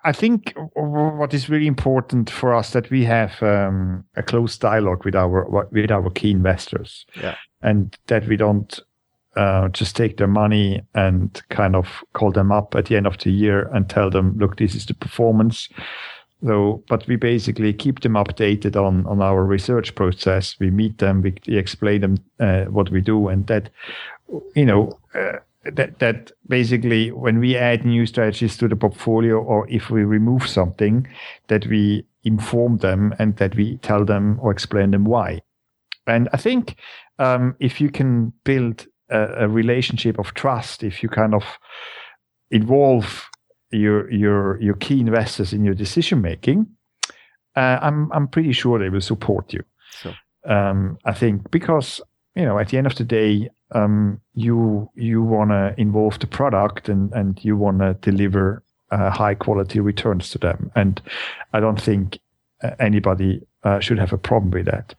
I 0.03 0.11
think 0.11 0.53
what 0.73 1.33
is 1.33 1.49
really 1.49 1.67
important 1.67 2.29
for 2.29 2.53
us 2.53 2.71
that 2.71 2.89
we 2.89 3.05
have 3.05 3.41
um, 3.41 4.03
a 4.17 4.23
close 4.23 4.57
dialogue 4.57 5.05
with 5.05 5.15
our 5.15 5.67
with 5.71 5.91
our 5.91 6.09
key 6.09 6.31
investors, 6.31 7.05
yeah. 7.15 7.35
and 7.61 7.97
that 8.07 8.27
we 8.27 8.35
don't 8.35 8.79
uh, 9.37 9.69
just 9.69 9.95
take 9.95 10.17
their 10.17 10.27
money 10.27 10.81
and 10.95 11.41
kind 11.49 11.75
of 11.75 12.03
call 12.13 12.31
them 12.31 12.51
up 12.51 12.75
at 12.75 12.85
the 12.85 12.97
end 12.97 13.05
of 13.05 13.17
the 13.19 13.31
year 13.31 13.69
and 13.73 13.87
tell 13.87 14.09
them, 14.09 14.35
look, 14.37 14.57
this 14.57 14.73
is 14.73 14.85
the 14.85 14.95
performance. 14.95 15.69
So, 16.45 16.83
but 16.89 17.07
we 17.07 17.15
basically 17.15 17.73
keep 17.73 18.01
them 18.01 18.13
updated 18.13 18.75
on 18.75 19.05
on 19.07 19.21
our 19.21 19.43
research 19.43 19.95
process. 19.95 20.55
We 20.59 20.69
meet 20.71 20.97
them, 20.97 21.21
we, 21.21 21.35
we 21.47 21.57
explain 21.57 22.01
them 22.01 22.17
uh, 22.39 22.65
what 22.65 22.89
we 22.89 23.01
do, 23.01 23.27
and 23.29 23.47
that, 23.47 23.69
you 24.55 24.65
know. 24.65 24.99
Uh, 25.13 25.39
that 25.63 25.99
that 25.99 26.31
basically 26.47 27.11
when 27.11 27.39
we 27.39 27.57
add 27.57 27.83
new 27.83 28.05
strategies 28.05 28.55
to 28.55 28.69
the 28.69 28.75
portfolio 28.75 29.37
or 29.37 29.67
if 29.69 29.89
we 29.89 30.05
remove 30.05 30.47
something 30.47 31.05
that 31.47 31.67
we 31.67 32.05
inform 32.23 32.77
them 32.77 33.13
and 33.19 33.35
that 33.35 33.53
we 33.55 33.75
tell 33.77 34.05
them 34.05 34.39
or 34.41 34.49
explain 34.49 34.91
them 34.91 35.03
why 35.03 35.41
and 36.05 36.29
i 36.31 36.37
think 36.37 36.77
um, 37.19 37.53
if 37.59 37.81
you 37.81 37.89
can 37.89 38.31
build 38.45 38.87
a, 39.09 39.45
a 39.45 39.47
relationship 39.47 40.19
of 40.19 40.33
trust 40.33 40.83
if 40.83 41.03
you 41.03 41.09
kind 41.09 41.33
of 41.33 41.43
involve 42.51 43.29
your 43.71 44.09
your 44.11 44.61
your 44.61 44.75
key 44.75 44.99
investors 44.99 45.53
in 45.53 45.63
your 45.63 45.73
decision 45.73 46.21
making, 46.21 46.67
uh, 47.55 47.79
I'm 47.81 48.11
I'm 48.11 48.27
pretty 48.27 48.53
sure 48.53 48.79
they 48.79 48.89
will 48.89 49.01
support 49.01 49.53
you. 49.53 49.63
Sure. 50.01 50.13
Um, 50.45 50.97
I 51.05 51.13
think 51.13 51.51
because 51.51 52.01
you 52.35 52.45
know 52.45 52.59
at 52.59 52.69
the 52.69 52.77
end 52.77 52.87
of 52.87 52.95
the 52.95 53.03
day, 53.03 53.49
um, 53.71 54.21
you 54.33 54.89
you 54.95 55.21
want 55.21 55.51
to 55.51 55.73
involve 55.77 56.19
the 56.19 56.27
product 56.27 56.89
and 56.89 57.11
and 57.13 57.43
you 57.43 57.57
want 57.57 57.79
to 57.79 57.95
deliver 57.95 58.63
uh, 58.91 59.09
high 59.09 59.35
quality 59.35 59.79
returns 59.79 60.29
to 60.31 60.37
them, 60.37 60.71
and 60.75 61.01
I 61.53 61.59
don't 61.59 61.81
think 61.81 62.19
uh, 62.63 62.71
anybody 62.79 63.45
uh, 63.67 63.79
should 63.79 63.99
have 63.99 64.13
a 64.13 64.17
problem 64.17 64.51
with 64.51 64.65
that. 64.65 64.95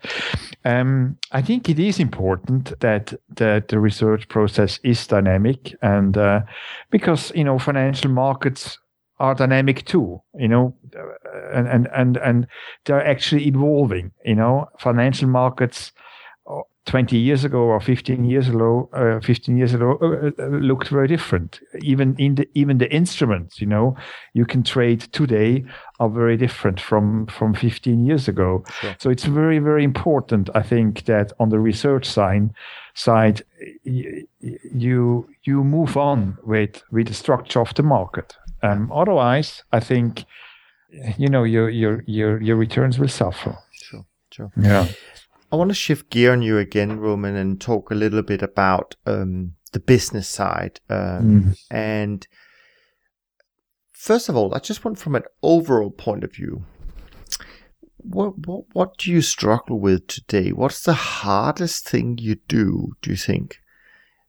Um, 0.64 1.16
I 1.32 1.42
think 1.42 1.68
it 1.68 1.78
is 1.78 1.98
important 1.98 2.78
that 2.80 3.14
that 3.36 3.68
the 3.68 3.80
research 3.80 4.28
process 4.28 4.78
is 4.82 5.06
dynamic, 5.06 5.74
and 5.80 6.16
uh, 6.16 6.42
because 6.90 7.32
you 7.34 7.44
know 7.44 7.58
financial 7.58 8.10
markets 8.10 8.78
are 9.18 9.34
dynamic 9.34 9.84
too. 9.84 10.20
You 10.34 10.48
know, 10.48 10.74
and 11.54 11.66
and 11.68 11.88
and 11.94 12.16
and 12.18 12.46
they're 12.84 13.06
actually 13.06 13.46
evolving. 13.46 14.12
You 14.24 14.34
know, 14.34 14.68
financial 14.78 15.28
markets 15.28 15.92
20 16.88 17.18
years 17.18 17.44
ago 17.44 17.58
or 17.58 17.80
15 17.80 18.24
years 18.24 18.48
ago, 18.48 18.88
uh, 18.94 19.20
15 19.20 19.58
years 19.58 19.74
ago, 19.74 19.98
uh, 20.00 20.42
uh, 20.42 20.46
looked 20.46 20.88
very 20.88 21.06
different. 21.06 21.60
Even 21.82 22.16
in 22.18 22.36
the 22.36 22.48
even 22.54 22.78
the 22.78 22.90
instruments, 22.90 23.60
you 23.60 23.66
know, 23.66 23.94
you 24.32 24.46
can 24.46 24.62
trade 24.62 25.00
today 25.12 25.64
are 26.00 26.08
very 26.08 26.36
different 26.36 26.80
from 26.80 27.26
from 27.26 27.52
15 27.52 28.06
years 28.06 28.26
ago. 28.26 28.64
Sure. 28.80 28.96
So 28.98 29.10
it's 29.10 29.24
very 29.24 29.58
very 29.58 29.84
important, 29.84 30.48
I 30.54 30.62
think, 30.62 31.04
that 31.04 31.32
on 31.38 31.50
the 31.50 31.58
research 31.58 32.06
side 32.06 32.50
side 32.94 33.42
you 33.84 35.28
you 35.44 35.64
move 35.64 35.96
on 35.96 36.38
with 36.42 36.82
with 36.90 37.08
the 37.08 37.14
structure 37.14 37.60
of 37.60 37.74
the 37.74 37.82
market. 37.82 38.34
Um, 38.62 38.90
otherwise, 38.90 39.62
I 39.72 39.80
think 39.80 40.24
you 41.18 41.28
know 41.28 41.44
your 41.44 41.68
your 41.68 42.02
your 42.06 42.40
your 42.40 42.56
returns 42.56 42.98
will 42.98 43.08
suffer. 43.08 43.58
Sure, 43.72 44.06
sure. 44.30 44.50
Yeah. 44.56 44.86
I 45.50 45.56
want 45.56 45.70
to 45.70 45.74
shift 45.74 46.10
gear 46.10 46.32
on 46.32 46.42
you 46.42 46.58
again, 46.58 46.98
Roman, 46.98 47.34
and 47.36 47.60
talk 47.60 47.90
a 47.90 47.94
little 47.94 48.22
bit 48.22 48.42
about 48.42 48.96
um, 49.06 49.54
the 49.72 49.80
business 49.80 50.28
side. 50.28 50.80
Um, 50.90 51.42
mm. 51.42 51.58
And 51.70 52.26
first 53.92 54.28
of 54.28 54.36
all, 54.36 54.54
I 54.54 54.58
just 54.58 54.84
want 54.84 54.98
from 54.98 55.14
an 55.14 55.24
overall 55.42 55.90
point 55.90 56.24
of 56.24 56.34
view, 56.34 56.64
what, 57.96 58.46
what 58.46 58.64
what 58.72 58.96
do 58.98 59.10
you 59.10 59.20
struggle 59.22 59.80
with 59.80 60.06
today? 60.06 60.50
What's 60.50 60.82
the 60.82 60.94
hardest 60.94 61.88
thing 61.88 62.18
you 62.18 62.36
do? 62.46 62.92
Do 63.02 63.10
you 63.10 63.16
think 63.16 63.58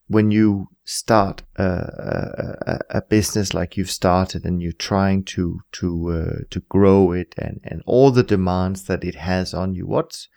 when 0.08 0.32
you 0.32 0.70
start 0.86 1.44
a, 1.56 1.64
a, 1.64 2.80
a 2.98 3.02
business 3.04 3.54
like 3.54 3.78
you've 3.78 3.92
started 3.92 4.44
and 4.44 4.62
you're 4.62 4.72
trying 4.72 5.24
to 5.24 5.62
to 5.74 6.10
uh, 6.12 6.40
to 6.50 6.60
grow 6.62 7.12
it 7.12 7.36
and 7.38 7.60
and 7.64 7.84
all 7.86 8.10
the 8.10 8.24
demands 8.24 8.86
that 8.86 9.04
it 9.04 9.16
has 9.16 9.54
on 9.54 9.76
you? 9.76 9.86
What's 9.86 10.28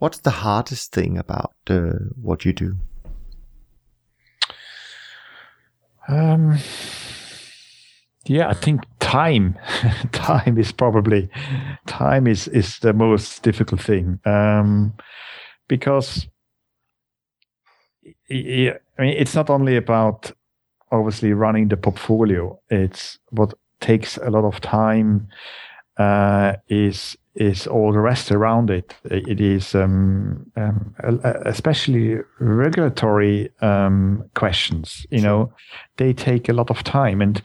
What's 0.00 0.20
the 0.20 0.30
hardest 0.30 0.92
thing 0.92 1.18
about 1.18 1.52
uh, 1.68 1.92
what 2.20 2.46
you 2.46 2.54
do? 2.54 2.76
Um, 6.08 6.58
yeah, 8.24 8.48
I 8.48 8.54
think 8.54 8.80
time, 8.98 9.58
time 10.12 10.56
is 10.56 10.72
probably 10.72 11.28
time 11.86 12.26
is 12.26 12.48
is 12.48 12.78
the 12.78 12.94
most 12.94 13.42
difficult 13.42 13.82
thing 13.82 14.18
um, 14.24 14.94
because 15.68 16.26
I 18.30 18.72
mean 18.98 19.14
it's 19.18 19.34
not 19.34 19.50
only 19.50 19.76
about 19.76 20.32
obviously 20.90 21.34
running 21.34 21.68
the 21.68 21.76
portfolio. 21.76 22.58
It's 22.70 23.18
what 23.28 23.52
takes 23.80 24.16
a 24.16 24.30
lot 24.30 24.44
of 24.44 24.62
time 24.62 25.28
uh, 25.98 26.54
is 26.68 27.18
is 27.34 27.66
all 27.66 27.92
the 27.92 28.00
rest 28.00 28.32
around 28.32 28.70
it. 28.70 28.94
It 29.04 29.40
is 29.40 29.74
um, 29.74 30.50
um, 30.56 30.94
especially 31.44 32.18
regulatory 32.38 33.50
um, 33.60 34.24
questions. 34.34 35.06
You 35.10 35.22
know, 35.22 35.52
they 35.96 36.12
take 36.12 36.48
a 36.48 36.52
lot 36.52 36.70
of 36.70 36.82
time 36.82 37.20
and 37.20 37.40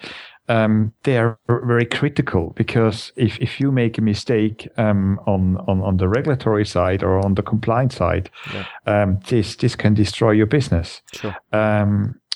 um, 0.48 0.94
they 1.04 1.18
are 1.18 1.40
very 1.48 1.86
critical 1.86 2.54
because 2.56 3.12
if, 3.16 3.38
if 3.40 3.60
you 3.60 3.72
make 3.72 3.98
a 3.98 4.02
mistake 4.02 4.68
um, 4.78 5.20
on, 5.26 5.58
on 5.68 5.82
on 5.82 5.98
the 5.98 6.08
regulatory 6.08 6.66
side 6.66 7.04
or 7.04 7.24
on 7.24 7.34
the 7.34 7.42
compliance 7.42 7.96
side, 7.96 8.30
yeah. 8.54 8.66
Um, 8.86 9.20
this 9.28 9.56
this 9.56 9.76
can 9.76 9.94
destroy 9.94 10.32
your 10.32 10.46
business. 10.46 11.02
Sure. 11.14 11.36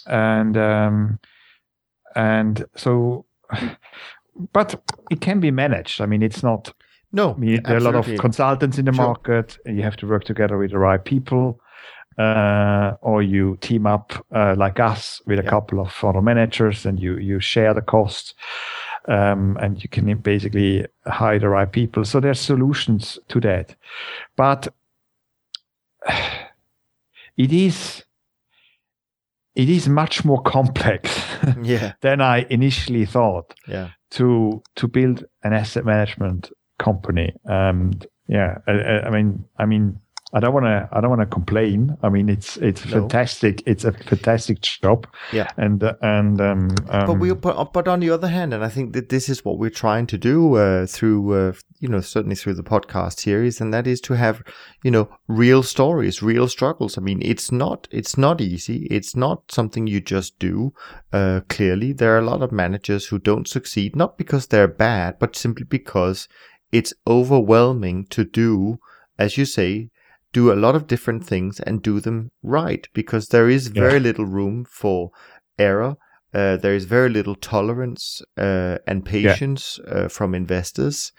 and 0.07 1.19
and 2.15 2.65
so, 2.75 3.25
but 4.53 4.81
it 5.11 5.21
can 5.21 5.39
be 5.39 5.51
managed. 5.51 6.01
I 6.01 6.05
mean, 6.05 6.23
it's 6.23 6.43
not 6.43 6.73
no, 7.11 7.33
I 7.33 7.37
mean, 7.37 7.61
there 7.63 7.75
are 7.75 7.77
a 7.77 7.81
lot 7.81 7.95
of 7.95 8.05
consultants 8.19 8.77
in 8.77 8.85
the 8.85 8.93
sure. 8.93 9.05
market, 9.05 9.57
and 9.65 9.77
you 9.77 9.83
have 9.83 9.95
to 9.97 10.07
work 10.07 10.25
together 10.25 10.57
with 10.57 10.71
the 10.71 10.79
right 10.79 11.03
people. 11.03 11.59
Uh, 12.17 12.97
or 13.01 13.23
you 13.23 13.57
team 13.61 13.87
up 13.87 14.11
uh, 14.35 14.53
like 14.57 14.77
us 14.77 15.21
with 15.25 15.39
a 15.39 15.43
yeah. 15.43 15.49
couple 15.49 15.79
of 15.79 15.89
fund 15.89 16.21
managers, 16.21 16.85
and 16.85 16.99
you 16.99 17.17
you 17.17 17.39
share 17.39 17.73
the 17.73 17.81
costs, 17.81 18.33
um, 19.07 19.57
and 19.61 19.81
you 19.81 19.87
can 19.87 20.13
basically 20.17 20.85
hire 21.05 21.39
the 21.39 21.47
right 21.47 21.71
people. 21.71 22.03
So 22.03 22.19
there's 22.19 22.39
solutions 22.39 23.17
to 23.29 23.39
that, 23.41 23.75
but 24.35 24.67
it 27.37 27.53
is 27.53 28.03
it 29.55 29.69
is 29.69 29.87
much 29.87 30.25
more 30.25 30.41
complex 30.41 31.25
yeah. 31.61 31.93
than 32.01 32.21
I 32.21 32.45
initially 32.49 33.05
thought. 33.05 33.53
Yeah. 33.67 33.89
To 34.11 34.61
to 34.75 34.87
build 34.87 35.23
an 35.43 35.53
asset 35.53 35.85
management 35.85 36.51
company. 36.79 37.33
And 37.45 38.05
yeah, 38.27 38.57
I, 38.67 38.71
I 38.71 39.09
mean, 39.11 39.45
I 39.57 39.65
mean, 39.65 39.99
I 40.31 40.39
don't 40.39 40.53
want 40.53 40.65
to. 40.65 40.87
I 40.91 41.01
don't 41.01 41.09
want 41.09 41.21
to 41.21 41.25
complain. 41.25 41.97
I 42.03 42.09
mean, 42.09 42.29
it's 42.29 42.55
it's 42.57 42.85
no. 42.85 42.91
fantastic. 42.91 43.63
It's 43.65 43.83
a 43.83 43.91
fantastic 43.91 44.61
job. 44.61 45.07
Yeah. 45.33 45.49
And 45.57 45.83
uh, 45.83 45.95
and 46.03 46.39
um, 46.39 46.69
um, 46.87 47.07
but 47.07 47.13
we 47.13 47.33
but, 47.33 47.73
but 47.73 47.87
on 47.87 47.99
the 47.99 48.11
other 48.11 48.27
hand, 48.27 48.53
and 48.53 48.63
I 48.63 48.69
think 48.69 48.93
that 48.93 49.09
this 49.09 49.27
is 49.27 49.43
what 49.43 49.57
we're 49.57 49.71
trying 49.71 50.05
to 50.05 50.19
do 50.19 50.55
uh, 50.55 50.85
through 50.85 51.33
uh, 51.33 51.53
you 51.79 51.87
know 51.87 51.99
certainly 51.99 52.35
through 52.35 52.53
the 52.53 52.63
podcast 52.63 53.19
series, 53.19 53.59
and 53.59 53.73
that 53.73 53.87
is 53.87 53.99
to 54.01 54.13
have 54.13 54.43
you 54.83 54.91
know 54.91 55.09
real 55.27 55.63
stories, 55.63 56.21
real 56.21 56.47
struggles. 56.47 56.95
I 56.95 57.01
mean, 57.01 57.23
it's 57.23 57.51
not 57.51 57.87
it's 57.89 58.15
not 58.15 58.39
easy. 58.39 58.87
It's 58.91 59.15
not 59.15 59.51
something 59.51 59.87
you 59.87 59.99
just 59.99 60.37
do. 60.37 60.73
Uh, 61.11 61.41
clearly, 61.49 61.91
there 61.91 62.13
are 62.13 62.19
a 62.19 62.29
lot 62.29 62.43
of 62.43 62.51
managers 62.51 63.07
who 63.07 63.17
don't 63.17 63.47
succeed, 63.47 63.95
not 63.95 64.15
because 64.15 64.45
they're 64.45 64.67
bad, 64.67 65.17
but 65.17 65.35
simply 65.35 65.65
because 65.65 66.27
it's 66.71 66.93
overwhelming 67.07 68.05
to 68.07 68.23
do, 68.23 68.77
as 69.17 69.37
you 69.37 69.45
say, 69.45 69.89
do 70.31 70.51
a 70.51 70.55
lot 70.55 70.75
of 70.75 70.87
different 70.87 71.25
things 71.25 71.59
and 71.59 71.81
do 71.81 71.99
them 71.99 72.31
right 72.43 72.87
because 72.93 73.27
there 73.27 73.49
is 73.49 73.67
very 73.67 73.93
yeah. 73.93 73.99
little 73.99 74.25
room 74.25 74.65
for 74.65 75.11
error. 75.57 75.95
Uh, 76.33 76.57
there 76.57 76.75
is 76.75 76.85
very 76.85 77.09
little 77.09 77.35
tolerance 77.35 78.21
uh, 78.37 78.77
and 78.85 79.03
patience 79.03 79.79
yeah. 79.87 79.93
uh, 79.93 80.07
from 80.07 80.35
investors. 80.35 81.11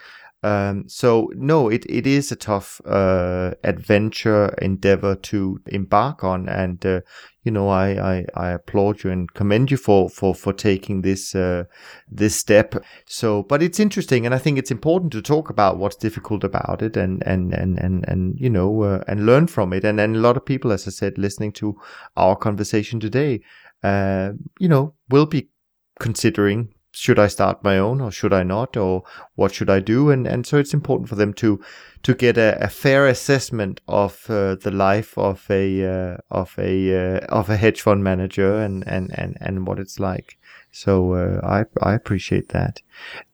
Um, 0.43 0.89
so 0.89 1.31
no, 1.35 1.69
it, 1.69 1.85
it 1.87 2.07
is 2.07 2.33
a 2.33 2.37
tough 2.37 2.81
uh, 2.87 3.53
adventure 3.63 4.55
endeavor 4.63 5.15
to 5.15 5.61
embark 5.67 6.25
on, 6.25 6.49
and 6.49 6.85
uh, 6.87 7.03
you 7.45 7.53
know 7.53 7.69
I, 7.69 7.89
I, 7.91 8.27
I 8.35 8.51
applaud 8.53 9.05
you 9.05 9.11
and 9.11 9.33
commend 9.35 9.71
you 9.71 9.77
for 9.77 10.09
for 10.09 10.35
for 10.35 10.55
taking 10.55 11.03
this 11.03 11.35
uh, 11.35 11.65
this 12.11 12.37
step. 12.37 12.75
So, 13.05 13.43
but 13.43 13.63
it's 13.63 13.79
interesting, 13.79 14.25
and 14.25 14.35
I 14.35 14.39
think 14.39 14.57
it's 14.57 14.71
important 14.71 15.13
to 15.13 15.21
talk 15.21 15.51
about 15.51 15.77
what's 15.77 15.97
difficult 15.97 16.43
about 16.43 16.81
it, 16.81 16.97
and 16.97 17.23
and 17.27 17.53
and 17.53 17.79
and 17.79 18.09
and 18.09 18.41
you 18.41 18.49
know 18.49 18.83
uh, 18.83 19.05
and 19.07 19.27
learn 19.27 19.47
from 19.47 19.75
it. 19.75 19.85
And 19.85 19.99
then 19.99 20.17
a 20.17 20.21
lot 20.21 20.39
of 20.39 20.47
people, 20.47 20.73
as 20.73 20.89
I 20.89 20.91
said, 20.91 21.19
listening 21.19 21.53
to 21.55 21.77
our 22.17 22.35
conversation 22.35 22.99
today, 22.99 23.43
uh, 23.83 24.33
you 24.59 24.69
know, 24.69 24.95
will 25.11 25.27
be 25.27 25.51
considering 25.99 26.73
should 26.93 27.19
I 27.19 27.29
start 27.29 27.63
my 27.63 27.79
own 27.79 28.01
or 28.01 28.11
should 28.11 28.33
I 28.33 28.43
not 28.43 28.77
or 28.77 29.05
what 29.37 29.55
should 29.55 29.71
I 29.71 29.81
do? 29.81 30.11
And 30.11 30.27
and 30.27 30.47
so 30.47 30.59
it's 30.59 30.75
important 30.75 31.09
for 31.09 31.17
them 31.17 31.33
to 31.35 31.61
to 32.03 32.15
get 32.15 32.37
a, 32.39 32.59
a 32.65 32.69
fair 32.69 33.07
assessment 33.07 33.81
of 33.87 34.29
uh, 34.29 34.57
the 34.57 34.71
life 34.71 35.17
of 35.19 35.47
a 35.51 35.85
uh, 35.85 36.17
of 36.31 36.55
a 36.59 36.95
uh, 37.17 37.19
of 37.29 37.49
a 37.51 37.57
hedge 37.57 37.81
fund 37.83 38.03
manager 38.03 38.57
and 38.59 38.85
and 38.89 39.11
and 39.15 39.37
and 39.41 39.67
what 39.67 39.79
it's 39.79 40.01
like. 40.01 40.39
So 40.73 41.13
uh, 41.15 41.41
I 41.45 41.91
I 41.91 41.95
appreciate 41.95 42.49
that. 42.49 42.83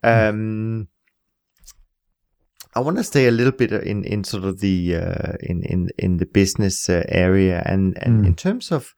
Um 0.03 0.87
I 2.75 2.79
want 2.79 2.97
to 2.97 3.03
stay 3.03 3.27
a 3.27 3.31
little 3.31 3.53
bit 3.53 3.71
in 3.71 4.03
in 4.03 4.23
sort 4.23 4.43
of 4.43 4.59
the 4.59 4.95
uh, 4.95 5.33
in 5.41 5.63
in 5.63 5.89
in 5.97 6.17
the 6.17 6.27
business 6.27 6.89
uh, 6.89 7.03
area 7.09 7.63
and 7.65 7.97
and 8.03 8.21
Mm. 8.21 8.27
in 8.27 8.35
terms 8.35 8.71
of 8.71 8.93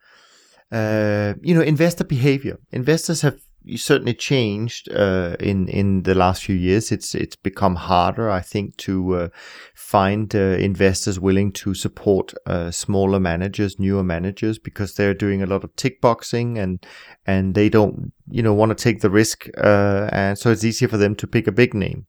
you 1.41 1.55
know 1.55 1.61
investor 1.61 2.03
behavior. 2.03 2.57
Investors 2.71 3.21
have 3.21 3.39
certainly 3.77 4.13
changed 4.13 4.91
uh, 4.91 5.35
in 5.39 5.67
in 5.67 6.03
the 6.03 6.15
last 6.15 6.43
few 6.43 6.55
years. 6.55 6.91
It's 6.91 7.15
it's 7.15 7.35
become 7.35 7.75
harder, 7.75 8.29
I 8.29 8.41
think, 8.41 8.77
to 8.77 9.15
uh, 9.15 9.29
find 9.75 10.33
uh, 10.35 10.57
investors 10.59 11.19
willing 11.19 11.51
to 11.53 11.73
support 11.73 12.33
uh, 12.45 12.71
smaller 12.71 13.19
managers, 13.19 13.79
newer 13.79 14.03
managers, 14.03 14.59
because 14.59 14.95
they're 14.95 15.13
doing 15.13 15.41
a 15.41 15.47
lot 15.47 15.63
of 15.63 15.75
tick 15.75 16.01
boxing 16.01 16.57
and 16.57 16.85
and 17.25 17.55
they 17.55 17.69
don't 17.69 18.13
you 18.29 18.43
know 18.43 18.53
want 18.53 18.69
to 18.69 18.83
take 18.83 19.01
the 19.01 19.09
risk, 19.09 19.47
uh, 19.57 20.09
and 20.11 20.37
so 20.37 20.51
it's 20.51 20.63
easier 20.63 20.87
for 20.87 20.97
them 20.97 21.15
to 21.15 21.27
pick 21.27 21.47
a 21.47 21.51
big 21.51 21.73
name. 21.73 22.07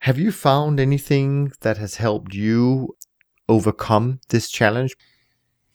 Have 0.00 0.18
you 0.18 0.32
found 0.32 0.80
anything 0.80 1.52
that 1.60 1.78
has 1.78 1.96
helped 1.96 2.34
you 2.34 2.96
overcome 3.48 4.20
this 4.30 4.50
challenge? 4.50 4.96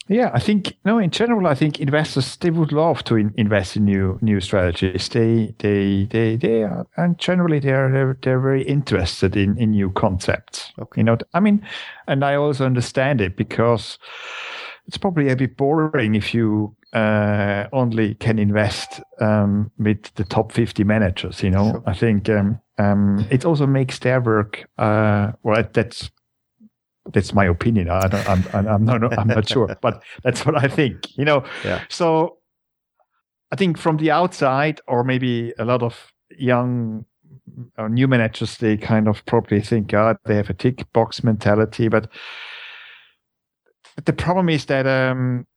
Yeah, 0.10 0.32
I 0.34 0.39
think 0.39 0.78
no. 0.86 0.99
In 0.99 1.10
general, 1.10 1.47
I 1.47 1.55
think 1.55 1.80
investors 1.80 2.38
they 2.38 2.49
would 2.49 2.72
love 2.72 3.03
to 3.05 3.16
in, 3.18 3.34
invest 3.36 3.76
in 3.76 3.86
new 3.86 4.18
new 4.22 4.39
strategies. 4.39 5.10
They 5.10 5.53
they 5.60 6.05
they 6.10 6.38
they 6.38 6.64
are, 6.64 6.88
and 6.95 7.18
generally 7.20 7.60
they 7.60 7.72
are 7.74 7.91
they're, 7.91 8.18
they're 8.22 8.39
very 8.39 8.64
interested 8.64 9.36
in 9.36 9.58
in 9.58 9.72
new 9.72 9.91
concepts. 9.91 10.72
Okay. 10.80 11.01
You 11.01 11.03
know, 11.03 11.18
I 11.34 11.41
mean, 11.41 11.62
and 12.08 12.24
I 12.24 12.36
also 12.36 12.66
understand 12.66 13.20
it 13.22 13.36
because 13.36 13.99
it's 14.86 14.97
probably 14.97 15.30
a 15.30 15.36
bit 15.36 15.58
boring 15.58 16.16
if 16.16 16.34
you 16.34 16.74
uh, 16.93 17.66
only 17.74 18.16
can 18.16 18.39
invest 18.39 19.01
um, 19.20 19.72
with 19.78 20.14
the 20.16 20.24
top 20.24 20.53
fifty 20.53 20.86
managers. 20.86 21.43
You 21.43 21.49
know, 21.49 21.72
Sure. 21.72 21.84
I 21.86 21.93
think 21.93 22.30
um, 22.30 22.62
um, 22.78 23.26
it 23.30 23.43
also 23.43 23.68
makes 23.68 23.99
their 23.99 24.22
work. 24.22 24.70
Uh, 24.78 25.34
well, 25.43 25.64
that's 25.74 26.10
that's 27.14 27.34
my 27.34 27.45
opinion. 27.45 27.89
I 27.89 28.08
don't, 28.08 28.30
I'm, 28.30 28.68
I'm, 28.68 28.86
not, 28.86 29.18
I'm 29.18 29.28
not 29.28 29.47
sure, 29.47 29.76
but 29.82 30.03
that's 30.24 30.45
what 30.45 30.62
I 30.64 30.68
think. 30.68 31.18
You 31.18 31.26
know, 31.26 31.43
Yeah. 31.64 31.84
so 31.89 32.38
I 33.51 33.55
think 33.55 33.78
from 33.78 33.97
the 33.97 34.12
outside, 34.12 34.82
or 34.88 35.03
maybe 35.03 35.53
a 35.58 35.66
lot 35.66 35.82
of 35.84 36.12
young 36.38 37.05
or 37.78 37.89
new 37.89 38.08
managers, 38.08 38.58
they 38.58 38.78
kind 38.78 39.08
of 39.08 39.26
probably 39.26 39.62
think, 39.62 39.88
God, 39.88 40.18
they 40.26 40.36
have 40.36 40.49
a 40.49 40.53
tick 40.53 40.91
box 40.93 41.24
mentality. 41.24 41.88
But 41.88 42.10
the 44.03 44.14
problem 44.14 44.49
is 44.49 44.66
that 44.66 44.86
um, 44.86 45.47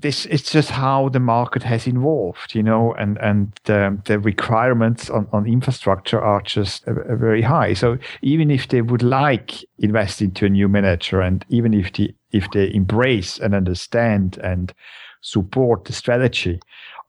this 0.00 0.26
it's 0.26 0.50
just 0.50 0.70
how 0.70 1.08
the 1.08 1.20
market 1.20 1.62
has 1.62 1.86
evolved, 1.86 2.54
you 2.54 2.62
know, 2.62 2.94
and 2.94 3.18
and 3.18 3.52
um, 3.68 4.02
the 4.06 4.18
requirements 4.18 5.10
on, 5.10 5.26
on 5.32 5.46
infrastructure 5.46 6.20
are 6.20 6.42
just 6.42 6.86
uh, 6.86 6.92
uh, 6.92 7.16
very 7.16 7.42
high. 7.42 7.74
So 7.74 7.98
even 8.22 8.50
if 8.50 8.68
they 8.68 8.82
would 8.82 9.02
like 9.02 9.64
invest 9.78 10.22
into 10.22 10.46
a 10.46 10.48
new 10.48 10.68
manager, 10.68 11.20
and 11.20 11.44
even 11.48 11.74
if 11.74 11.92
the 11.92 12.14
if 12.30 12.50
they 12.52 12.72
embrace 12.72 13.38
and 13.38 13.54
understand 13.54 14.38
and 14.38 14.72
support 15.20 15.84
the 15.84 15.92
strategy, 15.92 16.60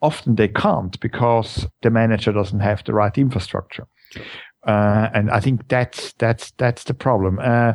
often 0.01 0.35
they 0.35 0.47
can't 0.47 0.99
because 0.99 1.67
the 1.81 1.89
manager 1.89 2.31
doesn't 2.31 2.61
have 2.61 2.83
the 2.83 2.93
right 2.93 3.17
infrastructure. 3.17 3.87
Uh, 4.65 5.09
and 5.13 5.29
I 5.29 5.39
think 5.39 5.67
that's 5.67 6.13
that's 6.13 6.51
that's 6.51 6.83
the 6.85 6.93
problem. 6.93 7.39
Uh, 7.39 7.73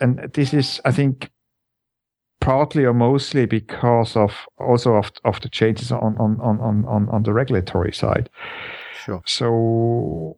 and 0.00 0.30
this 0.32 0.54
is, 0.54 0.80
I 0.84 0.92
think, 0.92 1.30
partly 2.40 2.84
or 2.84 2.94
mostly 2.94 3.46
because 3.46 4.16
of 4.16 4.32
also 4.58 4.94
of, 4.94 5.12
of 5.24 5.40
the 5.40 5.48
changes 5.48 5.92
on, 5.92 6.16
on, 6.18 6.40
on, 6.40 6.60
on, 6.60 7.08
on 7.08 7.22
the 7.22 7.32
regulatory 7.32 7.92
side. 7.92 8.30
Sure. 9.04 9.22
So, 9.26 10.36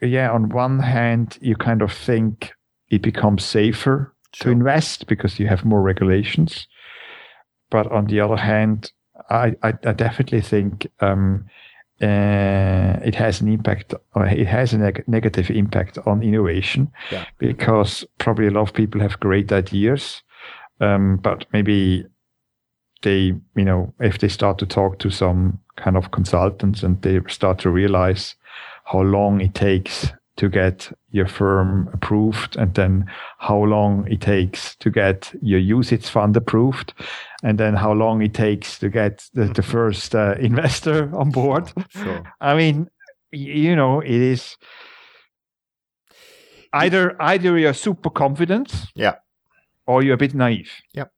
yeah, 0.00 0.30
on 0.30 0.48
one 0.50 0.80
hand, 0.80 1.38
you 1.40 1.56
kind 1.56 1.82
of 1.82 1.92
think 1.92 2.52
it 2.90 3.02
becomes 3.02 3.44
safer 3.44 4.14
to 4.32 4.50
invest 4.50 5.06
because 5.06 5.38
you 5.38 5.46
have 5.48 5.64
more 5.64 5.82
regulations. 5.82 6.66
But 7.70 7.90
on 7.92 8.06
the 8.06 8.20
other 8.20 8.36
hand, 8.36 8.92
I, 9.30 9.54
I, 9.62 9.74
I 9.84 9.92
definitely 9.92 10.40
think 10.40 10.86
um, 11.00 11.46
uh, 12.00 12.98
it 13.04 13.14
has 13.14 13.40
an 13.40 13.48
impact, 13.48 13.94
or 14.14 14.26
it 14.26 14.46
has 14.46 14.72
a 14.72 14.78
neg- 14.78 15.04
negative 15.06 15.50
impact 15.50 15.98
on 16.06 16.22
innovation 16.22 16.90
Yeah. 17.10 17.24
because 17.38 18.04
probably 18.18 18.46
a 18.46 18.50
lot 18.50 18.68
of 18.68 18.74
people 18.74 19.00
have 19.00 19.18
great 19.20 19.52
ideas, 19.52 20.22
um, 20.80 21.16
but 21.22 21.44
maybe 21.52 22.04
they, 23.02 23.34
you 23.56 23.64
know, 23.64 23.92
if 24.00 24.18
they 24.18 24.28
start 24.28 24.58
to 24.58 24.66
talk 24.66 24.98
to 24.98 25.10
some 25.10 25.58
kind 25.76 25.96
of 25.96 26.10
consultants 26.10 26.82
and 26.82 27.00
they 27.02 27.20
start 27.28 27.58
to 27.60 27.70
realize 27.70 28.34
how 28.84 29.00
long 29.02 29.40
it 29.40 29.54
takes 29.54 30.10
to 30.36 30.48
get 30.48 30.92
your 31.10 31.26
firm 31.26 31.88
approved 31.92 32.56
and 32.56 32.74
then 32.74 33.04
how 33.38 33.58
long 33.64 34.06
it 34.10 34.20
takes 34.20 34.76
to 34.76 34.90
get 34.90 35.32
your 35.42 35.60
UCITS 35.60 36.08
fund 36.08 36.36
approved 36.36 36.92
and 37.42 37.58
then 37.58 37.74
how 37.74 37.92
long 37.92 38.22
it 38.22 38.34
takes 38.34 38.78
to 38.78 38.88
get 38.88 39.28
the, 39.34 39.46
the 39.46 39.62
first 39.62 40.14
uh, 40.14 40.34
investor 40.40 41.10
on 41.16 41.30
board 41.30 41.72
Sure. 41.90 42.22
i 42.40 42.56
mean 42.56 42.88
you 43.32 43.74
know 43.76 44.00
it 44.00 44.10
is 44.10 44.56
either 46.72 47.20
either 47.20 47.58
you're 47.58 47.74
super 47.74 48.10
confident 48.10 48.72
Yeah. 48.94 49.16
Or 49.88 50.02
you're 50.04 50.14
a 50.14 50.24
bit 50.24 50.34
naive 50.34 50.70
Yep. 50.94 51.08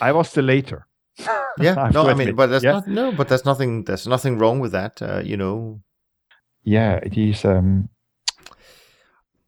i 0.00 0.10
was 0.12 0.32
the 0.32 0.42
later 0.42 0.86
Yeah, 1.58 1.90
no, 1.92 2.08
I 2.08 2.14
mean, 2.14 2.34
but 2.34 2.46
there's 2.46 2.64
Yeah. 2.64 2.72
not 2.78 2.86
no, 2.88 3.12
but 3.12 3.28
there's 3.28 3.44
nothing. 3.44 3.84
There's 3.84 4.06
nothing 4.06 4.38
wrong 4.38 4.60
with 4.62 4.72
that. 4.72 5.02
Uh, 5.02 5.20
you 5.30 5.36
know, 5.36 5.82
yeah 6.62 6.94
it 7.08 7.14
is 7.18 7.44
um 7.44 7.88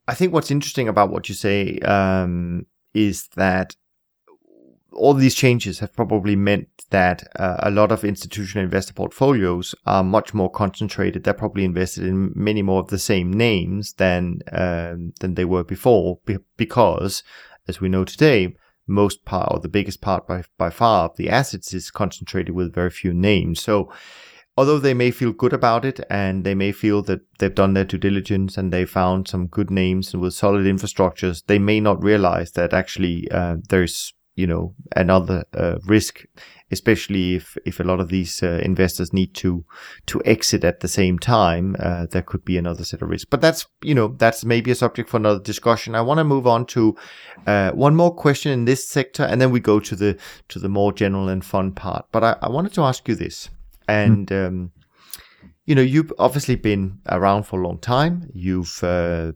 I 0.07 0.13
think 0.13 0.33
what's 0.33 0.51
interesting 0.51 0.87
about 0.89 1.09
what 1.11 1.29
you 1.29 1.35
say 1.35 1.79
um, 1.79 2.65
is 2.93 3.27
that 3.35 3.75
all 4.91 5.13
these 5.15 5.33
changes 5.33 5.79
have 5.79 5.93
probably 5.95 6.35
meant 6.35 6.67
that 6.89 7.23
uh, 7.39 7.57
a 7.59 7.71
lot 7.71 7.91
of 7.91 8.03
institutional 8.03 8.63
investor 8.65 8.93
portfolios 8.93 9.73
are 9.85 10.03
much 10.03 10.33
more 10.33 10.51
concentrated. 10.51 11.23
They're 11.23 11.33
probably 11.33 11.63
invested 11.63 12.03
in 12.05 12.31
many 12.35 12.61
more 12.61 12.81
of 12.81 12.89
the 12.89 12.99
same 12.99 13.31
names 13.33 13.93
than 13.93 14.39
um, 14.51 15.13
than 15.21 15.33
they 15.35 15.45
were 15.45 15.63
before, 15.63 16.19
be- 16.25 16.37
because, 16.57 17.23
as 17.67 17.79
we 17.81 17.89
know 17.89 18.03
today, 18.05 18.53
most 18.87 19.25
part 19.25 19.49
or 19.51 19.59
the 19.59 19.69
biggest 19.69 20.01
part 20.01 20.27
by 20.27 20.43
by 20.57 20.69
far 20.69 21.05
of 21.05 21.15
the 21.15 21.29
assets 21.29 21.73
is 21.73 21.91
concentrated 21.91 22.53
with 22.53 22.73
very 22.73 22.89
few 22.89 23.13
names. 23.13 23.61
So 23.61 23.91
although 24.57 24.79
they 24.79 24.93
may 24.93 25.11
feel 25.11 25.31
good 25.31 25.53
about 25.53 25.85
it 25.85 25.99
and 26.09 26.43
they 26.43 26.55
may 26.55 26.71
feel 26.71 27.01
that 27.03 27.21
they've 27.39 27.53
done 27.53 27.73
their 27.73 27.85
due 27.85 27.97
diligence 27.97 28.57
and 28.57 28.71
they 28.71 28.85
found 28.85 29.27
some 29.27 29.47
good 29.47 29.71
names 29.71 30.15
with 30.15 30.33
solid 30.33 30.65
infrastructures, 30.65 31.43
they 31.47 31.59
may 31.59 31.79
not 31.79 32.03
realize 32.03 32.51
that 32.51 32.73
actually 32.73 33.29
uh, 33.31 33.57
there's 33.69 34.13
you 34.35 34.47
know 34.47 34.73
another 34.95 35.45
uh, 35.53 35.77
risk, 35.85 36.25
especially 36.71 37.35
if 37.35 37.57
if 37.65 37.79
a 37.79 37.83
lot 37.83 37.99
of 37.99 38.09
these 38.09 38.41
uh, 38.43 38.59
investors 38.63 39.13
need 39.13 39.33
to 39.35 39.65
to 40.07 40.21
exit 40.25 40.63
at 40.63 40.79
the 40.79 40.87
same 40.87 41.19
time. 41.19 41.75
Uh, 41.79 42.05
there 42.09 42.21
could 42.21 42.43
be 42.45 42.57
another 42.57 42.83
set 42.83 43.01
of 43.01 43.09
risks, 43.09 43.29
but 43.29 43.41
that's 43.41 43.67
you 43.83 43.95
know 43.95 44.09
that's 44.17 44.43
maybe 44.45 44.71
a 44.71 44.75
subject 44.75 45.09
for 45.09 45.17
another 45.17 45.39
discussion. 45.39 45.95
I 45.95 46.01
want 46.01 46.19
to 46.19 46.23
move 46.23 46.47
on 46.47 46.65
to 46.67 46.95
uh, 47.47 47.71
one 47.71 47.95
more 47.95 48.13
question 48.13 48.51
in 48.51 48.65
this 48.65 48.87
sector, 48.87 49.23
and 49.23 49.39
then 49.39 49.51
we 49.51 49.59
go 49.59 49.79
to 49.79 49.95
the 49.95 50.17
to 50.49 50.59
the 50.59 50.69
more 50.69 50.91
general 50.93 51.29
and 51.29 51.43
fun 51.43 51.71
part. 51.71 52.05
But 52.11 52.23
I, 52.23 52.35
I 52.41 52.49
wanted 52.49 52.73
to 52.73 52.81
ask 52.81 53.07
you 53.07 53.15
this 53.15 53.49
and 53.87 54.31
um, 54.31 54.71
you 55.65 55.75
know 55.75 55.81
you've 55.81 56.13
obviously 56.19 56.55
been 56.55 56.99
around 57.09 57.43
for 57.43 57.59
a 57.59 57.63
long 57.63 57.77
time 57.77 58.29
you've 58.33 58.83
uh, 58.83 59.31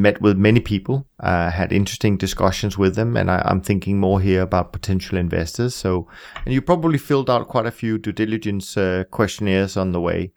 met 0.00 0.20
with 0.20 0.36
many 0.36 0.60
people 0.60 1.06
uh, 1.20 1.50
had 1.50 1.72
interesting 1.72 2.16
discussions 2.16 2.76
with 2.76 2.94
them 2.94 3.16
and 3.16 3.30
I, 3.30 3.42
i'm 3.44 3.60
thinking 3.60 3.98
more 3.98 4.20
here 4.20 4.42
about 4.42 4.72
potential 4.72 5.18
investors 5.18 5.74
so 5.74 6.08
and 6.44 6.52
you 6.52 6.62
probably 6.62 6.98
filled 6.98 7.30
out 7.30 7.48
quite 7.48 7.66
a 7.66 7.70
few 7.70 7.98
due 7.98 8.12
diligence 8.12 8.76
uh, 8.76 9.04
questionnaires 9.10 9.76
on 9.76 9.92
the 9.92 10.00
way 10.00 10.32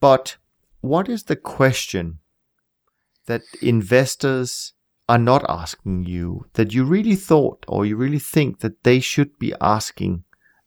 but 0.00 0.36
what 0.80 1.08
is 1.08 1.24
the 1.24 1.36
question 1.36 2.18
that 3.26 3.42
investors 3.60 4.74
are 5.08 5.18
not 5.18 5.44
asking 5.48 6.04
you 6.04 6.46
that 6.54 6.74
you 6.74 6.84
really 6.84 7.16
thought 7.16 7.64
or 7.68 7.86
you 7.86 7.96
really 7.96 8.18
think 8.18 8.60
that 8.60 8.82
they 8.84 9.00
should 9.00 9.38
be 9.38 9.54
asking 9.60 10.24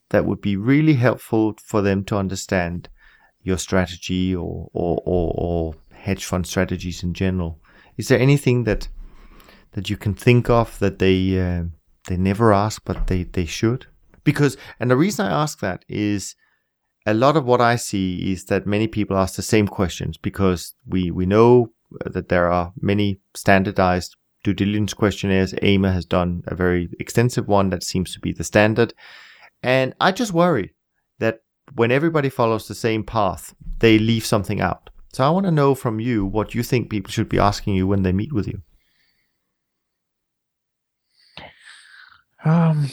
that 0.09 0.25
would 0.25 0.41
be 0.41 0.55
really 0.55 0.95
helpful 0.95 1.55
for 1.63 1.81
them 1.81 2.03
to 2.03 2.17
understand 2.17 2.89
your 3.41 3.57
strategy 3.57 4.35
or, 4.35 4.69
or, 4.73 5.01
or, 5.05 5.33
or 5.37 5.73
hedge 5.91 6.25
fund 6.25 6.45
strategies 6.45 7.03
in 7.03 7.13
general? 7.13 7.58
Is 7.99 8.07
there 8.07 8.19
anything 8.19 8.63
that 8.63 8.87
that 9.73 9.89
you 9.89 9.97
can 9.97 10.13
think 10.15 10.49
of 10.49 10.79
that 10.79 10.99
they 10.99 11.17
uh, 11.39 11.63
they 12.07 12.17
never 12.17 12.53
ask 12.53 12.81
but 12.85 13.07
they, 13.07 13.23
they 13.23 13.45
should? 13.45 13.87
Because 14.23 14.57
and 14.79 14.89
the 14.89 15.01
reason 15.03 15.25
I 15.25 15.41
ask 15.43 15.59
that 15.59 15.83
is 15.89 16.35
a 17.05 17.13
lot 17.13 17.35
of 17.35 17.45
what 17.45 17.59
I 17.59 17.75
see 17.75 18.31
is 18.31 18.45
that 18.45 18.65
many 18.65 18.87
people 18.87 19.17
ask 19.17 19.35
the 19.35 19.41
same 19.41 19.67
questions 19.67 20.17
because 20.17 20.75
we, 20.85 21.11
we 21.11 21.25
know 21.25 21.71
that 22.05 22.29
there 22.29 22.51
are 22.51 22.71
many 22.79 23.19
standardized 23.35 24.15
due 24.43 24.53
diligence 24.53 24.93
questionnaires. 24.93 25.53
AIMA 25.61 25.91
has 25.91 26.05
done 26.05 26.43
a 26.47 26.55
very 26.55 26.89
extensive 26.99 27.47
one 27.47 27.69
that 27.71 27.83
seems 27.83 28.13
to 28.13 28.19
be 28.19 28.31
the 28.31 28.43
standard. 28.43 28.93
And 29.61 29.93
I 29.99 30.11
just 30.11 30.33
worry 30.33 30.75
that 31.19 31.39
when 31.75 31.91
everybody 31.91 32.29
follows 32.29 32.67
the 32.67 32.75
same 32.75 33.03
path, 33.03 33.53
they 33.79 33.99
leave 33.99 34.25
something 34.25 34.61
out. 34.61 34.88
So 35.11 35.23
I 35.25 35.29
want 35.29 35.45
to 35.45 35.51
know 35.51 35.75
from 35.75 35.99
you 35.99 36.25
what 36.25 36.53
you 36.53 36.63
think 36.63 36.89
people 36.89 37.11
should 37.11 37.29
be 37.29 37.39
asking 37.39 37.75
you 37.75 37.87
when 37.87 38.03
they 38.03 38.11
meet 38.11 38.31
with 38.31 38.47
you. 38.47 38.61
Um, 42.45 42.89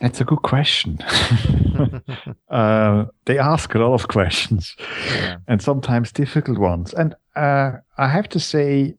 it's 0.00 0.20
a 0.20 0.24
good 0.24 0.42
question. 0.42 0.98
uh, 2.50 3.06
they 3.24 3.38
ask 3.38 3.74
a 3.74 3.78
lot 3.78 3.94
of 3.94 4.08
questions 4.08 4.76
yeah. 5.06 5.38
and 5.48 5.62
sometimes 5.62 6.12
difficult 6.12 6.58
ones. 6.58 6.92
And 6.92 7.14
uh, 7.34 7.72
I 7.96 8.08
have 8.08 8.28
to 8.30 8.40
say, 8.40 8.96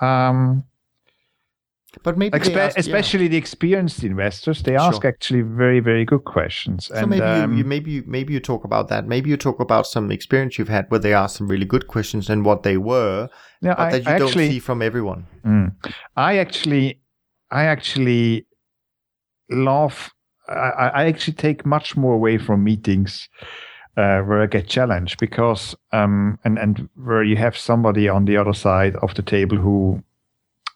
um, 0.00 0.64
but 2.02 2.16
maybe 2.16 2.38
Expe- 2.38 2.56
ask, 2.56 2.78
especially 2.78 3.24
yeah. 3.24 3.30
the 3.30 3.36
experienced 3.36 4.04
investors, 4.04 4.62
they 4.62 4.76
ask 4.76 5.02
sure. 5.02 5.08
actually 5.08 5.42
very, 5.42 5.80
very 5.80 6.04
good 6.04 6.24
questions. 6.24 6.86
So 6.86 6.94
and, 6.94 7.10
maybe 7.10 7.22
um, 7.22 7.56
you, 7.56 7.64
maybe 7.64 7.90
you, 7.90 8.04
maybe 8.06 8.32
you 8.32 8.40
talk 8.40 8.64
about 8.64 8.88
that. 8.88 9.06
Maybe 9.06 9.30
you 9.30 9.36
talk 9.36 9.60
about 9.60 9.86
some 9.86 10.10
experience 10.10 10.58
you've 10.58 10.68
had 10.68 10.86
where 10.90 11.00
they 11.00 11.12
asked 11.12 11.36
some 11.36 11.48
really 11.48 11.64
good 11.64 11.88
questions 11.88 12.30
and 12.30 12.44
what 12.44 12.62
they 12.62 12.76
were, 12.76 13.28
but 13.60 13.78
I, 13.78 13.90
that 13.90 14.04
you 14.04 14.10
I 14.10 14.18
don't 14.18 14.28
actually, 14.28 14.50
see 14.50 14.58
from 14.60 14.82
everyone. 14.82 15.26
Mm, 15.44 15.74
I 16.16 16.38
actually, 16.38 17.00
I 17.50 17.64
actually 17.64 18.46
love. 19.50 20.10
I, 20.48 20.90
I 20.94 21.04
actually 21.06 21.34
take 21.34 21.66
much 21.66 21.96
more 21.96 22.14
away 22.14 22.38
from 22.38 22.64
meetings 22.64 23.28
uh, 23.96 24.20
where 24.22 24.42
I 24.42 24.46
get 24.46 24.68
challenged 24.68 25.18
because 25.18 25.74
um, 25.92 26.38
and 26.44 26.58
and 26.58 26.88
where 26.94 27.22
you 27.22 27.36
have 27.36 27.56
somebody 27.56 28.08
on 28.08 28.24
the 28.24 28.36
other 28.36 28.54
side 28.54 28.96
of 28.96 29.14
the 29.14 29.22
table 29.22 29.56
who 29.56 30.02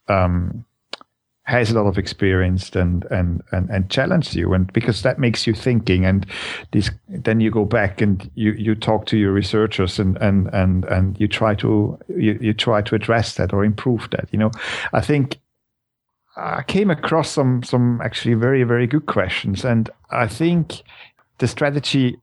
um, 0.08 0.64
has 1.44 1.70
a 1.70 1.74
lot 1.74 1.86
of 1.86 1.98
experience 1.98 2.74
and 2.74 3.04
and 3.10 3.42
and 3.52 3.68
and 3.68 3.90
challenges 3.90 4.34
you 4.34 4.54
and 4.54 4.72
because 4.72 5.02
that 5.02 5.18
makes 5.18 5.46
you 5.46 5.52
thinking 5.52 6.04
and 6.04 6.26
this 6.72 6.90
then 7.08 7.38
you 7.38 7.50
go 7.50 7.64
back 7.64 8.00
and 8.00 8.30
you 8.34 8.52
you 8.52 8.74
talk 8.74 9.04
to 9.04 9.18
your 9.18 9.32
researchers 9.32 9.98
and 9.98 10.16
and 10.18 10.48
and 10.54 10.84
and 10.86 11.20
you 11.20 11.28
try 11.28 11.54
to 11.54 11.98
you, 12.08 12.38
you 12.40 12.54
try 12.54 12.80
to 12.80 12.94
address 12.94 13.34
that 13.34 13.52
or 13.52 13.62
improve 13.64 14.08
that 14.10 14.26
you 14.32 14.38
know 14.38 14.50
i 14.94 15.00
think 15.00 15.38
I 16.36 16.62
came 16.62 16.90
across 16.90 17.30
some 17.30 17.62
some 17.62 18.00
actually 18.02 18.34
very 18.34 18.64
very 18.64 18.86
good 18.86 19.06
questions, 19.06 19.64
and 19.64 19.88
I 20.10 20.26
think 20.26 20.82
the 21.38 21.46
strategy 21.46 22.16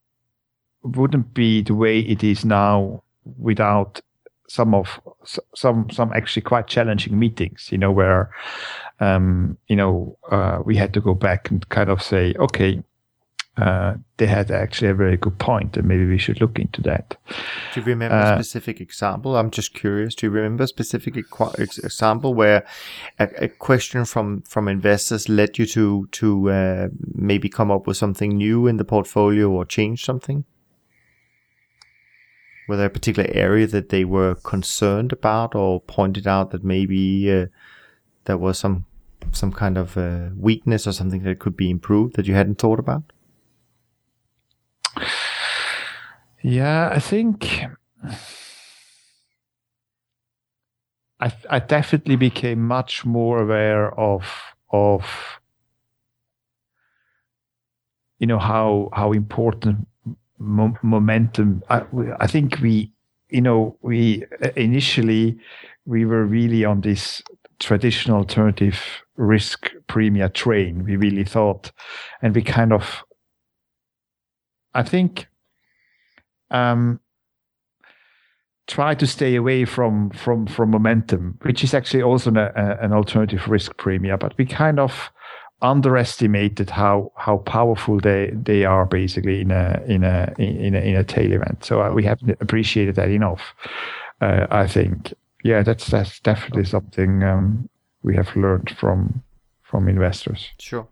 wouldn't 0.83 1.33
be 1.33 1.61
the 1.61 1.75
way 1.75 1.99
it 1.99 2.23
is 2.23 2.43
now 2.43 3.03
without 3.37 4.01
some 4.49 4.73
of 4.73 4.99
some 5.55 5.89
some 5.89 6.11
actually 6.13 6.41
quite 6.41 6.67
challenging 6.67 7.17
meetings. 7.17 7.69
You 7.71 7.77
know 7.77 7.91
where 7.91 8.31
um, 9.01 9.57
you 9.67 9.75
know 9.75 10.17
uh, 10.31 10.59
we 10.63 10.77
had 10.77 10.93
to 10.93 11.01
go 11.01 11.13
back 11.13 11.51
and 11.51 11.67
kind 11.69 11.89
of 11.89 12.01
say, 12.01 12.33
okay, 12.39 12.81
uh, 13.57 13.95
they 14.17 14.27
had 14.27 14.49
actually 14.49 14.87
a 14.87 14.93
very 14.93 15.17
good 15.17 15.37
point, 15.37 15.75
and 15.75 15.85
maybe 15.85 16.05
we 16.05 16.17
should 16.17 16.39
look 16.39 16.57
into 16.57 16.81
that. 16.83 17.17
Do 17.73 17.81
you 17.81 17.85
remember 17.85 18.15
uh, 18.15 18.35
a 18.35 18.43
specific 18.43 18.79
example? 18.79 19.35
I'm 19.35 19.51
just 19.51 19.73
curious. 19.73 20.15
Do 20.15 20.27
you 20.27 20.31
remember 20.31 20.63
a 20.63 20.67
specific 20.67 21.17
example 21.17 22.33
where 22.33 22.65
a, 23.19 23.27
a, 23.43 23.47
question 23.49 24.05
from 24.05 24.43
from 24.43 24.69
investors 24.69 25.27
led 25.27 25.57
you 25.57 25.65
to 25.65 26.07
to 26.11 26.49
uh, 26.49 26.87
maybe 27.13 27.49
come 27.49 27.71
up 27.71 27.87
with 27.87 27.97
something 27.97 28.37
new 28.37 28.67
in 28.67 28.77
the 28.77 28.85
portfolio 28.85 29.49
or 29.49 29.65
change 29.65 30.05
something? 30.05 30.45
Were 32.69 32.77
there 32.77 32.87
a 32.87 32.91
particular 32.91 33.29
area 33.33 33.67
that 33.67 33.89
they 33.89 34.05
were 34.05 34.35
concerned 34.35 35.11
about 35.11 35.55
or 35.55 35.81
pointed 35.81 36.25
out 36.25 36.51
that 36.51 36.63
maybe 36.63 37.29
uh, 37.29 37.47
there 38.25 38.37
was 38.37 38.59
some 38.59 38.85
some 39.35 39.51
kind 39.51 39.77
of 39.77 39.97
uh, 39.97 40.29
weakness 40.35 40.87
or 40.87 40.91
something 40.91 41.23
that 41.23 41.39
could 41.39 41.55
be 41.55 41.69
improved 41.69 42.15
that 42.15 42.27
you 42.27 42.33
hadn't 42.33 42.59
thought 42.59 42.79
about? 42.79 43.03
Yeah, 46.43 46.89
I 46.91 46.99
think 46.99 47.65
I, 51.19 51.31
I 51.49 51.59
definitely 51.59 52.15
became 52.15 52.65
much 52.65 53.05
more 53.05 53.41
aware 53.41 53.97
of 53.97 54.23
of 54.71 55.05
you 58.17 58.25
know 58.25 58.39
how 58.39 58.89
how 58.93 59.11
important 59.11 59.87
mo- 60.39 60.77
momentum. 60.81 61.63
I, 61.69 61.83
I 62.19 62.27
think 62.27 62.59
we 62.59 62.91
you 63.29 63.41
know 63.41 63.77
we 63.81 64.25
initially 64.55 65.37
we 65.85 66.05
were 66.05 66.25
really 66.25 66.65
on 66.65 66.81
this 66.81 67.21
traditional 67.59 68.17
alternative 68.17 68.81
risk 69.21 69.71
premia 69.87 70.33
train. 70.33 70.83
We 70.83 70.95
really 70.95 71.23
thought, 71.23 71.71
and 72.21 72.35
we 72.35 72.41
kind 72.41 72.73
of 72.73 73.03
I 74.73 74.83
think 74.83 75.27
um, 76.49 76.99
try 78.67 78.95
to 78.95 79.07
stay 79.07 79.35
away 79.35 79.65
from 79.65 80.09
from 80.11 80.47
from 80.47 80.71
momentum, 80.71 81.37
which 81.41 81.63
is 81.63 81.73
actually 81.73 82.03
also 82.03 82.31
a, 82.31 82.51
a, 82.55 82.77
an 82.81 82.93
alternative 82.93 83.47
risk 83.47 83.77
premium. 83.77 84.17
But 84.19 84.37
we 84.37 84.45
kind 84.45 84.79
of 84.79 85.11
underestimated 85.61 86.69
how 86.69 87.11
how 87.15 87.37
powerful 87.37 87.99
they 87.99 88.31
they 88.33 88.65
are 88.65 88.85
basically 88.85 89.41
in 89.41 89.51
a 89.51 89.81
in 89.87 90.03
a 90.03 90.33
in 90.37 90.75
a 90.75 90.79
in 90.79 90.95
a 90.95 91.03
tail 91.03 91.31
event. 91.31 91.63
So 91.63 91.81
uh, 91.81 91.91
we 91.93 92.03
haven't 92.03 92.41
appreciated 92.41 92.95
that 92.95 93.09
enough. 93.09 93.53
Uh, 94.21 94.45
I 94.51 94.67
think, 94.67 95.13
yeah, 95.43 95.63
that's 95.63 95.87
that's 95.87 96.19
definitely 96.19 96.65
something 96.65 97.23
um, 97.23 97.69
we 98.03 98.15
have 98.15 98.35
learned 98.35 98.75
from 98.79 99.23
from 99.63 99.87
investors. 99.87 100.51
Sure. 100.59 100.87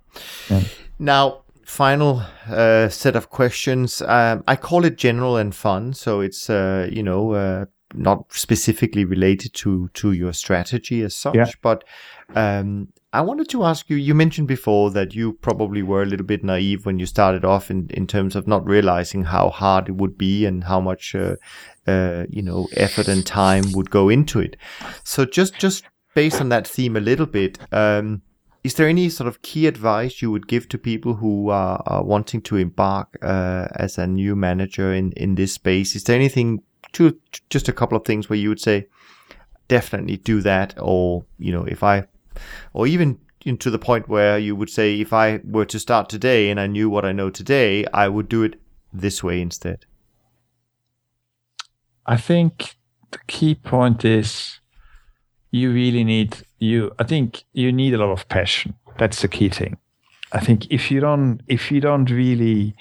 Yeah. 0.50 0.64
Now 1.00 1.44
final 1.70 2.24
uh, 2.50 2.90
set 2.90 3.16
of 3.16 3.30
questions. 3.30 4.02
Um, 4.02 4.44
I 4.48 4.56
call 4.56 4.86
it 4.86 4.98
general 4.98 5.38
and 5.38 5.54
fun, 5.54 5.94
so 5.94 6.22
it's 6.22 6.50
uh, 6.50 6.90
you 6.92 7.04
know 7.04 7.34
uh, 7.34 7.66
not 7.94 8.26
specifically 8.34 9.06
related 9.06 9.54
to 9.56 9.90
to 9.94 10.12
your 10.12 10.34
strategy 10.34 11.04
as 11.04 11.16
such. 11.16 11.36
Yeah. 11.36 11.52
But 11.62 11.84
um, 12.36 12.90
I 13.14 13.22
wanted 13.22 13.50
to 13.50 13.64
ask 13.64 13.90
you. 13.90 13.98
You 13.98 14.14
mentioned 14.16 14.48
before 14.48 14.92
that 14.92 15.16
you 15.16 15.34
probably 15.34 15.84
were 15.84 16.04
a 16.04 16.06
little 16.06 16.26
bit 16.26 16.44
naive 16.44 16.86
when 16.86 17.00
you 17.00 17.06
started 17.06 17.46
off 17.46 17.72
in 17.72 17.90
in 17.92 18.08
terms 18.08 18.36
of 18.36 18.48
not 18.48 18.66
realizing 18.66 19.26
how 19.26 19.50
hard 19.50 19.90
it 19.90 19.96
would 19.96 20.18
be 20.18 20.46
and 20.46 20.64
how 20.64 20.80
much 20.80 21.16
uh, 21.16 21.36
uh, 21.88 22.26
you 22.30 22.42
know 22.42 22.68
effort 22.76 23.08
and 23.08 23.26
time 23.26 23.72
would 23.74 23.90
go 23.90 24.10
into 24.10 24.40
it. 24.40 24.58
So 25.04 25.26
just 25.26 25.56
just 25.60 25.84
based 26.14 26.42
on 26.42 26.50
that 26.50 26.68
theme 26.68 26.96
a 26.96 27.00
little 27.00 27.26
bit. 27.26 27.58
Um, 27.72 28.22
is 28.64 28.74
there 28.74 28.88
any 28.88 29.10
sort 29.10 29.28
of 29.28 29.42
key 29.42 29.68
advice 29.68 30.22
you 30.22 30.32
would 30.32 30.48
give 30.48 30.68
to 30.70 30.78
people 30.78 31.16
who 31.16 31.50
are, 31.50 31.82
are 31.86 32.04
wanting 32.04 32.42
to 32.42 32.58
embark 32.58 33.18
uh, 33.22 33.68
as 33.76 33.98
a 33.98 34.06
new 34.06 34.36
manager 34.36 34.94
in, 34.94 35.14
in 35.14 35.36
this 35.36 35.54
space? 35.54 35.96
Is 35.96 36.04
there 36.04 36.16
anything 36.16 36.62
to 36.94 37.18
just 37.50 37.70
a 37.70 37.74
couple 37.74 37.98
of 37.98 38.06
things 38.06 38.30
where 38.30 38.40
you 38.40 38.50
would 38.50 38.60
say 38.60 38.88
definitely 39.68 40.18
do 40.18 40.42
that, 40.42 40.74
or 40.78 41.26
you 41.38 41.54
know, 41.54 41.64
if 41.64 41.84
I, 41.84 42.06
or 42.74 42.86
even 42.88 43.20
to 43.60 43.70
the 43.70 43.80
point 43.80 44.10
where 44.10 44.38
you 44.38 44.56
would 44.56 44.70
say 44.70 45.00
if 45.00 45.14
I 45.14 45.40
were 45.44 45.66
to 45.66 45.80
start 45.80 46.10
today 46.10 46.50
and 46.50 46.60
I 46.60 46.68
knew 46.68 46.90
what 46.90 47.06
I 47.06 47.14
know 47.14 47.30
today, 47.30 47.86
I 47.94 48.10
would 48.10 48.28
do 48.28 48.44
it 48.44 48.60
this 48.92 49.24
way 49.24 49.42
instead. 49.42 49.86
I 52.06 52.18
think 52.18 52.76
the 53.12 53.20
key 53.28 53.56
point 53.56 54.04
is 54.04 54.60
you 55.52 55.72
really 55.72 56.04
need 56.04 56.38
you 56.60 56.92
i 57.00 57.04
think 57.04 57.44
you 57.54 57.72
need 57.72 57.94
a 57.94 57.98
lot 57.98 58.12
of 58.12 58.28
passion. 58.28 58.74
That's 58.98 59.22
the 59.22 59.30
key 59.30 59.50
thing. 59.50 59.78
I 60.34 60.40
think 60.40 60.68
if 60.70 60.92
you 60.92 61.00
don't 61.00 61.42
if 61.48 61.72
you 61.72 61.80
don't 61.82 62.10
really 62.10 62.76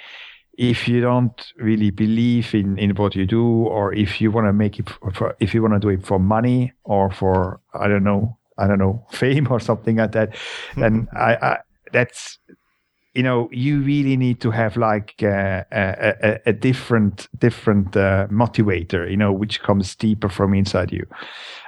if 0.59 0.89
you 0.89 1.01
don't 1.01 1.53
really 1.57 1.91
believe 1.91 2.55
in 2.55 2.79
in 2.79 2.91
what 2.97 3.15
you 3.15 3.27
do 3.27 3.47
or 3.47 3.95
if 3.95 4.21
you 4.21 4.31
want 4.31 4.47
to 4.49 4.53
make 4.53 4.79
it 4.79 4.91
for, 5.15 5.37
if 5.41 5.55
you 5.55 5.63
want 5.63 5.75
to 5.75 5.81
do 5.81 5.89
it 5.89 6.05
for 6.05 6.19
money 6.19 6.73
or 6.85 7.11
for 7.11 7.61
i 7.75 7.87
don't 7.87 8.03
know 8.03 8.37
i 8.59 8.67
don't 8.67 8.81
know 8.81 9.07
fame 9.11 9.47
or 9.51 9.61
something 9.61 9.97
like 9.97 10.13
that 10.13 10.37
hmm. 10.75 10.81
then 10.81 11.09
I, 11.15 11.35
I 11.37 11.59
that's 11.93 12.39
you 13.19 13.25
know 13.25 13.49
you 13.51 13.81
really 13.81 14.17
need 14.17 14.41
to 14.41 14.51
have 14.53 14.77
like 14.77 15.15
uh, 15.23 15.65
a, 15.73 16.15
a, 16.29 16.41
a, 16.47 16.53
different 16.53 17.29
different 17.37 17.97
uh, 17.97 18.29
motivator 18.31 19.11
you 19.11 19.17
know 19.17 19.33
which 19.33 19.61
comes 19.61 19.97
deeper 19.97 20.29
from 20.29 20.55
inside 20.55 20.93
you. 20.93 21.05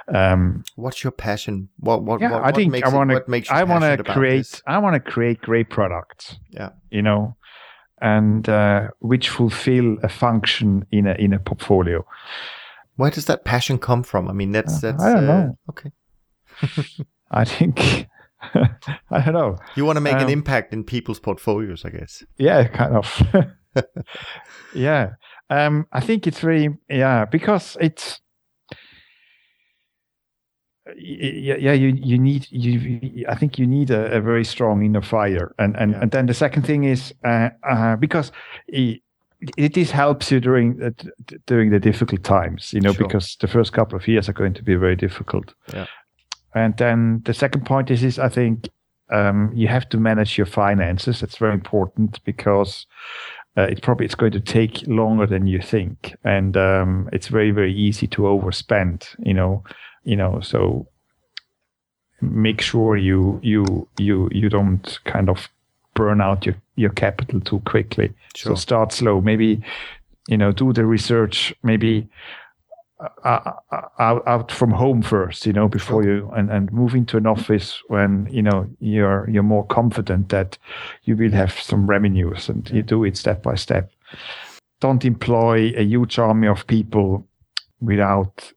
Um, 0.07 0.63
what's 0.77 1.03
your 1.03 1.11
passion? 1.11 1.67
What 1.79 2.03
what, 2.03 2.21
yeah, 2.21 2.31
what, 2.31 2.43
i 2.43 2.51
think 2.51 2.83
i 2.85 2.89
want 2.89 3.09
to 3.11 3.43
i 3.49 3.63
want 3.63 3.83
to 3.83 4.03
create 4.13 4.47
this? 4.51 4.61
i 4.65 4.77
want 4.77 4.93
to 4.93 5.11
create 5.11 5.41
great 5.41 5.69
products 5.69 6.37
yeah. 6.51 6.69
you 6.89 7.01
know 7.01 7.35
and 8.01 8.47
uh, 8.49 8.87
which 8.99 9.29
fulfill 9.29 9.97
a 10.03 10.09
function 10.09 10.85
in 10.91 11.05
a 11.05 11.13
in 11.25 11.33
a 11.33 11.39
portfolio. 11.39 12.05
Where 12.95 13.11
does 13.11 13.25
that 13.25 13.45
passion 13.45 13.77
come 13.77 14.03
from? 14.03 14.29
I 14.29 14.33
mean 14.33 14.51
that's 14.51 14.77
uh, 14.77 14.91
that's 14.91 15.03
i 15.03 15.13
don't 15.13 15.27
know. 15.27 15.57
okay. 15.69 15.91
I 17.31 17.45
think 17.45 18.07
I 19.11 19.21
don't 19.21 19.33
know. 19.33 19.57
You 19.75 19.85
want 19.85 19.97
to 19.97 20.01
make 20.01 20.15
um, 20.15 20.23
an 20.23 20.29
impact 20.29 20.73
in 20.73 20.83
people's 20.83 21.19
portfolios, 21.19 21.85
I 21.85 21.89
guess. 21.89 22.23
Yeah, 22.37 22.67
kind 22.67 22.95
of. 22.95 23.45
yeah. 24.75 25.11
Um, 25.49 25.87
I 25.91 25.99
think 25.99 26.27
it's 26.27 26.39
very, 26.39 26.77
yeah, 26.89 27.25
because 27.25 27.77
it's, 27.79 28.21
yeah, 30.97 31.55
yeah, 31.55 31.73
you 31.73 31.89
you 31.89 32.17
need 32.17 32.47
you. 32.49 33.25
I 33.29 33.35
think 33.35 33.59
you 33.59 33.67
need 33.67 33.91
a, 33.91 34.17
a 34.17 34.21
very 34.21 34.43
strong 34.43 34.83
inner 34.83 35.01
fire, 35.01 35.53
and 35.59 35.75
and, 35.77 35.91
yeah. 35.91 36.01
and 36.01 36.11
then 36.11 36.25
the 36.25 36.33
second 36.33 36.63
thing 36.63 36.83
is 36.83 37.13
uh, 37.23 37.49
uh, 37.69 37.95
because 37.95 38.31
it, 38.67 39.01
it 39.57 39.77
is 39.77 39.91
helps 39.91 40.31
you 40.31 40.39
during 40.39 40.81
uh, 40.81 40.89
during 41.45 41.69
the 41.69 41.79
difficult 41.79 42.23
times, 42.23 42.73
you 42.73 42.81
know, 42.81 42.93
sure. 42.93 43.07
because 43.07 43.37
the 43.39 43.47
first 43.47 43.73
couple 43.73 43.97
of 43.97 44.07
years 44.07 44.27
are 44.27 44.33
going 44.33 44.53
to 44.53 44.63
be 44.63 44.75
very 44.75 44.95
difficult. 44.95 45.53
Yeah. 45.73 45.85
And 46.53 46.75
then 46.77 47.21
the 47.25 47.33
second 47.33 47.65
point 47.65 47.91
is, 47.91 48.03
is 48.03 48.19
I 48.19 48.29
think 48.29 48.69
um, 49.11 49.51
you 49.53 49.67
have 49.67 49.87
to 49.89 49.97
manage 49.97 50.37
your 50.37 50.47
finances. 50.47 51.19
That's 51.19 51.37
very 51.37 51.53
important 51.53 52.23
because 52.23 52.85
uh, 53.57 53.63
it 53.63 53.81
probably 53.81 54.05
it's 54.05 54.15
going 54.15 54.31
to 54.31 54.39
take 54.39 54.87
longer 54.87 55.27
than 55.27 55.47
you 55.47 55.61
think, 55.61 56.15
and 56.23 56.55
um, 56.55 57.09
it's 57.11 57.27
very 57.27 57.51
very 57.51 57.73
easy 57.73 58.07
to 58.07 58.21
overspend. 58.23 59.15
You 59.19 59.33
know, 59.33 59.63
you 60.03 60.15
know. 60.15 60.39
So 60.41 60.87
make 62.21 62.61
sure 62.61 62.95
you 62.95 63.39
you 63.43 63.87
you 63.97 64.29
you 64.31 64.49
don't 64.49 64.99
kind 65.03 65.29
of 65.29 65.49
burn 65.93 66.21
out 66.21 66.45
your 66.45 66.55
your 66.75 66.91
capital 66.91 67.41
too 67.41 67.59
quickly. 67.65 68.13
Sure. 68.35 68.51
So 68.51 68.55
start 68.55 68.93
slow. 68.93 69.19
Maybe 69.19 69.61
you 70.27 70.37
know 70.37 70.53
do 70.53 70.71
the 70.71 70.85
research. 70.85 71.53
Maybe 71.63 72.07
out, 73.25 73.63
out 74.27 74.51
from 74.51 74.71
home 74.71 75.01
first, 75.01 75.45
you 75.45 75.53
know, 75.53 75.67
before 75.67 76.03
you 76.03 76.29
and, 76.35 76.51
and 76.51 76.71
move 76.71 76.95
into 76.95 77.17
an 77.17 77.25
office 77.25 77.81
when 77.87 78.27
you 78.31 78.41
know 78.41 78.67
you're 78.79 79.29
you're 79.29 79.43
more 79.43 79.65
confident 79.65 80.29
that 80.29 80.57
you 81.03 81.15
will 81.17 81.31
have 81.31 81.51
some 81.51 81.87
revenues, 81.87 82.49
and 82.49 82.69
you 82.69 82.83
do 82.83 83.03
it 83.03 83.17
step 83.17 83.43
by 83.43 83.55
step. 83.55 83.91
Don't 84.79 85.05
employ 85.05 85.73
a 85.75 85.83
huge 85.83 86.19
army 86.19 86.47
of 86.47 86.65
people 86.67 87.27
without 87.79 88.53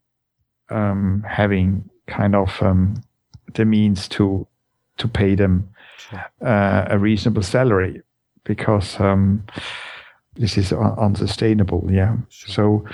um, 0.71 1.25
having 1.29 1.89
kind 2.07 2.35
of 2.35 2.63
um, 2.63 3.03
the 3.55 3.65
means 3.65 4.09
to 4.09 4.47
to 4.97 5.09
pay 5.09 5.35
them 5.35 5.69
uh, 6.41 6.85
a 6.91 6.99
reasonable 6.99 7.43
salary, 7.43 8.03
because 8.45 9.01
um, 9.01 9.43
this 10.37 10.59
is 10.59 10.73
un- 10.73 10.99
unsustainable. 10.99 11.89
Yeah, 11.91 12.17
so 12.29 12.85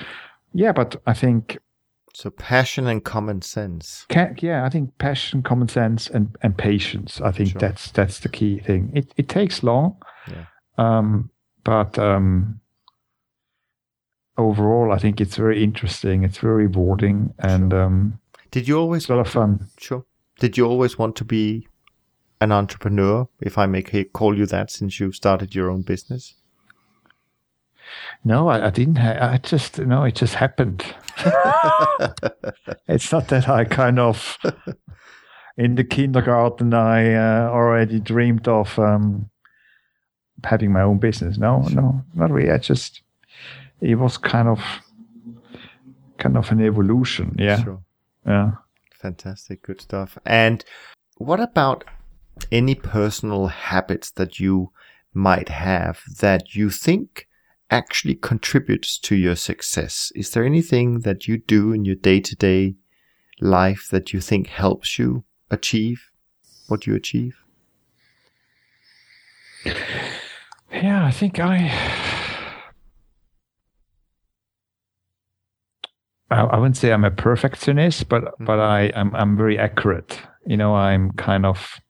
yeah, 0.52 0.72
but 0.72 1.00
I 1.06 1.14
think 1.14 1.58
so 2.12 2.30
passion 2.30 2.86
and 2.86 3.04
common 3.04 3.42
sense. 3.42 4.06
Can, 4.08 4.36
yeah, 4.40 4.64
I 4.64 4.68
think 4.68 4.96
passion, 4.98 5.42
common 5.42 5.68
sense, 5.68 6.08
and, 6.08 6.36
and 6.42 6.56
patience. 6.56 7.20
I 7.20 7.30
think 7.32 7.50
sure. 7.50 7.60
that's 7.60 7.90
that's 7.90 8.20
the 8.20 8.28
key 8.28 8.58
thing. 8.58 8.90
It 8.94 9.12
it 9.16 9.28
takes 9.28 9.62
long, 9.62 9.96
yeah. 10.28 10.46
um, 10.78 11.30
but 11.64 11.98
um, 11.98 12.60
overall, 14.36 14.92
I 14.92 14.98
think 14.98 15.20
it's 15.20 15.36
very 15.36 15.62
interesting. 15.62 16.24
It's 16.24 16.38
very 16.38 16.66
rewarding, 16.66 17.34
and 17.38 17.72
sure. 17.72 17.82
um, 17.82 18.20
did 18.50 18.66
you 18.66 18.78
always 18.78 19.08
a 19.08 19.14
lot 19.14 19.26
of 19.26 19.32
fun? 19.32 19.68
Sure. 19.78 20.04
Did 20.40 20.56
you 20.56 20.66
always 20.66 20.98
want 20.98 21.16
to 21.16 21.24
be 21.24 21.68
an 22.40 22.50
entrepreneur, 22.50 23.28
if 23.40 23.58
I 23.58 23.66
may 23.66 23.82
call 23.82 24.36
you 24.36 24.46
that, 24.46 24.70
since 24.70 24.98
you 24.98 25.12
started 25.12 25.54
your 25.54 25.70
own 25.70 25.82
business? 25.82 26.34
No, 28.24 28.48
I, 28.48 28.66
I 28.66 28.70
didn't. 28.70 28.96
Ha- 28.96 29.32
I 29.32 29.38
just 29.38 29.78
no, 29.78 30.04
it 30.04 30.14
just 30.14 30.34
happened. 30.34 30.84
it's 32.88 33.12
not 33.12 33.28
that 33.28 33.48
I 33.48 33.64
kind 33.64 33.98
of 33.98 34.38
in 35.56 35.74
the 35.74 35.84
kindergarten 35.84 36.74
I 36.74 37.14
uh, 37.14 37.48
already 37.50 38.00
dreamed 38.00 38.48
of 38.48 38.78
um, 38.78 39.30
having 40.44 40.72
my 40.72 40.82
own 40.82 40.98
business. 40.98 41.38
No, 41.38 41.62
no, 41.62 42.02
not 42.14 42.30
really. 42.30 42.50
I 42.50 42.58
just 42.58 43.02
it 43.80 43.96
was 43.96 44.18
kind 44.18 44.48
of 44.48 44.60
kind 46.18 46.36
of 46.36 46.50
an 46.50 46.60
evolution. 46.60 47.34
Yeah, 47.38 47.62
sure. 47.62 47.82
yeah. 48.26 48.52
Fantastic, 49.00 49.62
good 49.62 49.80
stuff. 49.80 50.18
And 50.26 50.62
what 51.16 51.40
about 51.40 51.84
any 52.52 52.74
personal 52.74 53.46
habits 53.46 54.10
that 54.12 54.38
you 54.38 54.72
might 55.14 55.48
have 55.48 56.02
that 56.20 56.54
you 56.54 56.70
think 56.70 57.26
actually 57.70 58.14
contributes 58.14 58.98
to 58.98 59.16
your 59.16 59.36
success? 59.36 60.12
Is 60.14 60.30
there 60.30 60.44
anything 60.44 61.00
that 61.00 61.28
you 61.28 61.38
do 61.38 61.72
in 61.72 61.84
your 61.84 61.94
day 61.94 62.20
to 62.20 62.36
day 62.36 62.74
life 63.40 63.88
that 63.90 64.12
you 64.12 64.20
think 64.20 64.48
helps 64.48 64.98
you 64.98 65.24
achieve 65.50 66.10
what 66.68 66.86
you 66.86 66.94
achieve? 66.94 67.36
Yeah, 70.72 71.04
I 71.04 71.10
think 71.10 71.38
I. 71.38 71.70
I 76.32 76.56
wouldn't 76.58 76.76
say 76.76 76.92
I'm 76.92 77.04
a 77.04 77.10
perfectionist, 77.10 78.08
but 78.08 78.22
mm-hmm. 78.22 78.44
but 78.44 78.60
I 78.60 78.92
I'm 78.94 79.14
I'm 79.16 79.36
very 79.36 79.58
accurate. 79.58 80.20
You 80.46 80.56
know, 80.56 80.74
I'm 80.74 81.10
kind 81.12 81.44
of 81.44 81.80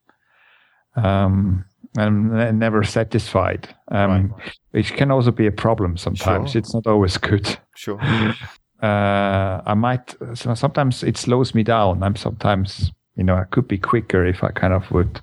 um, 0.97 1.67
I'm 1.97 2.59
never 2.59 2.85
satisfied, 2.85 3.69
um, 3.89 4.11
right. 4.11 4.53
which 4.71 4.93
can 4.93 5.11
also 5.11 5.33
be 5.33 5.47
a 5.47 5.53
problem 5.53 5.97
sometimes. 5.97 6.53
Sure. 6.53 6.59
It's 6.59 6.73
not 6.73 6.87
always 6.87 7.17
good. 7.17 7.59
Sure. 7.75 8.01
Uh, 8.83 9.61
I 9.67 9.75
might 9.75 10.15
sometimes 10.33 11.03
it 11.03 11.19
slows 11.19 11.55
me 11.55 11.63
down. 11.63 12.03
I'm 12.03 12.17
sometimes 12.17 12.91
you 13.15 13.23
know 13.23 13.35
I 13.35 13.45
could 13.45 13.69
be 13.69 13.77
quicker 13.77 14.25
if 14.25 14.43
I 14.43 14.53
kind 14.53 14.73
of 14.73 14.91
would 14.91 15.21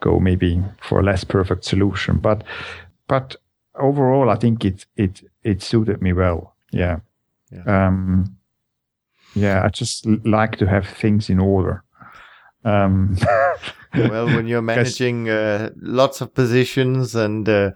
go 0.00 0.20
maybe 0.20 0.62
for 0.80 1.00
a 1.00 1.02
less 1.02 1.24
perfect 1.24 1.64
solution. 1.64 2.18
But 2.18 2.44
but 3.08 3.36
overall, 3.74 4.30
I 4.30 4.36
think 4.36 4.64
it 4.64 4.86
it 4.96 5.22
it 5.42 5.62
suited 5.62 6.02
me 6.02 6.12
well. 6.12 6.54
Yeah. 6.72 7.00
Yeah. 7.50 7.86
Um, 7.86 8.36
yeah. 9.34 9.64
I 9.64 9.68
just 9.68 10.06
like 10.24 10.56
to 10.58 10.66
have 10.66 10.86
things 10.86 11.30
in 11.30 11.38
order. 11.38 11.83
Um, 12.64 13.16
well, 13.94 14.26
when 14.26 14.46
you're 14.46 14.62
managing 14.74 15.28
uh, 15.28 15.70
lots 15.76 16.20
of 16.20 16.34
positions 16.34 17.14
and 17.14 17.48
uh, 17.48 17.72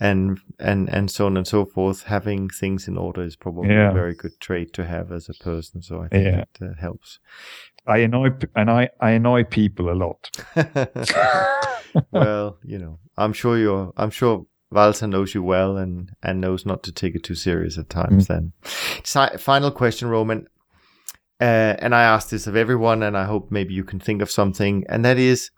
and 0.00 0.40
and 0.58 0.88
and 0.88 1.10
so 1.10 1.26
on 1.26 1.36
and 1.36 1.46
so 1.46 1.64
forth, 1.64 2.04
having 2.04 2.48
things 2.48 2.88
in 2.88 2.96
order 2.96 3.22
is 3.22 3.36
probably 3.36 3.70
yeah. 3.70 3.90
a 3.90 3.94
very 3.94 4.14
good 4.14 4.40
trait 4.40 4.72
to 4.74 4.86
have 4.86 5.12
as 5.12 5.28
a 5.28 5.34
person. 5.34 5.82
So 5.82 6.02
I 6.02 6.08
think 6.08 6.24
yeah. 6.24 6.40
it 6.40 6.58
uh, 6.62 6.80
helps. 6.80 7.18
I 7.86 7.98
annoy 7.98 8.30
and 8.54 8.70
I, 8.70 8.90
I 9.00 9.10
annoy 9.12 9.44
people 9.44 9.90
a 9.90 9.94
lot. 9.94 10.30
well, 12.12 12.58
you 12.64 12.78
know, 12.78 12.98
I'm 13.16 13.32
sure 13.32 13.58
you're. 13.58 13.92
I'm 13.96 14.10
sure 14.10 14.46
Walter 14.70 15.06
knows 15.06 15.34
you 15.34 15.42
well 15.42 15.76
and 15.76 16.12
and 16.22 16.40
knows 16.40 16.64
not 16.64 16.82
to 16.84 16.92
take 16.92 17.14
it 17.14 17.24
too 17.24 17.34
serious 17.34 17.78
at 17.78 17.90
times. 17.90 18.26
Mm. 18.26 18.52
Then, 19.04 19.38
final 19.38 19.70
question, 19.70 20.08
Roman. 20.08 20.46
Uh, 21.40 21.74
and 21.78 21.94
I 21.94 22.02
ask 22.02 22.28
this 22.28 22.46
of 22.46 22.54
everyone, 22.54 23.02
and 23.02 23.16
I 23.16 23.24
hope 23.24 23.50
maybe 23.50 23.72
you 23.72 23.84
can 23.84 23.98
think 23.98 24.20
of 24.20 24.30
something, 24.30 24.84
and 24.88 25.04
that 25.04 25.18
is 25.18 25.50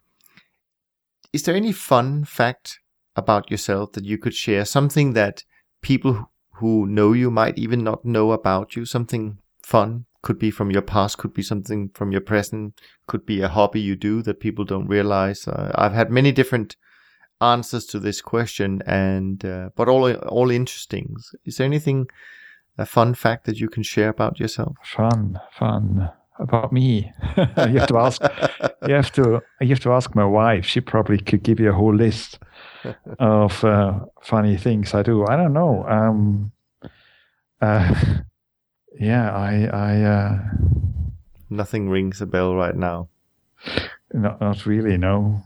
is 1.33 1.43
there 1.43 1.55
any 1.55 1.71
fun 1.71 2.23
fact 2.23 2.79
about 3.15 3.49
yourself 3.49 3.93
that 3.93 4.05
you 4.05 4.17
could 4.17 4.35
share? 4.35 4.65
Something 4.65 5.13
that 5.13 5.43
people 5.81 6.31
who 6.55 6.85
know 6.85 7.11
you 7.13 7.31
might 7.31 7.57
even 7.57 7.83
not 7.83 8.05
know 8.05 8.31
about 8.31 8.75
you? 8.75 8.85
Something 8.85 9.39
fun? 9.63 10.05
Could 10.21 10.39
be 10.39 10.51
from 10.51 10.71
your 10.71 10.83
past, 10.83 11.17
could 11.17 11.33
be 11.33 11.41
something 11.41 11.89
from 11.93 12.13
your 12.13 12.21
present, 12.21 12.79
could 13.07 13.25
be 13.25 13.41
a 13.41 13.49
hobby 13.49 13.81
you 13.81 13.97
do 13.97 14.21
that 14.21 14.39
people 14.39 14.63
don't 14.63 14.87
realize. 14.87 15.47
Uh, 15.47 15.71
I've 15.75 15.91
had 15.91 16.11
many 16.11 16.31
different 16.31 16.77
answers 17.41 17.85
to 17.87 17.99
this 17.99 18.21
question, 18.21 18.81
and 18.85 19.43
uh, 19.43 19.69
but 19.75 19.89
all 19.89 20.13
all 20.13 20.49
interesting. 20.49 21.17
Is 21.43 21.57
there 21.57 21.65
anything 21.65 22.07
a 22.77 22.85
fun 22.85 23.13
fact 23.13 23.45
that 23.45 23.59
you 23.59 23.69
can 23.69 23.83
share 23.83 24.09
about 24.09 24.39
yourself? 24.39 24.77
Fun, 24.83 25.39
fun 25.51 26.11
about 26.39 26.71
me. 26.73 27.11
you 27.37 27.77
have 27.79 27.87
to 27.87 27.97
ask. 27.97 28.21
you 28.87 28.93
have 28.93 29.11
to. 29.13 29.41
You 29.61 29.69
have 29.69 29.79
to 29.81 29.91
ask 29.91 30.15
my 30.15 30.25
wife. 30.25 30.65
She 30.65 30.81
probably 30.81 31.17
could 31.19 31.43
give 31.43 31.59
you 31.59 31.69
a 31.69 31.73
whole 31.73 31.95
list 31.95 32.39
of 33.19 33.63
uh, 33.63 33.99
funny 34.21 34.57
things 34.57 34.93
I 34.93 35.03
do. 35.03 35.25
I 35.25 35.35
don't 35.35 35.53
know. 35.53 35.85
Um, 35.87 36.51
uh, 37.61 37.93
yeah, 38.99 39.31
I. 39.31 39.65
I. 39.65 40.01
Uh, 40.01 40.39
Nothing 41.49 41.89
rings 41.89 42.19
a 42.19 42.25
bell 42.25 42.55
right 42.55 42.75
now. 42.75 43.09
Not, 44.11 44.41
not 44.41 44.65
really. 44.65 44.97
No. 44.97 45.43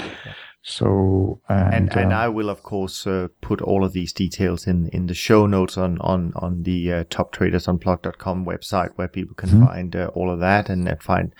So 0.66 1.42
and 1.46 1.90
And, 1.90 1.96
and 1.96 2.12
uh, 2.14 2.16
I 2.16 2.28
will, 2.28 2.48
of 2.48 2.62
course, 2.62 3.06
uh, 3.06 3.28
put 3.42 3.60
all 3.60 3.84
of 3.84 3.92
these 3.92 4.14
details 4.14 4.66
in, 4.66 4.88
in 4.94 5.06
the 5.06 5.14
show 5.14 5.46
notes 5.46 5.76
on, 5.76 5.98
on, 6.00 6.32
on 6.36 6.62
the 6.62 6.90
uh, 6.90 7.04
toptradersunplugged.com 7.04 8.46
website 8.46 8.92
where 8.96 9.08
people 9.08 9.34
can 9.34 9.50
Mhm. 9.50 9.66
find 9.66 9.94
uh, 9.94 10.10
all 10.14 10.30
of 10.30 10.40
that 10.40 10.70
and, 10.70 10.88
find 11.02 11.34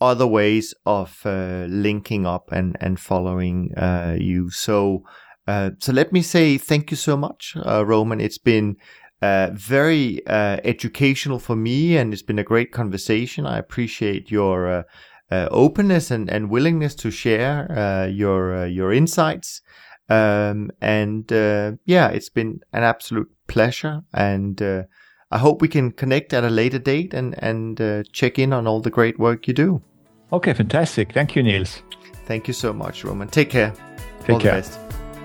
other 0.00 0.26
ways 0.26 0.72
of 0.86 1.20
uh, 1.26 1.66
linking 1.68 2.26
up 2.26 2.52
and, 2.52 2.76
and 2.80 3.00
following 3.00 3.74
uh, 3.76 4.16
you. 4.16 4.50
So, 4.50 5.02
uh, 5.48 5.70
so 5.80 5.92
let 5.92 6.12
me 6.12 6.22
say 6.22 6.56
thank 6.56 6.92
you 6.92 6.96
so 6.96 7.16
much, 7.16 7.56
uh, 7.66 7.84
Roman. 7.84 8.20
It's 8.20 8.38
been 8.38 8.76
uh, 9.20 9.50
very 9.52 10.24
uh, 10.28 10.58
educational 10.62 11.40
for 11.40 11.56
me 11.56 11.96
and 11.96 12.12
it's 12.12 12.22
been 12.22 12.38
a 12.38 12.44
great 12.44 12.70
conversation. 12.70 13.46
I 13.46 13.58
appreciate 13.58 14.30
your 14.30 14.68
uh, 14.68 14.82
uh, 15.30 15.48
openness 15.50 16.10
and, 16.10 16.28
and 16.30 16.50
willingness 16.50 16.94
to 16.96 17.10
share 17.10 17.70
uh, 17.70 18.06
your 18.06 18.54
uh, 18.54 18.64
your 18.64 18.92
insights. 18.92 19.62
Um, 20.08 20.70
and 20.80 21.32
uh, 21.32 21.72
yeah, 21.84 22.08
it's 22.08 22.28
been 22.28 22.60
an 22.72 22.82
absolute 22.82 23.30
pleasure. 23.46 24.02
And 24.12 24.60
uh, 24.60 24.82
I 25.30 25.38
hope 25.38 25.62
we 25.62 25.68
can 25.68 25.92
connect 25.92 26.32
at 26.32 26.44
a 26.44 26.50
later 26.50 26.78
date 26.78 27.14
and 27.14 27.34
and 27.42 27.80
uh, 27.80 28.02
check 28.12 28.38
in 28.38 28.52
on 28.52 28.66
all 28.66 28.80
the 28.80 28.90
great 28.90 29.18
work 29.18 29.46
you 29.46 29.54
do. 29.54 29.82
okay, 30.32 30.52
fantastic. 30.54 31.12
Thank 31.12 31.36
you, 31.36 31.42
Niels. 31.42 31.82
Thank 32.26 32.46
you 32.48 32.54
so 32.54 32.72
much, 32.72 33.04
Roman. 33.04 33.28
Take 33.28 33.50
care. 33.50 33.72
Take 34.20 34.30
all 34.34 34.40
care. 34.40 34.62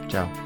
Ciao. 0.07 0.44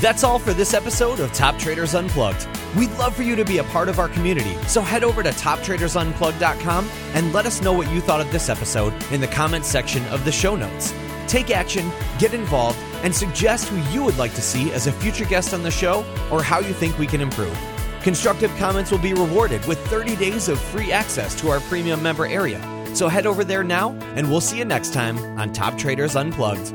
That's 0.00 0.24
all 0.24 0.38
for 0.38 0.52
this 0.52 0.74
episode 0.74 1.20
of 1.20 1.32
Top 1.32 1.58
Traders 1.58 1.94
Unplugged. 1.94 2.48
We'd 2.76 2.90
love 2.92 3.14
for 3.14 3.22
you 3.22 3.36
to 3.36 3.44
be 3.44 3.58
a 3.58 3.64
part 3.64 3.88
of 3.88 3.98
our 3.98 4.08
community, 4.08 4.54
so 4.66 4.80
head 4.80 5.04
over 5.04 5.22
to 5.22 5.30
toptradersunplugged.com 5.30 6.88
and 7.14 7.32
let 7.32 7.46
us 7.46 7.60
know 7.60 7.72
what 7.72 7.90
you 7.92 8.00
thought 8.00 8.20
of 8.20 8.32
this 8.32 8.48
episode 8.48 8.94
in 9.12 9.20
the 9.20 9.28
comments 9.28 9.68
section 9.68 10.04
of 10.06 10.24
the 10.24 10.32
show 10.32 10.56
notes. 10.56 10.94
Take 11.28 11.50
action, 11.50 11.90
get 12.18 12.34
involved, 12.34 12.78
and 13.04 13.14
suggest 13.14 13.68
who 13.68 13.76
you 13.92 14.02
would 14.02 14.16
like 14.16 14.34
to 14.34 14.42
see 14.42 14.72
as 14.72 14.86
a 14.86 14.92
future 14.92 15.24
guest 15.24 15.54
on 15.54 15.62
the 15.62 15.70
show 15.70 16.04
or 16.30 16.42
how 16.42 16.58
you 16.58 16.72
think 16.72 16.98
we 16.98 17.06
can 17.06 17.20
improve. 17.20 17.56
Constructive 18.02 18.50
comments 18.56 18.90
will 18.90 18.98
be 18.98 19.14
rewarded 19.14 19.64
with 19.66 19.78
30 19.86 20.16
days 20.16 20.48
of 20.48 20.58
free 20.58 20.90
access 20.90 21.38
to 21.40 21.50
our 21.50 21.60
premium 21.60 22.02
member 22.02 22.26
area. 22.26 22.60
So 22.94 23.08
head 23.08 23.26
over 23.26 23.44
there 23.44 23.62
now, 23.62 23.90
and 24.16 24.28
we'll 24.30 24.40
see 24.40 24.58
you 24.58 24.64
next 24.64 24.92
time 24.92 25.18
on 25.38 25.52
Top 25.52 25.78
Traders 25.78 26.16
Unplugged. 26.16 26.74